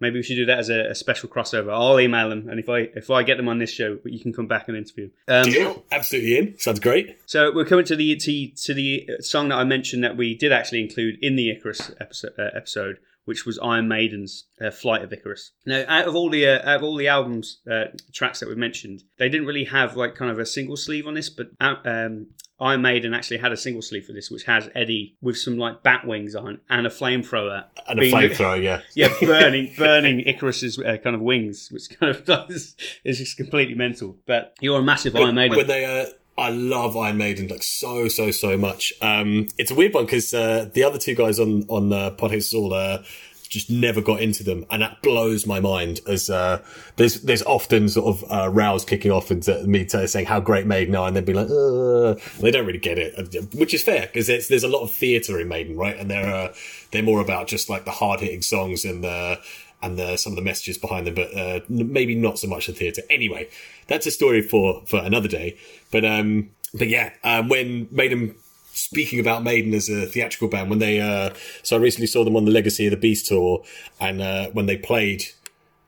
maybe 0.00 0.18
we 0.18 0.22
should 0.22 0.36
do 0.36 0.46
that 0.46 0.58
as 0.58 0.68
a, 0.68 0.90
a 0.90 0.94
special 0.94 1.28
crossover. 1.28 1.72
I'll 1.72 2.00
email 2.00 2.28
them, 2.28 2.48
and 2.48 2.58
if 2.60 2.68
I 2.68 2.88
if 2.94 3.10
I 3.10 3.22
get 3.22 3.36
them 3.36 3.48
on 3.48 3.58
this 3.58 3.70
show, 3.70 3.98
you 4.04 4.20
can 4.20 4.32
come 4.32 4.46
back 4.46 4.68
and 4.68 4.76
interview. 4.76 5.10
Um, 5.28 5.44
Deal? 5.44 5.84
Absolutely 5.90 6.36
in. 6.36 6.58
Sounds 6.58 6.80
great. 6.80 7.18
so 7.26 7.52
we're 7.52 7.64
coming 7.64 7.84
to 7.86 7.96
the 7.96 8.16
to, 8.16 8.48
to 8.48 8.74
the 8.74 9.08
song 9.20 9.48
that 9.48 9.56
I 9.56 9.64
mentioned 9.64 10.04
that 10.04 10.16
we 10.16 10.34
did 10.34 10.52
actually 10.52 10.82
include 10.82 11.18
in 11.22 11.36
the 11.36 11.50
Icarus 11.50 11.90
episode, 12.00 12.32
uh, 12.38 12.50
episode 12.54 12.98
which 13.26 13.44
was 13.44 13.58
Iron 13.58 13.86
Maiden's 13.86 14.46
uh, 14.60 14.70
"Flight 14.70 15.02
of 15.02 15.12
Icarus." 15.12 15.52
Now, 15.66 15.84
out 15.86 16.08
of 16.08 16.16
all 16.16 16.30
the 16.30 16.46
uh, 16.46 16.68
out 16.68 16.76
of 16.76 16.82
all 16.82 16.96
the 16.96 17.08
albums 17.08 17.60
uh, 17.70 17.84
tracks 18.12 18.40
that 18.40 18.48
we 18.48 18.54
mentioned, 18.54 19.02
they 19.18 19.28
didn't 19.28 19.46
really 19.46 19.64
have 19.64 19.96
like 19.96 20.14
kind 20.14 20.30
of 20.30 20.38
a 20.38 20.46
single 20.46 20.76
sleeve 20.76 21.06
on 21.06 21.14
this, 21.14 21.28
but 21.28 21.48
uh, 21.60 21.74
um, 21.84 22.28
Iron 22.58 22.80
Maiden 22.80 23.12
actually 23.12 23.36
had 23.38 23.52
a 23.52 23.56
single 23.56 23.82
sleeve 23.82 24.06
for 24.06 24.12
this, 24.12 24.30
which 24.30 24.44
has 24.44 24.70
Eddie 24.74 25.16
with 25.20 25.36
some 25.36 25.58
like 25.58 25.82
bat 25.82 26.06
wings 26.06 26.34
on 26.34 26.60
and 26.70 26.86
a 26.86 26.90
flamethrower 26.90 27.64
And 27.86 28.00
a 28.00 28.10
flamethrower, 28.10 28.62
yeah. 28.62 28.80
yeah, 28.94 29.12
burning 29.20 29.72
burning 29.76 30.20
Icarus's 30.20 30.78
uh, 30.78 30.96
kind 31.02 31.14
of 31.14 31.20
wings, 31.20 31.68
which 31.70 31.90
kind 32.00 32.14
of 32.14 32.50
is, 32.50 32.74
is 33.04 33.18
just 33.18 33.36
completely 33.36 33.74
mental. 33.74 34.16
But 34.26 34.56
you're 34.60 34.78
a 34.78 34.82
massive 34.82 35.14
Iron 35.16 35.34
Maiden. 35.34 35.66
They, 35.66 35.84
uh, 35.84 36.06
I 36.38 36.50
love 36.50 36.96
Iron 36.96 37.16
Maiden 37.16 37.48
like 37.48 37.62
so 37.62 38.08
so 38.08 38.30
so 38.30 38.58
much. 38.58 38.92
Um, 39.00 39.48
it's 39.56 39.70
a 39.70 39.74
weird 39.74 39.94
one 39.94 40.04
because 40.04 40.34
uh, 40.34 40.68
the 40.72 40.84
other 40.84 40.98
two 40.98 41.14
guys 41.14 41.40
on 41.40 41.64
on 41.68 41.92
uh, 41.92 42.10
Pod 42.10 42.30
Hates 42.30 42.52
all 42.52 42.74
uh, 42.74 43.02
just 43.48 43.70
never 43.70 44.00
got 44.00 44.20
into 44.20 44.44
them, 44.44 44.66
and 44.70 44.82
that 44.82 45.00
blows 45.02 45.46
my 45.46 45.60
mind. 45.60 46.00
As 46.06 46.28
uh, 46.28 46.62
there's 46.96 47.22
there's 47.22 47.42
often 47.42 47.88
sort 47.88 48.22
of 48.22 48.30
uh, 48.30 48.48
rows 48.50 48.84
kicking 48.84 49.10
off 49.10 49.30
and 49.30 49.46
uh, 49.48 49.62
me 49.64 49.88
saying 49.88 50.26
how 50.26 50.40
great 50.40 50.66
Maiden 50.66 50.94
are, 50.94 51.08
and 51.08 51.16
they'd 51.16 51.24
be 51.24 51.32
like, 51.32 51.48
they 51.48 52.50
don't 52.50 52.66
really 52.66 52.78
get 52.78 52.98
it, 52.98 53.14
uh, 53.18 53.40
which 53.56 53.72
is 53.72 53.82
fair 53.82 54.02
because 54.02 54.26
there's 54.26 54.64
a 54.64 54.68
lot 54.68 54.82
of 54.82 54.90
theatre 54.90 55.40
in 55.40 55.48
Maiden, 55.48 55.76
right? 55.76 55.96
And 55.96 56.10
they're 56.10 56.34
uh, 56.34 56.54
they're 56.90 57.02
more 57.02 57.20
about 57.20 57.46
just 57.46 57.70
like 57.70 57.84
the 57.84 57.92
hard 57.92 58.20
hitting 58.20 58.42
songs 58.42 58.84
and 58.84 59.02
the 59.02 59.40
and 59.82 59.98
the, 59.98 60.16
some 60.16 60.32
of 60.32 60.36
the 60.36 60.42
messages 60.42 60.78
behind 60.78 61.06
them, 61.06 61.14
but 61.14 61.36
uh, 61.36 61.60
maybe 61.68 62.14
not 62.14 62.38
so 62.38 62.48
much 62.48 62.66
the 62.66 62.72
theatre. 62.72 63.02
Anyway, 63.10 63.48
that's 63.88 64.06
a 64.06 64.10
story 64.10 64.42
for 64.42 64.82
for 64.86 65.00
another 65.00 65.28
day. 65.28 65.56
But 65.90 66.04
um, 66.04 66.50
but 66.74 66.88
yeah, 66.88 67.12
um, 67.24 67.48
when 67.48 67.88
Maiden 67.90 68.34
speaking 68.72 69.18
about 69.20 69.42
Maiden 69.42 69.72
as 69.74 69.88
a 69.88 70.04
theatrical 70.06 70.48
band, 70.48 70.68
when 70.70 70.78
they 70.78 71.00
uh, 71.00 71.30
so 71.62 71.76
I 71.76 71.80
recently 71.80 72.06
saw 72.06 72.24
them 72.24 72.36
on 72.36 72.44
the 72.44 72.50
Legacy 72.50 72.86
of 72.86 72.90
the 72.90 72.96
Beast 72.96 73.26
tour, 73.26 73.64
and 74.00 74.20
uh, 74.20 74.48
when 74.50 74.66
they 74.66 74.76
played 74.76 75.24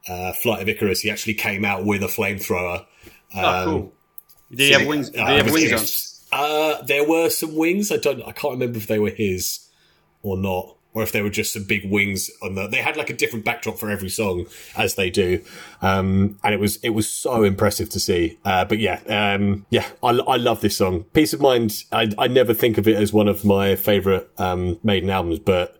uh, 0.09 0.33
Flight 0.33 0.62
of 0.62 0.68
Icarus, 0.68 1.01
he 1.01 1.11
actually 1.11 1.35
came 1.35 1.64
out 1.64 1.85
with 1.85 2.03
a 2.03 2.07
flamethrower. 2.07 2.87
oh, 3.37 3.62
cool. 3.64 3.92
Did 4.51 4.61
he 4.61 4.70
have 4.72 4.87
wings? 4.87 5.11
Did 5.11 5.18
he 5.18 5.22
Uh, 5.22 5.37
have 5.37 5.53
wings 5.53 5.72
on? 6.33 6.38
Uh, 6.40 6.83
there 6.83 7.07
were 7.07 7.29
some 7.31 7.55
wings. 7.57 7.92
I 7.92 7.96
don't. 7.98 8.22
I 8.22 8.33
can't 8.33 8.53
remember 8.53 8.79
if 8.79 8.87
they 8.87 8.98
were 8.98 9.11
his 9.11 9.68
or 10.22 10.37
not, 10.38 10.77
or 10.94 11.03
if 11.03 11.12
they 11.12 11.22
were 11.22 11.31
just 11.31 11.53
some 11.53 11.64
big 11.64 11.90
wings 11.90 12.31
on 12.42 12.55
the. 12.55 12.66
They 12.66 12.79
had 12.79 12.96
like 12.96 13.11
a 13.11 13.14
different 13.14 13.44
backdrop 13.44 13.79
for 13.79 13.90
every 13.90 14.09
song, 14.09 14.46
as 14.77 14.94
they 14.94 15.11
do, 15.11 15.42
um, 15.83 16.38
and 16.42 16.55
it 16.55 16.61
was 16.61 16.77
it 16.79 16.90
was 16.90 17.09
so 17.09 17.44
impressive 17.44 17.90
to 17.90 18.01
see. 18.01 18.38
Uh, 18.44 18.64
but 18.64 18.79
yeah, 18.79 19.01
um, 19.09 19.66
yeah, 19.70 19.87
I, 20.03 20.11
I 20.11 20.37
love 20.37 20.61
this 20.61 20.77
song. 20.77 21.05
Piece 21.05 21.33
of 21.33 21.40
Mind. 21.40 21.85
I 21.92 22.11
I 22.18 22.29
never 22.29 22.55
think 22.55 22.79
of 22.79 22.88
it 22.88 22.96
as 22.96 23.12
one 23.12 23.29
of 23.29 23.44
my 23.44 23.77
favorite 23.77 24.31
um, 24.38 24.79
Maiden 24.83 25.11
albums, 25.11 25.38
but 25.38 25.79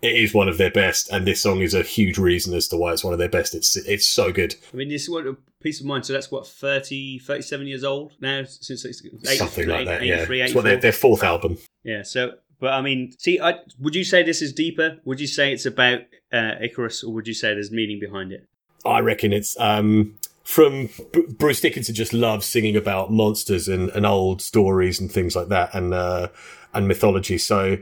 it 0.00 0.14
is 0.14 0.32
one 0.32 0.48
of 0.48 0.58
their 0.58 0.70
best, 0.70 1.10
and 1.10 1.26
this 1.26 1.42
song 1.42 1.60
is 1.60 1.74
a 1.74 1.82
huge 1.82 2.18
reason 2.18 2.54
as 2.54 2.68
to 2.68 2.76
why 2.76 2.92
it's 2.92 3.04
one 3.04 3.12
of 3.12 3.18
their 3.18 3.28
best. 3.28 3.54
It's 3.54 3.76
it's 3.76 4.06
so 4.06 4.32
good. 4.32 4.54
I 4.72 4.76
mean, 4.76 4.88
this 4.88 5.02
is 5.02 5.10
what 5.10 5.26
a 5.26 5.36
piece 5.60 5.80
of 5.80 5.86
mind. 5.86 6.06
So 6.06 6.12
that's 6.12 6.30
what 6.30 6.46
30, 6.46 7.18
37 7.18 7.66
years 7.66 7.84
old 7.84 8.12
now 8.20 8.44
since 8.44 8.84
it's 8.84 9.02
Something 9.38 9.68
like 9.68 9.86
that. 9.86 10.04
Yeah, 10.04 10.18
83, 10.18 10.42
it's 10.42 10.54
what 10.54 10.64
their, 10.64 10.76
their 10.76 10.92
fourth 10.92 11.22
album. 11.22 11.58
Yeah. 11.82 12.02
So, 12.02 12.34
but 12.60 12.72
I 12.72 12.80
mean, 12.80 13.12
see, 13.18 13.40
I, 13.40 13.54
would 13.78 13.94
you 13.94 14.04
say 14.04 14.22
this 14.22 14.42
is 14.42 14.52
deeper? 14.52 14.98
Would 15.04 15.20
you 15.20 15.26
say 15.26 15.52
it's 15.52 15.66
about 15.66 16.00
uh, 16.32 16.54
Icarus, 16.60 17.04
or 17.04 17.12
would 17.14 17.28
you 17.28 17.34
say 17.34 17.54
there's 17.54 17.70
meaning 17.70 18.00
behind 18.00 18.32
it? 18.32 18.46
I 18.84 19.00
reckon 19.00 19.32
it's 19.32 19.58
um, 19.60 20.16
from 20.42 20.88
B- 21.12 21.26
Bruce 21.28 21.60
Dickinson. 21.60 21.94
Just 21.94 22.12
loves 22.12 22.46
singing 22.46 22.76
about 22.76 23.12
monsters 23.12 23.68
and, 23.68 23.90
and 23.90 24.04
old 24.04 24.42
stories 24.42 25.00
and 25.00 25.10
things 25.10 25.36
like 25.36 25.48
that, 25.48 25.74
and 25.74 25.94
uh, 25.94 26.28
and 26.74 26.88
mythology. 26.88 27.38
So, 27.38 27.78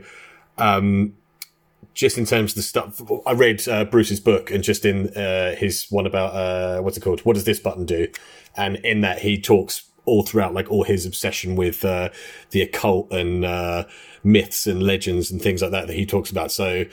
um, 0.59 1.15
just 1.95 2.19
in 2.19 2.25
terms 2.25 2.51
of 2.51 2.57
the 2.57 2.61
stuff, 2.61 3.01
I 3.25 3.33
read 3.33 3.67
uh, 3.67 3.85
Bruce's 3.85 4.19
book, 4.19 4.51
and 4.51 4.63
just 4.63 4.85
in 4.85 5.09
uh, 5.15 5.55
his 5.55 5.87
one 5.89 6.05
about 6.05 6.35
uh, 6.35 6.81
what's 6.81 6.97
it 6.97 7.01
called? 7.01 7.21
What 7.21 7.33
does 7.33 7.45
this 7.45 7.59
button 7.59 7.85
do? 7.85 8.09
And 8.55 8.77
in 8.77 9.01
that, 9.01 9.19
he 9.19 9.39
talks 9.41 9.89
all 10.07 10.23
throughout, 10.23 10.53
like 10.53 10.69
all 10.71 10.83
his 10.83 11.05
obsession 11.05 11.55
with 11.55 11.85
uh, 11.85 12.09
the 12.51 12.61
occult 12.61 13.11
and 13.11 13.45
uh, 13.45 13.83
myths 14.23 14.65
and 14.65 14.81
legends 14.81 15.29
and 15.29 15.41
things 15.41 15.61
like 15.61 15.71
that 15.71 15.87
that 15.87 15.95
he 15.95 16.05
talks 16.05 16.31
about. 16.31 16.51
So 16.51 16.85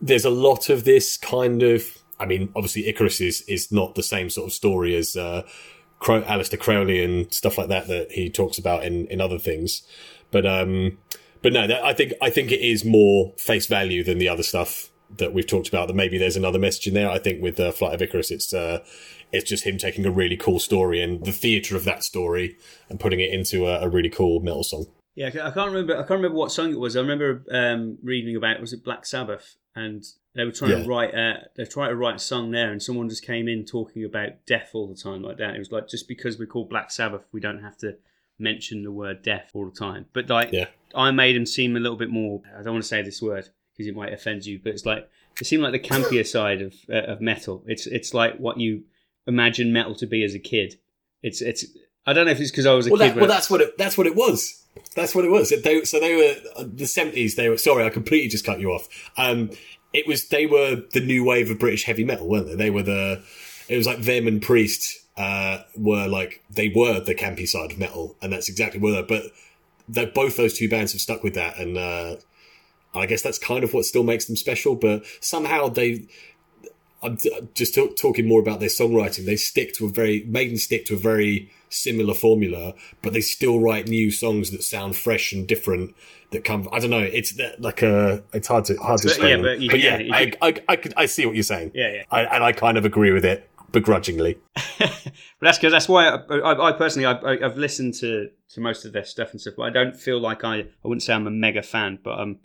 there's 0.00 0.24
a 0.24 0.30
lot 0.30 0.68
of 0.68 0.84
this 0.84 1.16
kind 1.16 1.62
of. 1.62 1.98
I 2.20 2.26
mean, 2.26 2.50
obviously, 2.56 2.88
Icarus 2.88 3.20
is 3.20 3.42
is 3.42 3.72
not 3.72 3.94
the 3.94 4.02
same 4.02 4.28
sort 4.28 4.48
of 4.48 4.52
story 4.52 4.94
as 4.96 5.16
uh, 5.16 5.42
Aleister 6.00 6.58
Crowley 6.58 7.02
and 7.02 7.32
stuff 7.32 7.58
like 7.58 7.68
that 7.68 7.86
that 7.86 8.12
he 8.12 8.28
talks 8.28 8.58
about 8.58 8.84
in 8.84 9.06
in 9.06 9.20
other 9.20 9.38
things, 9.38 9.82
but 10.30 10.44
um, 10.44 10.98
but 11.42 11.52
no, 11.52 11.66
that, 11.66 11.84
I 11.84 11.92
think 11.94 12.12
I 12.20 12.30
think 12.30 12.50
it 12.50 12.60
is 12.60 12.84
more 12.84 13.32
face 13.36 13.66
value 13.66 14.02
than 14.02 14.18
the 14.18 14.28
other 14.28 14.42
stuff 14.42 14.87
that 15.16 15.32
we've 15.32 15.46
talked 15.46 15.68
about. 15.68 15.88
That 15.88 15.94
maybe 15.94 16.18
there's 16.18 16.36
another 16.36 16.58
message 16.58 16.86
in 16.86 16.94
there. 16.94 17.10
I 17.10 17.18
think 17.18 17.42
with 17.42 17.58
uh, 17.58 17.72
Flight 17.72 17.94
of 17.94 18.02
Icarus, 18.02 18.30
it's 18.30 18.52
uh, 18.52 18.84
it's 19.32 19.48
just 19.48 19.64
him 19.64 19.78
taking 19.78 20.04
a 20.06 20.10
really 20.10 20.36
cool 20.36 20.58
story 20.58 21.02
and 21.02 21.24
the 21.24 21.32
theatre 21.32 21.76
of 21.76 21.84
that 21.84 22.02
story 22.04 22.56
and 22.88 22.98
putting 23.00 23.20
it 23.20 23.30
into 23.32 23.66
a, 23.66 23.80
a 23.80 23.88
really 23.88 24.10
cool 24.10 24.40
metal 24.40 24.64
song. 24.64 24.86
Yeah, 25.14 25.28
I 25.28 25.50
can't 25.50 25.72
remember. 25.72 25.94
I 25.94 26.00
can't 26.00 26.10
remember 26.10 26.36
what 26.38 26.52
song 26.52 26.70
it 26.70 26.78
was. 26.78 26.96
I 26.96 27.00
remember 27.00 27.42
um, 27.50 27.98
reading 28.02 28.36
about 28.36 28.60
was 28.60 28.72
it 28.72 28.84
Black 28.84 29.04
Sabbath, 29.04 29.56
and 29.74 30.04
they 30.34 30.44
were 30.44 30.52
trying 30.52 30.70
Yeah. 30.70 30.82
to 30.84 30.88
write. 30.88 31.14
Uh, 31.14 31.38
they 31.56 31.64
tried 31.64 31.88
to 31.88 31.96
write 31.96 32.16
a 32.16 32.20
song 32.20 32.52
there, 32.52 32.70
and 32.70 32.80
someone 32.82 33.08
just 33.08 33.26
came 33.26 33.48
in 33.48 33.64
talking 33.64 34.04
about 34.04 34.46
death 34.46 34.70
all 34.74 34.86
the 34.86 34.94
time 34.94 35.22
like 35.22 35.38
that. 35.38 35.56
It 35.56 35.58
was 35.58 35.72
like 35.72 35.88
just 35.88 36.06
because 36.06 36.38
we're 36.38 36.46
called 36.46 36.70
Black 36.70 36.90
Sabbath, 36.92 37.26
we 37.32 37.40
don't 37.40 37.62
have 37.62 37.76
to 37.78 37.96
mention 38.38 38.84
the 38.84 38.92
word 38.92 39.20
death 39.22 39.50
all 39.54 39.64
the 39.68 39.76
time. 39.76 40.06
But 40.12 40.28
like, 40.30 40.52
Yeah. 40.52 40.66
Iron 40.94 41.16
Maiden 41.16 41.44
seem 41.44 41.76
a 41.76 41.80
little 41.80 41.98
bit 41.98 42.08
more. 42.10 42.40
I 42.56 42.62
don't 42.62 42.74
want 42.74 42.84
to 42.84 42.88
say 42.88 43.02
this 43.02 43.20
word 43.20 43.48
because 43.78 43.88
it 43.88 43.96
might 43.96 44.12
offend 44.12 44.44
you, 44.44 44.58
but 44.62 44.72
it's 44.72 44.84
like 44.84 45.08
it 45.40 45.46
seemed 45.46 45.62
like 45.62 45.72
the 45.72 45.78
campier 45.78 46.26
side 46.36 46.60
of 46.60 46.74
uh, 46.90 47.12
of 47.12 47.20
metal. 47.20 47.62
It's 47.66 47.86
it's 47.86 48.12
like 48.12 48.36
what 48.38 48.58
you 48.58 48.82
imagine 49.26 49.72
metal 49.72 49.94
to 49.94 50.06
be 50.06 50.24
as 50.24 50.34
a 50.34 50.38
kid. 50.38 50.74
It's 51.22 51.40
it's. 51.40 51.64
I 52.06 52.12
don't 52.12 52.24
know 52.26 52.32
if 52.32 52.40
it's 52.40 52.50
because 52.50 52.66
I 52.66 52.74
was 52.74 52.86
a 52.86 52.90
Well, 52.90 52.98
kid. 53.00 53.10
that, 53.10 53.16
well, 53.16 53.26
that's 53.28 53.50
what 53.50 53.60
it, 53.60 53.78
that's 53.78 53.96
what 53.96 54.06
it 54.06 54.16
was. 54.16 54.64
That's 54.94 55.14
what 55.14 55.24
it 55.24 55.30
was. 55.30 55.50
They, 55.50 55.84
so 55.84 56.00
they 56.00 56.16
were 56.16 56.34
uh, 56.56 56.64
the 56.66 56.86
seventies. 56.86 57.36
They 57.36 57.48
were 57.48 57.58
sorry, 57.58 57.84
I 57.84 57.90
completely 57.90 58.28
just 58.28 58.44
cut 58.44 58.60
you 58.60 58.70
off. 58.72 58.88
Um, 59.16 59.50
it 59.92 60.06
was 60.06 60.28
they 60.28 60.46
were 60.46 60.82
the 60.92 61.00
new 61.00 61.24
wave 61.24 61.50
of 61.50 61.58
British 61.58 61.84
heavy 61.84 62.04
metal, 62.04 62.28
weren't 62.28 62.46
they? 62.48 62.54
They 62.56 62.70
were 62.70 62.82
the. 62.82 63.22
It 63.68 63.76
was 63.76 63.86
like 63.86 64.00
them 64.00 64.26
and 64.26 64.40
Priest 64.40 64.96
uh, 65.16 65.62
were 65.76 66.08
like 66.08 66.42
they 66.50 66.72
were 66.74 67.00
the 67.00 67.14
campy 67.14 67.46
side 67.46 67.72
of 67.72 67.78
metal, 67.78 68.16
and 68.22 68.32
that's 68.32 68.48
exactly 68.48 68.80
what. 68.80 68.92
they 68.92 69.02
But 69.02 69.24
they, 69.88 70.06
both 70.06 70.36
those 70.36 70.56
two 70.56 70.68
bands 70.68 70.92
have 70.92 71.00
stuck 71.00 71.22
with 71.22 71.34
that, 71.34 71.58
and 71.58 71.76
uh, 71.76 72.16
I 72.94 73.06
guess 73.06 73.22
that's 73.22 73.38
kind 73.38 73.64
of 73.64 73.74
what 73.74 73.84
still 73.84 74.02
makes 74.02 74.24
them 74.26 74.36
special. 74.36 74.74
But 74.74 75.04
somehow 75.20 75.68
they. 75.68 76.06
I'm 77.00 77.16
just 77.54 77.76
talk, 77.76 77.96
talking 77.96 78.26
more 78.26 78.40
about 78.40 78.58
their 78.58 78.68
songwriting. 78.68 79.24
They 79.24 79.36
stick 79.36 79.72
to 79.74 79.86
a 79.86 79.88
very 79.88 80.24
Maiden 80.26 80.56
stick 80.56 80.84
to 80.86 80.94
a 80.94 80.98
very 80.98 81.48
similar 81.68 82.12
formula, 82.12 82.74
but 83.02 83.12
they 83.12 83.20
still 83.20 83.60
write 83.60 83.86
new 83.86 84.10
songs 84.10 84.50
that 84.50 84.64
sound 84.64 84.96
fresh 84.96 85.32
and 85.32 85.46
different. 85.46 85.94
That 86.32 86.44
come, 86.44 86.68
I 86.72 86.78
don't 86.80 86.90
know. 86.90 86.98
It's 86.98 87.38
like 87.58 87.82
a, 87.82 88.22
it's 88.34 88.48
hard 88.48 88.64
to 88.66 88.76
hard 88.76 89.00
to 89.02 89.08
explain. 89.08 89.38
yeah, 89.38 89.42
but 89.42 89.60
you- 89.60 89.70
yeah, 89.78 89.98
yeah, 89.98 90.14
I, 90.14 90.32
I, 90.42 90.62
I, 90.68 90.78
I 90.96 91.06
see 91.06 91.24
what 91.24 91.36
you're 91.36 91.42
saying. 91.44 91.70
yeah, 91.74 91.90
yeah. 91.92 92.02
I, 92.10 92.22
and 92.24 92.42
I 92.44 92.52
kind 92.52 92.76
of 92.76 92.84
agree 92.84 93.12
with 93.12 93.24
it 93.24 93.48
begrudgingly. 93.70 94.36
but 94.78 94.90
that's 95.40 95.56
because 95.58 95.72
that's 95.72 95.88
why 95.88 96.08
I, 96.08 96.16
I, 96.38 96.68
I 96.68 96.72
personally 96.72 97.06
I, 97.06 97.12
I, 97.12 97.46
I've 97.46 97.56
listened 97.56 97.94
to, 98.00 98.28
to 98.54 98.60
most 98.60 98.84
of 98.84 98.92
their 98.92 99.04
stuff 99.04 99.30
and 99.30 99.40
stuff, 99.40 99.54
but 99.56 99.62
I 99.64 99.70
don't 99.70 99.96
feel 99.96 100.20
like 100.20 100.42
I 100.44 100.56
I 100.56 100.66
wouldn't 100.84 101.02
say 101.02 101.14
I'm 101.14 101.26
a 101.26 101.30
mega 101.30 101.62
fan, 101.62 101.98
but 102.02 102.18
um 102.18 102.38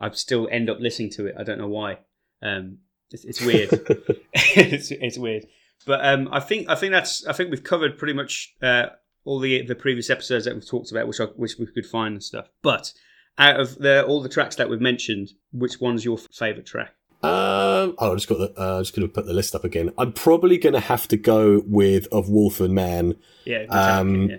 I 0.00 0.10
still 0.10 0.48
end 0.50 0.68
up 0.70 0.78
listening 0.80 1.10
to 1.12 1.26
it. 1.26 1.34
I 1.38 1.42
don't 1.42 1.58
know 1.58 1.68
why. 1.68 1.98
Um, 2.42 2.78
it's, 3.10 3.24
it's 3.24 3.40
weird. 3.44 3.70
it's, 4.34 4.90
it's 4.90 5.18
weird, 5.18 5.46
but 5.86 6.04
um 6.04 6.28
I 6.32 6.40
think 6.40 6.68
I 6.68 6.74
think 6.74 6.92
that's 6.92 7.26
I 7.26 7.32
think 7.32 7.50
we've 7.50 7.64
covered 7.64 7.98
pretty 7.98 8.14
much 8.14 8.54
uh, 8.62 8.86
all 9.24 9.38
the 9.38 9.62
the 9.66 9.74
previous 9.74 10.10
episodes 10.10 10.44
that 10.44 10.54
we've 10.54 10.66
talked 10.68 10.90
about, 10.90 11.06
which 11.08 11.20
I 11.20 11.26
wish 11.36 11.58
we 11.58 11.66
could 11.66 11.86
find 11.86 12.14
and 12.14 12.22
stuff. 12.22 12.48
But 12.62 12.92
out 13.38 13.60
of 13.60 13.76
the 13.78 14.04
all 14.04 14.22
the 14.22 14.28
tracks 14.28 14.56
that 14.56 14.68
we've 14.70 14.80
mentioned, 14.80 15.30
which 15.52 15.80
one's 15.80 16.04
your 16.04 16.18
favorite 16.18 16.66
track? 16.66 16.94
Um, 17.22 17.94
oh, 17.98 18.12
I 18.12 18.14
just 18.14 18.28
got 18.28 18.38
the, 18.38 18.52
uh, 18.60 18.80
just 18.82 18.94
going 18.94 19.08
to 19.08 19.12
put 19.12 19.26
the 19.26 19.32
list 19.32 19.54
up 19.54 19.64
again. 19.64 19.90
I'm 19.98 20.12
probably 20.12 20.58
going 20.58 20.74
to 20.74 20.80
have 20.80 21.08
to 21.08 21.16
go 21.16 21.62
with 21.66 22.06
of 22.12 22.28
Wolf 22.28 22.60
and 22.60 22.74
Man. 22.74 23.16
Yeah, 23.44 23.62
Um, 23.70 24.28
yeah. 24.30 24.36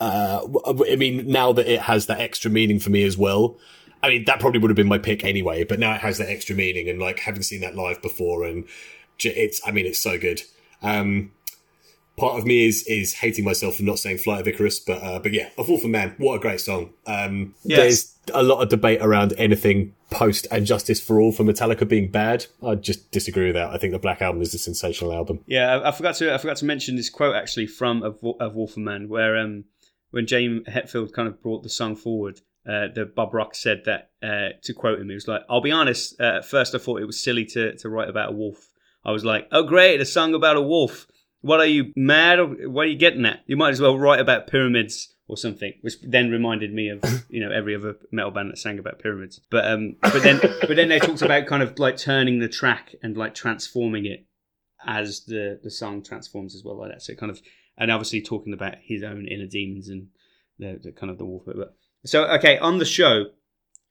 uh, 0.00 0.46
I 0.88 0.96
mean, 0.96 1.26
now 1.30 1.52
that 1.52 1.66
it 1.66 1.80
has 1.82 2.06
that 2.06 2.20
extra 2.20 2.50
meaning 2.50 2.78
for 2.78 2.90
me 2.90 3.02
as 3.02 3.18
well. 3.18 3.58
I 4.02 4.08
mean, 4.08 4.24
that 4.26 4.40
probably 4.40 4.60
would 4.60 4.70
have 4.70 4.76
been 4.76 4.88
my 4.88 4.98
pick 4.98 5.24
anyway, 5.24 5.64
but 5.64 5.78
now 5.78 5.94
it 5.94 6.00
has 6.00 6.18
that 6.18 6.28
extra 6.28 6.54
meaning 6.54 6.88
and 6.88 6.98
like 7.00 7.20
having 7.20 7.42
seen 7.42 7.60
that 7.62 7.74
live 7.74 8.00
before 8.00 8.44
and 8.44 8.64
it's, 9.20 9.60
I 9.66 9.72
mean, 9.72 9.86
it's 9.86 10.00
so 10.00 10.18
good. 10.18 10.42
Um, 10.82 11.32
part 12.16 12.38
of 12.38 12.46
me 12.46 12.66
is, 12.66 12.84
is 12.86 13.14
hating 13.14 13.44
myself 13.44 13.76
for 13.76 13.82
not 13.82 13.98
saying 13.98 14.18
Flight 14.18 14.40
of 14.40 14.48
Icarus, 14.48 14.78
but, 14.78 15.02
uh, 15.02 15.18
but 15.18 15.32
yeah, 15.32 15.48
Wolf 15.56 15.82
and 15.82 15.92
Man, 15.92 16.14
what 16.18 16.36
a 16.36 16.38
great 16.38 16.60
song. 16.60 16.90
Um, 17.06 17.54
Yes. 17.64 17.78
there's 17.78 18.14
a 18.34 18.42
lot 18.42 18.62
of 18.62 18.68
debate 18.68 19.00
around 19.00 19.34
anything 19.38 19.94
post 20.10 20.46
and 20.50 20.66
Justice 20.66 21.00
for 21.00 21.20
All 21.20 21.32
for 21.32 21.44
Metallica 21.44 21.88
being 21.88 22.10
bad. 22.10 22.46
I 22.62 22.76
just 22.76 23.10
disagree 23.10 23.46
with 23.46 23.54
that. 23.56 23.70
I 23.70 23.78
think 23.78 23.92
the 23.92 23.98
Black 23.98 24.22
Album 24.22 24.42
is 24.42 24.54
a 24.54 24.58
sensational 24.58 25.12
album. 25.12 25.40
Yeah, 25.46 25.76
I, 25.76 25.88
I 25.88 25.92
forgot 25.92 26.14
to 26.16 26.32
I 26.32 26.38
forgot 26.38 26.56
to 26.58 26.64
mention 26.64 26.96
this 26.96 27.10
quote 27.10 27.34
actually 27.34 27.66
from 27.66 28.02
of, 28.02 28.18
of 28.40 28.54
Wolf 28.54 28.76
Man, 28.76 29.08
where 29.08 29.36
um 29.36 29.64
when 30.10 30.26
James 30.26 30.66
Hetfield 30.66 31.12
kind 31.12 31.28
of 31.28 31.42
brought 31.42 31.62
the 31.62 31.68
song 31.68 31.96
forward, 31.96 32.40
uh, 32.68 32.88
the 32.94 33.06
Bob 33.06 33.32
Rock 33.32 33.54
said 33.54 33.82
that 33.86 34.10
uh, 34.22 34.50
to 34.62 34.74
quote 34.74 35.00
him, 35.00 35.08
he 35.08 35.14
was 35.14 35.26
like, 35.26 35.40
"I'll 35.48 35.62
be 35.62 35.72
honest. 35.72 36.20
Uh, 36.20 36.38
at 36.38 36.44
first, 36.44 36.74
I 36.74 36.78
thought 36.78 37.00
it 37.00 37.06
was 37.06 37.22
silly 37.22 37.46
to 37.46 37.74
to 37.78 37.88
write 37.88 38.10
about 38.10 38.30
a 38.30 38.32
wolf. 38.32 38.68
I 39.04 39.10
was 39.10 39.24
like, 39.24 39.48
oh 39.52 39.62
great, 39.62 40.00
a 40.00 40.04
song 40.04 40.34
about 40.34 40.56
a 40.56 40.62
wolf. 40.62 41.06
What 41.40 41.60
are 41.60 41.66
you 41.66 41.92
mad? 41.96 42.38
Or 42.38 42.46
what 42.68 42.82
are 42.82 42.90
you 42.90 42.98
getting 42.98 43.24
at? 43.24 43.40
You 43.46 43.56
might 43.56 43.70
as 43.70 43.80
well 43.80 43.98
write 43.98 44.20
about 44.20 44.46
pyramids." 44.46 45.14
Or 45.30 45.36
something, 45.36 45.74
which 45.82 45.96
then 46.02 46.30
reminded 46.30 46.72
me 46.72 46.88
of 46.88 47.04
you 47.28 47.40
know 47.40 47.52
every 47.52 47.76
other 47.76 47.96
metal 48.10 48.30
band 48.30 48.50
that 48.50 48.56
sang 48.56 48.78
about 48.78 48.98
pyramids. 48.98 49.38
But 49.50 49.70
um, 49.70 49.96
but 50.00 50.22
then 50.22 50.40
but 50.40 50.74
then 50.74 50.88
they 50.88 50.98
talked 50.98 51.20
about 51.20 51.46
kind 51.46 51.62
of 51.62 51.78
like 51.78 51.98
turning 51.98 52.38
the 52.38 52.48
track 52.48 52.94
and 53.02 53.14
like 53.14 53.34
transforming 53.34 54.06
it 54.06 54.26
as 54.86 55.26
the 55.26 55.60
the 55.62 55.70
song 55.70 56.02
transforms 56.02 56.54
as 56.54 56.64
well 56.64 56.78
like 56.78 56.92
that. 56.92 57.02
So 57.02 57.14
kind 57.14 57.30
of 57.30 57.42
and 57.76 57.90
obviously 57.90 58.22
talking 58.22 58.54
about 58.54 58.76
his 58.82 59.02
own 59.02 59.28
inner 59.28 59.46
demons 59.46 59.90
and 59.90 60.08
the, 60.58 60.80
the 60.82 60.92
kind 60.92 61.10
of 61.10 61.18
the 61.18 61.26
wolf. 61.26 61.42
But 61.44 61.74
so 62.04 62.24
okay, 62.24 62.58
on 62.58 62.78
the 62.78 62.84
show, 62.84 63.26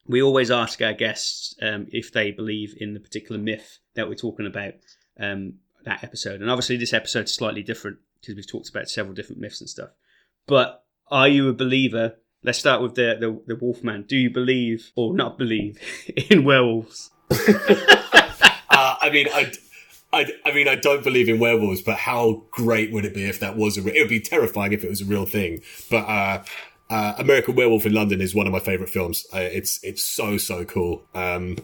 we 0.06 0.22
always 0.22 0.50
ask 0.50 0.80
our 0.82 0.94
guests 0.94 1.54
um, 1.60 1.86
if 1.90 2.12
they 2.12 2.30
believe 2.30 2.74
in 2.78 2.94
the 2.94 3.00
particular 3.00 3.40
myth 3.40 3.78
that 3.94 4.08
we're 4.08 4.14
talking 4.14 4.46
about 4.46 4.74
um, 5.20 5.54
that 5.84 6.02
episode. 6.02 6.40
And 6.40 6.50
obviously, 6.50 6.76
this 6.76 6.92
episode's 6.92 7.32
slightly 7.32 7.62
different 7.62 7.98
because 8.20 8.34
we've 8.34 8.50
talked 8.50 8.68
about 8.68 8.88
several 8.88 9.14
different 9.14 9.40
myths 9.40 9.60
and 9.60 9.68
stuff. 9.68 9.90
But 10.46 10.82
are 11.10 11.28
you 11.28 11.48
a 11.48 11.54
believer? 11.54 12.16
Let's 12.42 12.58
start 12.58 12.82
with 12.82 12.94
the 12.94 13.16
the, 13.20 13.54
the 13.54 13.56
Wolfman. 13.56 14.04
Do 14.08 14.16
you 14.16 14.30
believe 14.30 14.92
or 14.96 15.14
not 15.14 15.38
believe 15.38 15.78
in 16.30 16.44
werewolves? 16.44 17.10
Uh, 18.70 18.94
I 19.00 19.10
mean, 19.10 19.26
I, 19.34 19.52
I, 20.12 20.32
I 20.44 20.52
mean, 20.52 20.68
I 20.68 20.76
don't 20.76 21.02
believe 21.02 21.28
in 21.28 21.40
werewolves, 21.40 21.82
but 21.82 21.96
how 21.96 22.44
great 22.52 22.92
would 22.92 23.04
it 23.04 23.12
be 23.12 23.24
if 23.24 23.40
that 23.40 23.56
was 23.56 23.76
a? 23.76 23.82
Re- 23.82 23.96
it 23.96 24.02
would 24.02 24.08
be 24.08 24.20
terrifying 24.20 24.72
if 24.72 24.84
it 24.84 24.88
was 24.88 25.00
a 25.00 25.04
real 25.04 25.26
thing. 25.26 25.62
But 25.90 26.04
uh, 26.06 26.44
uh, 26.90 27.14
American 27.18 27.54
Werewolf 27.54 27.86
in 27.86 27.92
London 27.92 28.20
is 28.20 28.34
one 28.34 28.46
of 28.46 28.52
my 28.52 28.60
favorite 28.60 28.90
films. 28.90 29.26
Uh, 29.32 29.38
it's 29.40 29.80
it's 29.82 30.02
so 30.04 30.38
so 30.38 30.64
cool. 30.64 31.04
Um, 31.14 31.56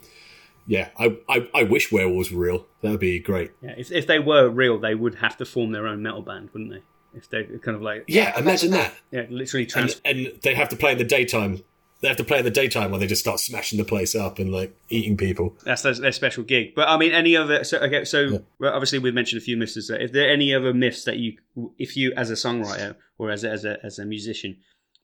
yeah, 0.67 0.89
I, 0.99 1.17
I 1.29 1.49
I 1.55 1.63
wish 1.65 1.93
werewolves 1.93 2.31
were 2.31 2.41
real. 2.41 2.67
That 2.83 2.91
would 2.91 3.01
be 3.01 3.19
great. 3.19 3.53
Yeah, 3.63 3.75
if 3.77 3.91
if 3.93 4.07
they 4.07 4.19
were 4.19 4.49
real, 4.49 4.79
they 4.79 4.95
would 4.95 5.17
have 5.17 5.37
to 5.39 5.45
form 5.45 5.73
their 5.73 5.87
own 5.87 6.03
metal 6.03 6.23
band, 6.23 6.51
wouldn't 6.53 6.71
they? 6.71 6.83
If 7.17 7.29
they 7.31 7.45
kind 7.63 7.77
of 7.77 7.83
like 7.83 8.05
Yeah, 8.09 8.39
imagine 8.39 8.73
that. 8.73 8.93
yeah, 9.13 9.27
literally 9.31 9.65
And, 9.65 9.71
trans. 9.71 10.01
and 10.05 10.33
they 10.43 10.55
have 10.55 10.69
to 10.71 10.77
play 10.77 10.93
in 10.93 10.99
the 10.99 11.05
daytime. 11.05 11.63
They 12.01 12.09
have 12.09 12.17
to 12.19 12.25
play 12.25 12.39
in 12.39 12.45
the 12.45 12.51
daytime 12.51 12.91
when 12.91 13.01
they 13.01 13.07
just 13.07 13.21
start 13.23 13.41
smashing 13.41 13.79
the 13.79 13.85
place 13.85 14.15
up 14.15 14.39
and 14.39 14.53
like 14.53 14.77
eating 14.91 15.17
people. 15.17 15.57
That's 15.65 15.83
their, 15.83 15.95
their 15.95 16.13
special 16.13 16.43
gig. 16.43 16.75
But 16.75 16.89
I 16.89 16.97
mean, 16.99 17.13
any 17.13 17.37
other? 17.37 17.63
So 17.65 17.79
okay, 17.79 18.05
so 18.05 18.21
Yeah. 18.21 18.39
well, 18.59 18.75
obviously 18.75 18.99
we've 18.99 19.15
mentioned 19.15 19.41
a 19.41 19.45
few 19.45 19.57
myths. 19.57 19.77
Is 19.77 19.89
if 19.91 20.13
there 20.13 20.29
any 20.31 20.53
other 20.53 20.75
myths 20.75 21.05
that 21.05 21.19
you, 21.19 21.39
if 21.79 21.97
you 21.97 22.13
as 22.17 22.31
a 22.31 22.35
songwriter 22.35 22.97
or 23.17 23.31
as 23.31 23.45
a, 23.45 23.51
as 23.51 23.65
a 23.65 23.79
as 23.85 23.99
a 23.99 24.05
musician, 24.05 24.57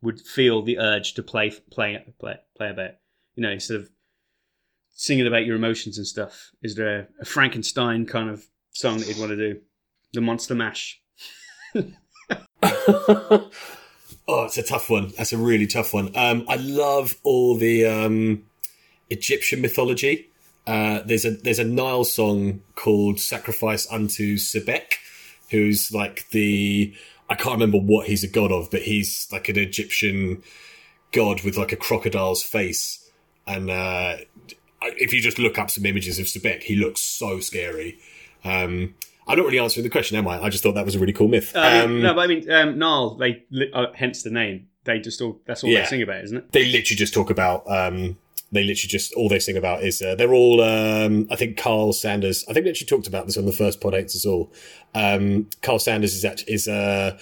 would 0.02 0.20
feel 0.20 0.62
the 0.62 0.78
urge 0.78 1.14
to 1.14 1.22
play 1.22 1.50
play 1.70 2.04
play 2.18 2.36
play 2.56 2.70
about, 2.70 2.92
you 3.34 3.42
know, 3.42 3.50
instead 3.50 3.76
of 3.76 3.90
singing 4.90 5.26
about 5.26 5.46
your 5.46 5.56
emotions 5.56 5.98
and 5.98 6.06
stuff, 6.06 6.52
is 6.62 6.74
there 6.74 7.00
a, 7.00 7.22
a 7.22 7.24
Frankenstein 7.24 8.06
kind 8.06 8.30
of 8.30 8.44
song 8.72 8.98
that 8.98 9.08
you'd 9.08 9.18
want 9.18 9.30
to 9.30 9.36
do? 9.36 9.60
The 10.12 10.20
Monster 10.20 10.54
Mash. 10.54 11.00
oh, 11.74 13.50
it's 14.44 14.58
a 14.58 14.62
tough 14.62 14.90
one. 14.90 15.12
That's 15.16 15.32
a 15.32 15.38
really 15.38 15.66
tough 15.66 15.94
one. 15.94 16.16
Um, 16.16 16.44
I 16.48 16.56
love 16.56 17.16
all 17.22 17.56
the 17.56 17.86
um, 17.86 18.44
Egyptian 19.08 19.60
mythology. 19.60 20.28
Uh, 20.66 21.00
there's 21.04 21.24
a 21.24 21.30
there's 21.30 21.58
a 21.58 21.64
Nile 21.64 22.04
song 22.04 22.62
called 22.74 23.18
"Sacrifice 23.18 23.90
unto 23.90 24.36
Sebek," 24.36 24.94
who's 25.50 25.92
like 25.92 26.28
the 26.30 26.94
I 27.30 27.34
can't 27.36 27.54
remember 27.54 27.78
what 27.78 28.06
he's 28.08 28.24
a 28.24 28.28
god 28.28 28.52
of, 28.52 28.70
but 28.70 28.82
he's 28.82 29.28
like 29.32 29.48
an 29.48 29.56
Egyptian 29.58 30.42
god 31.12 31.42
with 31.42 31.56
like 31.56 31.72
a 31.72 31.76
crocodile's 31.76 32.42
face. 32.42 33.08
And 33.46 33.70
uh, 33.70 34.16
if 34.82 35.14
you 35.14 35.20
just 35.20 35.38
look 35.38 35.56
up 35.58 35.70
some 35.70 35.86
images 35.86 36.18
of 36.18 36.26
Sebek, 36.26 36.64
he 36.64 36.76
looks 36.76 37.00
so 37.00 37.40
scary. 37.40 37.98
Um, 38.44 38.94
I'm 39.26 39.36
not 39.38 39.46
really 39.46 39.58
answering 39.60 39.84
the 39.84 39.90
question, 39.90 40.16
am 40.16 40.26
I? 40.26 40.42
I 40.42 40.48
just 40.50 40.62
thought 40.64 40.74
that 40.74 40.84
was 40.84 40.96
a 40.96 40.98
really 40.98 41.12
cool 41.12 41.28
myth. 41.28 41.52
Uh, 41.54 41.82
um, 41.84 42.02
no, 42.02 42.14
but 42.14 42.22
I 42.22 42.26
mean, 42.26 42.50
um, 42.50 42.78
Nile, 42.78 43.14
they, 43.14 43.44
uh, 43.72 43.86
hence 43.94 44.22
the 44.22 44.30
name. 44.30 44.66
They 44.84 44.98
just 44.98 45.20
all, 45.20 45.40
that's 45.46 45.62
all 45.62 45.70
Yeah. 45.70 45.80
they 45.82 45.86
sing 45.86 46.02
about, 46.02 46.24
isn't 46.24 46.36
it? 46.36 46.52
they 46.52 46.64
literally 46.64 46.96
just 46.96 47.14
talk 47.14 47.30
about 47.30 47.62
um 47.70 48.16
they 48.52 48.62
literally 48.62 48.88
just 48.88 49.12
all 49.14 49.28
they 49.28 49.38
sing 49.38 49.56
about 49.56 49.82
is 49.82 50.02
uh, 50.02 50.14
they're 50.14 50.34
all 50.34 50.60
um 50.60 51.26
i 51.30 51.36
think 51.36 51.56
Karl 51.56 51.92
Sanders 51.92 52.44
i 52.48 52.52
think 52.52 52.64
we 52.64 52.70
actually 52.70 52.86
talked 52.86 53.06
about 53.06 53.26
this 53.26 53.36
on 53.36 53.46
the 53.46 53.52
first 53.52 53.80
pod 53.80 53.94
hates 53.94 54.16
us 54.16 54.26
all. 54.26 54.52
Um 54.94 55.48
Karl 55.62 55.78
Sanders 55.78 56.14
is 56.14 56.24
actually 56.24 56.54
is 56.54 56.68
uh 56.68 57.18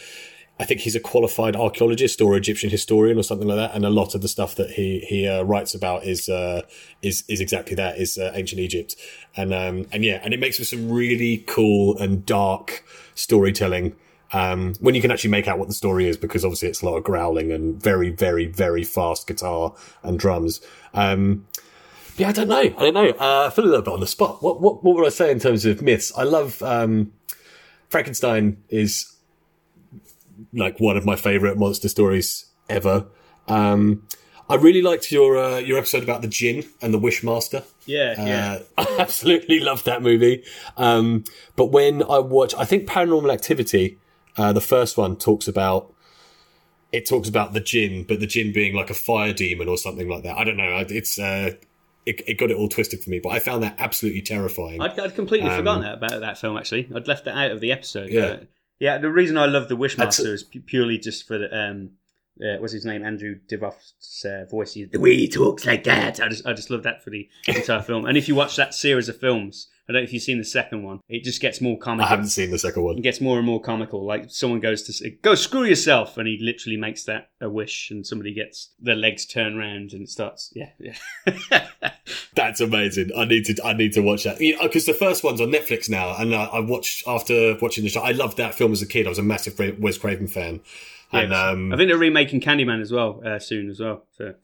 I 0.61 0.65
think 0.65 0.81
he's 0.81 0.97
a 0.97 1.01
qualified 1.01 1.55
archaeologist 1.55 2.21
or 2.21 2.37
Egyptian 2.37 2.69
historian 2.69 3.17
or 3.17 3.23
something 3.23 3.47
like 3.47 3.59
that, 3.59 3.77
and 3.77 3.85
a 3.85 3.91
lot 3.91 4.17
of 4.17 4.23
the 4.23 4.29
stuff 4.29 4.57
that 4.57 4.71
he 4.71 5.05
he 5.09 5.27
uh, 5.27 5.43
writes 5.43 5.73
about 5.73 6.05
is 6.05 6.29
uh, 6.29 6.63
is 7.01 7.23
is 7.29 7.41
exactly 7.41 7.77
that 7.77 7.99
is 7.99 8.19
uh, 8.19 8.33
ancient 8.35 8.61
Egypt, 8.61 8.97
and 9.37 9.55
um, 9.55 9.87
and 9.93 10.05
yeah, 10.05 10.21
and 10.25 10.35
it 10.35 10.41
makes 10.41 10.59
for 10.59 10.65
some 10.65 10.91
really 10.91 11.45
cool 11.47 11.97
and 11.99 12.27
dark 12.27 12.85
storytelling 13.15 13.95
um, 14.33 14.75
when 14.81 14.95
you 14.95 15.01
can 15.01 15.11
actually 15.11 15.31
make 15.31 15.49
out 15.49 15.59
what 15.59 15.69
the 15.69 15.75
story 15.75 16.09
is, 16.09 16.17
because 16.17 16.45
obviously 16.45 16.69
it's 16.69 16.83
a 16.83 16.87
lot 16.87 16.97
of 16.97 17.05
growling 17.05 17.51
and 17.51 17.83
very, 17.83 18.11
very, 18.11 18.47
very 18.47 18.85
fast 18.85 19.27
guitar 19.27 19.75
and 20.03 20.19
drums. 20.19 20.61
Um, 20.95 21.47
yeah, 22.17 22.29
I 22.29 22.33
don't 22.33 22.49
know. 22.49 22.57
I 22.57 22.69
don't 22.69 22.95
know. 22.95 23.11
Uh, 23.11 23.47
I 23.47 23.55
feel 23.55 23.65
a 23.65 23.67
little 23.67 23.83
bit 23.83 23.95
on 23.95 24.01
the 24.01 24.07
spot. 24.07 24.43
What, 24.43 24.61
what, 24.61 24.85
what 24.85 24.97
would 24.97 25.07
I 25.07 25.11
say 25.11 25.31
in 25.31 25.39
terms 25.39 25.65
of 25.65 25.81
myths? 25.81 26.13
I 26.17 26.25
love, 26.25 26.63
um, 26.63 27.13
Frankenstein 27.89 28.63
is 28.69 29.15
like 30.53 30.79
one 30.81 30.97
of 30.97 31.07
my 31.07 31.17
favorite 31.17 31.57
monster 31.57 31.89
stories 31.89 32.47
ever. 32.69 33.07
Um, 33.47 34.07
I 34.51 34.57
really 34.57 34.83
liked 34.83 35.13
your, 35.13 35.39
uh, 35.39 35.59
your 35.59 35.79
episode 35.79 36.03
about 36.03 36.23
the 36.23 36.29
Jinn 36.29 36.65
and 36.83 36.93
the 36.93 36.99
Wishmaster. 36.99 37.65
Yeah, 37.87 38.15
yeah. 38.25 38.59
Uh, 38.77 38.85
I 38.89 38.97
absolutely 38.99 39.61
love 39.61 39.85
that 39.85 40.03
movie. 40.03 40.43
Um, 40.77 41.25
but 41.55 41.67
when 41.67 42.03
I 42.03 42.19
watch, 42.19 42.55
I 42.55 42.65
think 42.65 42.89
Paranormal 42.89 43.33
Activity, 43.33 43.99
uh, 44.39 44.53
the 44.53 44.61
first 44.61 44.97
one 44.97 45.17
talks 45.17 45.49
about, 45.49 45.93
it 46.93 47.07
talks 47.07 47.29
about 47.29 47.53
the 47.53 47.61
jinn, 47.61 48.05
but 48.09 48.21
the 48.21 48.27
jinn 48.27 48.53
being 48.53 48.75
like 48.75 48.89
a 48.89 48.95
fire 48.95 49.33
demon 49.33 49.69
or 49.69 49.77
something 49.77 50.09
like 50.09 50.23
that. 50.23 50.39
I 50.39 50.45
don't 50.45 50.57
know. 50.57 50.85
It's, 50.89 51.19
uh, 51.19 51.51
it, 52.07 52.23
it 52.27 52.39
got 52.39 52.51
it 52.51 52.57
all 52.57 52.69
twisted 52.69 53.05
for 53.05 53.11
me, 53.11 53.21
but 53.23 53.31
I 53.31 53.39
found 53.41 53.63
that 53.63 53.75
absolutely 53.79 54.23
terrifying. 54.23 54.81
I'd, 54.81 54.99
I'd 54.99 55.15
completely 55.15 55.51
Um, 55.51 55.59
forgotten 55.59 55.85
about 55.85 56.21
that 56.21 56.39
film, 56.39 56.57
actually. 56.57 56.89
I'd 56.95 57.07
left 57.07 57.27
that 57.27 57.37
out 57.37 57.51
of 57.51 57.61
the 57.61 57.73
episode. 57.73 58.09
Yeah. 58.11 58.41
Yeah, 58.81 58.99
the 58.99 59.11
reason 59.11 59.37
I 59.37 59.47
love 59.47 59.69
The 59.69 59.77
Wishmaster 59.77 60.33
is 60.33 60.45
purely 60.45 60.99
just 60.99 61.27
for 61.27 61.37
the, 61.37 61.55
um, 61.55 61.91
uh, 62.43 62.59
what's 62.59 62.73
his 62.73 62.85
name? 62.85 63.05
Andrew 63.05 63.37
Divoff's 63.49 64.25
uh, 64.25 64.45
voice. 64.51 64.75
He, 64.75 64.85
the 64.85 65.01
way 65.01 65.17
he 65.17 65.29
talks 65.29 65.67
like 65.67 65.85
that. 65.85 66.21
I 66.21 66.29
just, 66.29 66.47
I 66.47 66.53
just 66.53 66.71
love 66.71 66.83
that 66.85 67.03
for 67.03 67.11
the 67.11 67.29
entire 67.47 67.83
film. 67.83 68.07
And 68.07 68.17
if 68.17 68.29
you 68.29 68.35
watch 68.35 68.57
that 68.57 68.75
series 68.75 69.09
of 69.09 69.19
films, 69.19 69.69
I 69.89 69.93
don't 69.95 70.03
know 70.03 70.05
if 70.05 70.13
you've 70.13 70.23
seen 70.23 70.37
the 70.37 70.45
second 70.45 70.83
one, 70.83 71.01
it 71.09 71.25
just 71.25 71.41
gets 71.41 71.63
more 71.63 71.79
comical. 71.79 72.05
I 72.05 72.11
haven't 72.11 72.29
seen 72.29 72.51
the 72.51 72.59
second 72.59 72.83
one. 72.83 72.99
It 72.99 73.03
gets 73.03 73.23
more 73.23 73.39
and 73.39 73.47
more 73.47 73.61
comical. 73.61 74.05
Like 74.05 74.27
someone 74.29 74.61
goes 74.61 74.83
to 74.83 74.93
say, 74.93 75.19
"Go 75.23 75.35
screw 75.35 75.65
yourself," 75.65 76.19
and 76.19 76.29
he 76.29 76.39
literally 76.39 76.77
makes 76.77 77.05
that 77.05 77.31
a 77.41 77.49
wish, 77.49 77.91
and 77.91 78.07
somebody 78.07 78.35
gets 78.35 78.71
their 78.79 78.97
legs 78.97 79.25
turned 79.25 79.59
round 79.59 79.93
and 79.93 80.03
it 80.03 80.11
starts. 80.11 80.53
Yeah, 80.55 80.71
yeah. 80.79 81.69
That's 82.35 82.61
amazing. 82.61 83.13
I 83.17 83.25
need 83.25 83.47
to, 83.47 83.65
I 83.65 83.73
need 83.73 83.95
to 83.95 84.03
watch 84.03 84.25
that. 84.25 84.39
Because 84.39 84.85
the 84.85 84.93
first 84.93 85.25
one's 85.25 85.41
on 85.41 85.51
Netflix 85.51 85.89
now, 85.89 86.15
and 86.19 86.35
I, 86.35 86.45
I 86.45 86.61
watched 86.61 87.05
after 87.07 87.57
watching 87.61 87.85
the 87.85 87.91
show. 87.91 88.03
I 88.03 88.13
loved 88.13 88.37
that 88.37 88.55
film 88.55 88.73
as 88.73 88.83
a 88.83 88.87
kid. 88.87 89.07
I 89.07 89.09
was 89.09 89.19
a 89.19 89.23
massive 89.23 89.59
Wes 89.79 89.97
Craven 89.97 90.29
fan. 90.29 90.61
And 91.13 91.33
um, 91.33 91.73
I 91.73 91.77
think 91.77 91.89
they're 91.89 91.99
remaking 91.99 92.41
Candyman 92.41 92.81
as 92.81 92.93
well 92.93 93.23
uh, 93.25 93.39
soon 93.39 93.71
as 93.71 93.81
well. 93.81 94.05
So 94.17 94.35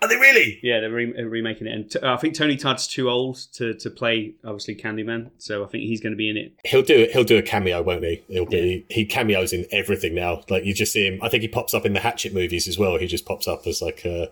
are 0.00 0.08
they 0.08 0.16
really? 0.16 0.60
yeah, 0.62 0.80
they're 0.80 0.92
re- 0.92 1.14
uh, 1.18 1.24
remaking 1.24 1.66
it, 1.66 1.72
and 1.74 1.90
t- 1.90 1.98
I 2.02 2.16
think 2.16 2.34
Tony 2.34 2.56
Todd's 2.56 2.86
too 2.86 3.10
old 3.10 3.36
to, 3.54 3.74
to 3.74 3.90
play 3.90 4.34
obviously 4.44 4.76
Candyman, 4.76 5.30
so 5.38 5.64
I 5.64 5.66
think 5.66 5.84
he's 5.84 6.00
going 6.00 6.12
to 6.12 6.16
be 6.16 6.30
in 6.30 6.36
it. 6.36 6.52
He'll 6.64 6.82
do 6.82 6.96
it. 6.96 7.10
He'll 7.10 7.24
do 7.24 7.36
a 7.36 7.42
cameo, 7.42 7.82
won't 7.82 8.04
he? 8.04 8.22
He'll 8.28 8.46
be. 8.46 8.86
He 8.88 9.04
cameos 9.04 9.52
in 9.52 9.66
everything 9.72 10.14
now. 10.14 10.42
Like 10.48 10.64
you 10.64 10.72
just 10.72 10.92
see 10.92 11.06
him. 11.06 11.18
I 11.20 11.28
think 11.28 11.42
he 11.42 11.48
pops 11.48 11.74
up 11.74 11.84
in 11.84 11.94
the 11.94 12.00
Hatchet 12.00 12.32
movies 12.32 12.68
as 12.68 12.78
well. 12.78 12.96
He 12.96 13.08
just 13.08 13.26
pops 13.26 13.48
up 13.48 13.66
as 13.66 13.82
like 13.82 14.04
a, 14.04 14.30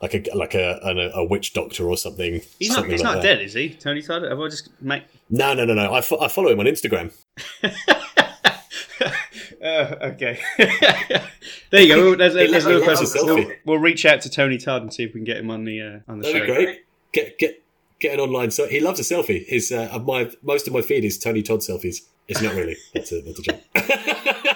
like 0.00 0.14
a 0.14 0.24
like 0.34 0.54
a 0.54 0.80
an, 0.82 0.98
a 1.14 1.22
witch 1.22 1.52
doctor 1.52 1.86
or 1.86 1.98
something. 1.98 2.40
He's 2.58 2.70
not 2.70 2.76
something 2.76 2.92
he's 2.92 3.02
like 3.02 3.14
not 3.16 3.22
that. 3.22 3.28
dead, 3.36 3.42
is 3.42 3.52
he? 3.52 3.70
Tony 3.70 4.00
Todd? 4.00 4.22
Have 4.22 4.40
I 4.40 4.48
just 4.48 4.70
made? 4.80 5.04
No, 5.28 5.52
no, 5.52 5.66
no, 5.66 5.74
no. 5.74 5.92
I, 5.92 6.00
fo- 6.00 6.20
I 6.20 6.28
follow 6.28 6.50
him 6.50 6.60
on 6.60 6.66
Instagram. 6.66 7.12
uh, 9.64 9.96
okay. 10.02 10.38
there 11.70 11.82
you 11.82 11.88
go. 11.88 12.14
There's, 12.14 12.34
there's 12.34 12.50
looks 12.50 12.64
another 12.64 12.80
like 12.80 12.88
person. 12.88 13.06
a 13.06 13.22
selfie. 13.24 13.46
We'll, 13.46 13.56
we'll 13.64 13.78
reach 13.78 14.04
out 14.04 14.20
to 14.22 14.30
Tony 14.30 14.58
Todd 14.58 14.82
and 14.82 14.92
see 14.92 15.04
if 15.04 15.14
we 15.14 15.20
can 15.20 15.24
get 15.24 15.38
him 15.38 15.50
on 15.50 15.64
the 15.64 15.80
uh, 15.80 16.10
on 16.10 16.18
the 16.18 16.32
That'd 16.32 16.48
show. 16.48 16.54
be 16.54 16.64
great. 16.64 16.84
Get 17.12 17.38
get 17.38 17.62
get 18.00 18.14
an 18.14 18.20
online. 18.20 18.50
So 18.50 18.68
he 18.68 18.80
loves 18.80 19.00
a 19.00 19.02
selfie. 19.02 19.46
His 19.46 19.72
uh, 19.72 19.98
my 20.04 20.30
most 20.42 20.66
of 20.66 20.72
my 20.72 20.82
feed 20.82 21.04
is 21.04 21.18
Tony 21.18 21.42
Todd 21.42 21.60
selfies. 21.60 22.02
It's 22.28 22.40
not 22.40 22.54
really. 22.54 22.76
That's 22.92 23.12
a 23.12 23.20
that's 23.22 23.40
a 23.40 23.42
joke. 23.42 23.60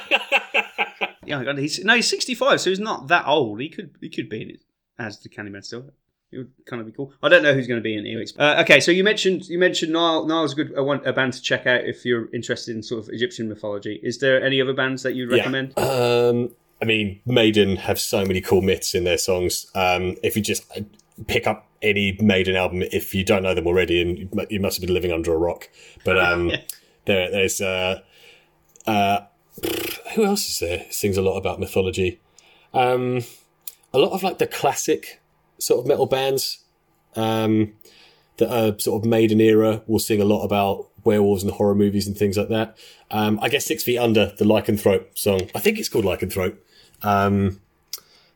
Yeah, 1.28 1.44
God, 1.44 1.58
he's 1.58 1.84
no, 1.84 1.94
he's 1.94 2.08
65, 2.08 2.58
so 2.58 2.70
he's 2.70 2.80
not 2.80 3.08
that 3.08 3.26
old. 3.26 3.60
He 3.60 3.68
could 3.68 3.90
he 4.00 4.08
could 4.08 4.30
be 4.30 4.40
in 4.40 4.50
it 4.50 4.60
as 4.98 5.18
the 5.18 5.28
Candyman 5.28 5.62
still. 5.62 5.90
It 6.30 6.38
would 6.38 6.50
kind 6.66 6.80
of 6.80 6.86
be 6.86 6.92
cool. 6.92 7.12
I 7.22 7.30
don't 7.30 7.42
know 7.42 7.54
who's 7.54 7.66
going 7.66 7.80
to 7.80 7.82
be 7.82 7.96
in 7.96 8.04
it. 8.06 8.32
Uh, 8.38 8.60
okay, 8.60 8.80
so 8.80 8.90
you 8.90 9.02
mentioned 9.02 9.48
you 9.48 9.58
mentioned 9.58 9.92
Nile. 9.94 10.26
Nile's 10.26 10.52
a 10.52 10.56
good 10.56 10.72
a, 10.76 10.82
one, 10.84 11.00
a 11.06 11.12
band 11.12 11.32
to 11.34 11.42
check 11.42 11.66
out 11.66 11.84
if 11.84 12.04
you're 12.04 12.28
interested 12.34 12.76
in 12.76 12.82
sort 12.82 13.04
of 13.04 13.08
Egyptian 13.14 13.48
mythology. 13.48 13.98
Is 14.02 14.18
there 14.18 14.42
any 14.44 14.60
other 14.60 14.74
bands 14.74 15.02
that 15.04 15.14
you'd 15.14 15.30
Yeah. 15.30 15.38
recommend? 15.38 15.78
Um, 15.78 16.50
I 16.82 16.84
mean, 16.84 17.20
Maiden 17.24 17.76
have 17.76 17.98
so 17.98 18.26
many 18.26 18.42
cool 18.42 18.60
myths 18.60 18.94
in 18.94 19.04
their 19.04 19.16
songs. 19.18 19.66
Um, 19.74 20.16
if 20.22 20.36
you 20.36 20.42
just 20.42 20.70
pick 21.26 21.46
up 21.46 21.66
any 21.80 22.16
Maiden 22.20 22.56
album, 22.56 22.82
if 22.82 23.14
you 23.14 23.24
don't 23.24 23.42
know 23.42 23.54
them 23.54 23.66
already, 23.66 24.00
and 24.02 24.18
you 24.18 24.28
you 24.50 24.60
must 24.60 24.76
have 24.76 24.86
been 24.86 24.94
living 24.94 25.12
under 25.12 25.32
a 25.32 25.38
rock. 25.38 25.70
But 26.04 26.18
um, 26.22 26.52
there, 27.06 27.30
there's 27.30 27.60
uh, 27.62 28.02
uh, 28.86 29.20
who 30.14 30.24
else 30.24 30.48
is 30.50 30.58
there? 30.58 30.84
Sings 30.90 31.16
a 31.16 31.22
lot 31.22 31.38
about 31.38 31.58
mythology. 31.58 32.20
Um, 32.74 33.22
a 33.94 33.98
lot 33.98 34.12
of 34.12 34.22
like 34.22 34.38
the 34.38 34.46
classic 34.46 35.20
sort 35.58 35.80
of 35.80 35.86
metal 35.86 36.06
bands 36.06 36.64
um, 37.16 37.74
that 38.38 38.52
are 38.52 38.78
sort 38.78 39.02
of 39.02 39.08
made 39.08 39.30
Maiden 39.30 39.40
era 39.40 39.82
We'll 39.86 39.98
sing 39.98 40.20
a 40.20 40.24
lot 40.24 40.44
about 40.44 40.88
werewolves 41.04 41.42
and 41.42 41.52
horror 41.52 41.74
movies 41.74 42.06
and 42.06 42.16
things 42.16 42.36
like 42.36 42.48
that. 42.48 42.76
Um, 43.10 43.38
I 43.42 43.48
guess 43.48 43.64
Six 43.64 43.82
Feet 43.82 43.98
Under, 43.98 44.32
the 44.38 44.44
Lycanthrope 44.44 45.16
song. 45.18 45.42
I 45.54 45.60
think 45.60 45.78
it's 45.78 45.88
called 45.88 46.04
Lycanthrope. 46.04 46.56
Um, 47.02 47.60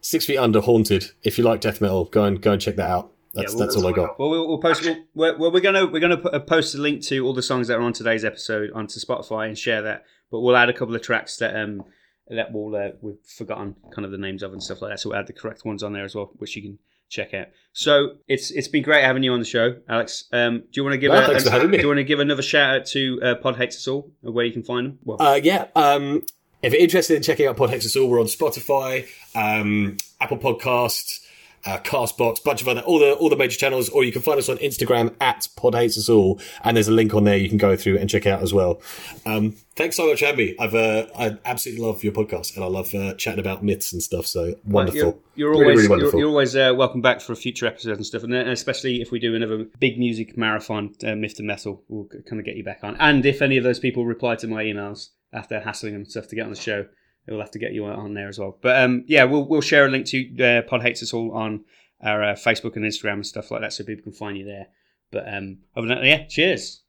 Six 0.00 0.26
Feet 0.26 0.38
Under, 0.38 0.60
Haunted. 0.60 1.10
If 1.22 1.38
you 1.38 1.44
like 1.44 1.60
death 1.60 1.80
metal, 1.80 2.06
go 2.06 2.24
and 2.24 2.40
go 2.40 2.52
and 2.52 2.60
check 2.60 2.76
that 2.76 2.90
out. 2.90 3.12
That's 3.34 3.52
Yeah, 3.52 3.58
well, 3.58 3.66
that's 3.66 3.76
all 3.76 3.86
I 3.86 3.92
got. 3.92 4.18
Well, 4.18 4.30
we'll, 4.30 4.48
we'll 4.48 4.58
post. 4.58 4.84
We'll, 4.84 4.96
we're, 5.14 5.38
well, 5.38 5.52
we're 5.52 5.60
gonna 5.60 5.86
we're 5.86 6.00
gonna 6.00 6.18
put, 6.18 6.34
uh, 6.34 6.40
post 6.40 6.74
a 6.74 6.78
link 6.78 7.02
to 7.04 7.24
all 7.24 7.32
the 7.32 7.42
songs 7.42 7.68
that 7.68 7.78
are 7.78 7.82
on 7.82 7.92
today's 7.92 8.24
episode 8.24 8.70
onto 8.72 9.00
Spotify 9.00 9.46
and 9.46 9.56
share 9.56 9.80
that. 9.82 10.04
But 10.30 10.40
we'll 10.40 10.56
add 10.56 10.68
a 10.68 10.72
couple 10.72 10.94
of 10.94 11.02
tracks 11.02 11.36
that 11.38 11.56
um 11.56 11.84
that 12.28 12.52
we'll 12.52 12.74
uh, 12.74 12.90
we've 13.00 13.18
forgotten 13.24 13.76
kind 13.90 14.04
of 14.04 14.10
the 14.10 14.18
names 14.18 14.42
of 14.42 14.52
and 14.52 14.62
stuff 14.62 14.82
like 14.82 14.92
that. 14.92 15.00
So 15.00 15.10
we'll 15.10 15.18
add 15.18 15.26
the 15.26 15.32
correct 15.32 15.64
ones 15.64 15.82
on 15.82 15.92
there 15.92 16.04
as 16.04 16.14
well, 16.14 16.32
which 16.36 16.56
you 16.56 16.62
can 16.62 16.78
check 17.12 17.34
out. 17.34 17.46
So 17.72 18.16
it's 18.26 18.50
it's 18.50 18.68
been 18.68 18.82
great 18.82 19.04
having 19.04 19.22
you 19.22 19.32
on 19.32 19.38
the 19.38 19.44
show, 19.46 19.76
Alex. 19.88 20.24
Um, 20.32 20.60
do 20.60 20.66
you 20.72 20.84
want 20.84 20.94
to 20.94 20.98
give 20.98 21.12
No, 21.12 21.22
a, 21.22 21.26
thanks 21.26 21.44
for 21.44 21.50
having 21.50 21.70
me. 21.70 21.76
do 21.78 21.82
you 21.82 21.88
want 21.88 21.98
to 21.98 22.04
give 22.04 22.20
another 22.20 22.42
shout 22.42 22.74
out 22.80 22.86
to 22.86 23.20
uh, 23.22 23.34
Pod 23.36 23.56
Hates 23.56 23.76
Us 23.76 23.86
All, 23.88 24.10
where 24.22 24.44
you 24.44 24.52
can 24.52 24.62
find 24.62 24.86
them? 24.86 24.98
Well, 25.04 25.20
Uh, 25.20 25.40
yeah. 25.42 25.66
Um, 25.76 26.22
if 26.62 26.72
you're 26.72 26.82
interested 26.82 27.16
in 27.16 27.22
checking 27.22 27.46
out 27.46 27.56
Pod 27.56 27.70
Hates 27.70 27.86
Us 27.86 27.96
All, 27.96 28.08
we're 28.08 28.20
on 28.20 28.26
Spotify, 28.26 29.06
um, 29.34 29.96
Apple 30.20 30.38
Podcasts, 30.38 31.20
uh, 31.64 31.78
Castbox, 31.78 32.42
bunch 32.42 32.60
of 32.62 32.68
other 32.68 32.80
all 32.80 32.98
the 32.98 33.12
all 33.14 33.28
the 33.28 33.36
major 33.36 33.56
channels, 33.56 33.88
or 33.88 34.04
you 34.04 34.12
can 34.12 34.22
find 34.22 34.38
us 34.38 34.48
on 34.48 34.56
Instagram 34.58 35.14
at 35.20 35.46
Pod 35.56 35.74
Hates 35.74 35.96
Us 35.96 36.08
All, 36.08 36.40
and 36.64 36.76
there's 36.76 36.88
a 36.88 36.92
link 36.92 37.14
on 37.14 37.24
there 37.24 37.36
you 37.36 37.48
can 37.48 37.58
go 37.58 37.76
through 37.76 37.98
and 37.98 38.10
check 38.10 38.26
out 38.26 38.42
as 38.42 38.52
well. 38.52 38.80
Um, 39.24 39.52
thanks 39.76 39.96
so 39.96 40.08
much, 40.08 40.22
for. 40.22 40.56
I've 40.58 40.74
uh, 40.74 41.06
I 41.16 41.38
absolutely 41.44 41.84
love 41.84 42.02
your 42.02 42.12
podcast, 42.12 42.54
and 42.56 42.64
I 42.64 42.68
love 42.68 42.94
uh, 42.94 43.14
chatting 43.14 43.40
about 43.40 43.62
myths 43.62 43.92
and 43.92 44.02
stuff. 44.02 44.26
So 44.26 44.54
wonderful. 44.64 44.98
You're, 44.98 45.14
you're 45.34 45.50
Really, 45.52 45.62
always 45.64 45.76
really 45.76 45.82
you're, 45.82 45.90
wonderful. 45.90 46.18
you're 46.20 46.28
always 46.28 46.56
uh, 46.56 46.72
welcome 46.76 47.00
back 47.00 47.20
for 47.20 47.32
a 47.32 47.36
future 47.36 47.66
episode 47.66 47.96
and 47.96 48.06
stuff, 48.06 48.22
and 48.24 48.32
then 48.32 48.48
especially 48.48 49.00
if 49.00 49.10
we 49.12 49.18
do 49.18 49.34
another 49.34 49.64
big 49.78 49.98
music 49.98 50.36
marathon, 50.36 50.94
uh, 51.06 51.14
Myth 51.14 51.36
to 51.36 51.42
Metal, 51.42 51.82
we'll 51.88 52.06
kind 52.28 52.40
of 52.40 52.44
get 52.44 52.56
you 52.56 52.64
back 52.64 52.80
on. 52.82 52.96
And 52.98 53.24
if 53.24 53.40
any 53.40 53.56
of 53.56 53.64
those 53.64 53.78
people 53.78 54.04
reply 54.04 54.34
to 54.36 54.48
my 54.48 54.64
emails 54.64 55.08
after 55.32 55.60
hassling 55.60 55.92
them 55.92 56.02
and 56.02 56.10
stuff 56.10 56.26
to 56.28 56.36
get 56.36 56.44
on 56.44 56.50
the 56.50 56.56
show, 56.56 56.86
we'll 57.28 57.40
have 57.40 57.50
to 57.52 57.58
get 57.58 57.72
you 57.72 57.86
on 57.86 58.14
there 58.14 58.28
as 58.28 58.38
well. 58.38 58.58
But 58.60 58.82
um, 58.82 59.04
yeah, 59.06 59.24
we'll 59.24 59.46
we'll 59.46 59.60
share 59.60 59.86
a 59.86 59.90
link 59.90 60.06
to 60.06 60.42
uh, 60.42 60.62
Pod 60.62 60.82
Hates 60.82 61.02
Us 61.02 61.12
All 61.12 61.32
on 61.32 61.64
our 62.02 62.22
uh, 62.22 62.34
Facebook 62.34 62.76
and 62.76 62.84
Instagram 62.84 63.14
and 63.14 63.26
stuff 63.26 63.50
like 63.50 63.60
that, 63.60 63.72
so 63.72 63.84
people 63.84 64.02
can 64.02 64.12
find 64.12 64.36
you 64.36 64.44
there. 64.44 64.68
But 65.10 65.32
um, 65.32 65.58
other 65.76 65.88
than 65.88 65.98
that, 65.98 66.04
yeah, 66.04 66.26
cheers. 66.26 66.82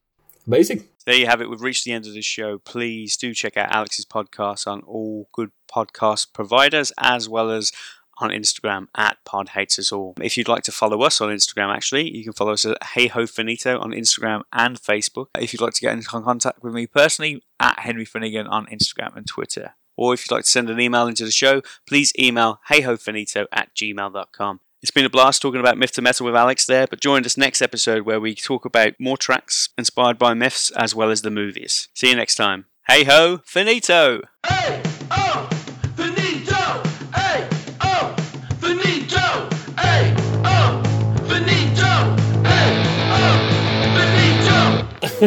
Amazing. 0.45 0.87
There 1.05 1.15
you 1.15 1.27
have 1.27 1.41
it. 1.41 1.49
We've 1.49 1.61
reached 1.61 1.85
the 1.85 1.93
end 1.93 2.05
of 2.05 2.13
this 2.13 2.25
show. 2.25 2.57
Please 2.57 3.15
do 3.15 3.33
check 3.33 3.55
out 3.55 3.73
Alex's 3.73 4.05
podcast 4.05 4.67
on 4.67 4.81
all 4.81 5.29
good 5.33 5.51
podcast 5.73 6.33
providers, 6.33 6.91
as 6.97 7.29
well 7.29 7.49
as 7.49 7.71
on 8.19 8.29
Instagram 8.29 8.87
at 8.95 9.17
Pod 9.25 9.49
Hates 9.49 9.79
Us 9.79 9.91
All. 9.91 10.13
If 10.21 10.37
you'd 10.37 10.47
like 10.47 10.63
to 10.63 10.71
follow 10.71 11.01
us 11.01 11.19
on 11.21 11.29
Instagram, 11.29 11.73
actually, 11.73 12.15
you 12.15 12.23
can 12.23 12.33
follow 12.33 12.53
us 12.53 12.65
at 12.65 12.81
Hey 12.83 13.07
Ho 13.07 13.25
Finito 13.25 13.79
on 13.79 13.91
Instagram 13.91 14.41
and 14.51 14.81
Facebook. 14.81 15.27
If 15.37 15.53
you'd 15.53 15.61
like 15.61 15.73
to 15.73 15.81
get 15.81 15.93
in 15.93 16.03
contact 16.03 16.63
with 16.63 16.73
me 16.73 16.87
personally, 16.87 17.41
at 17.59 17.79
Henry 17.79 18.05
Finnegan 18.05 18.47
on 18.47 18.65
Instagram 18.67 19.15
and 19.15 19.25
Twitter. 19.25 19.75
Or 19.95 20.13
if 20.13 20.25
you'd 20.25 20.35
like 20.35 20.45
to 20.45 20.49
send 20.49 20.69
an 20.69 20.79
email 20.79 21.07
into 21.07 21.25
the 21.25 21.31
show, 21.31 21.61
please 21.87 22.13
email 22.19 22.59
heyhofinito 22.69 23.45
at 23.51 23.75
gmail.com. 23.75 24.59
It's 24.83 24.91
been 24.91 25.05
a 25.05 25.09
blast 25.09 25.41
talking 25.41 25.61
about 25.61 25.77
Myth 25.77 25.93
to 25.93 26.01
Metal 26.01 26.25
with 26.25 26.35
Alex 26.35 26.65
there, 26.65 26.87
but 26.87 26.99
join 26.99 27.23
us 27.23 27.37
next 27.37 27.61
episode 27.61 28.01
where 28.05 28.19
we 28.19 28.35
talk 28.35 28.65
about 28.65 28.99
more 28.99 29.15
tracks 29.17 29.69
inspired 29.77 30.19
by 30.19 30.33
myths 30.33 30.71
as 30.71 30.93
well 30.93 31.09
as 31.09 31.21
the 31.21 31.31
movies. 31.31 31.87
See 31.93 32.09
you 32.09 32.17
next 32.17 32.35
time. 32.35 32.65
Hey 32.85 33.05
ho, 33.05 33.39
finito! 33.45 34.19
Hey, 34.45 34.81
oh, 35.09 35.47
finito! 35.95 36.83
Hey, 37.15 37.47
oh, 37.79 38.13
finito! 38.59 39.49
Hey, 39.79 40.13
oh, 40.43 40.83
finito! 41.29 42.17
Hey, 42.43 42.83
oh, 43.15 43.39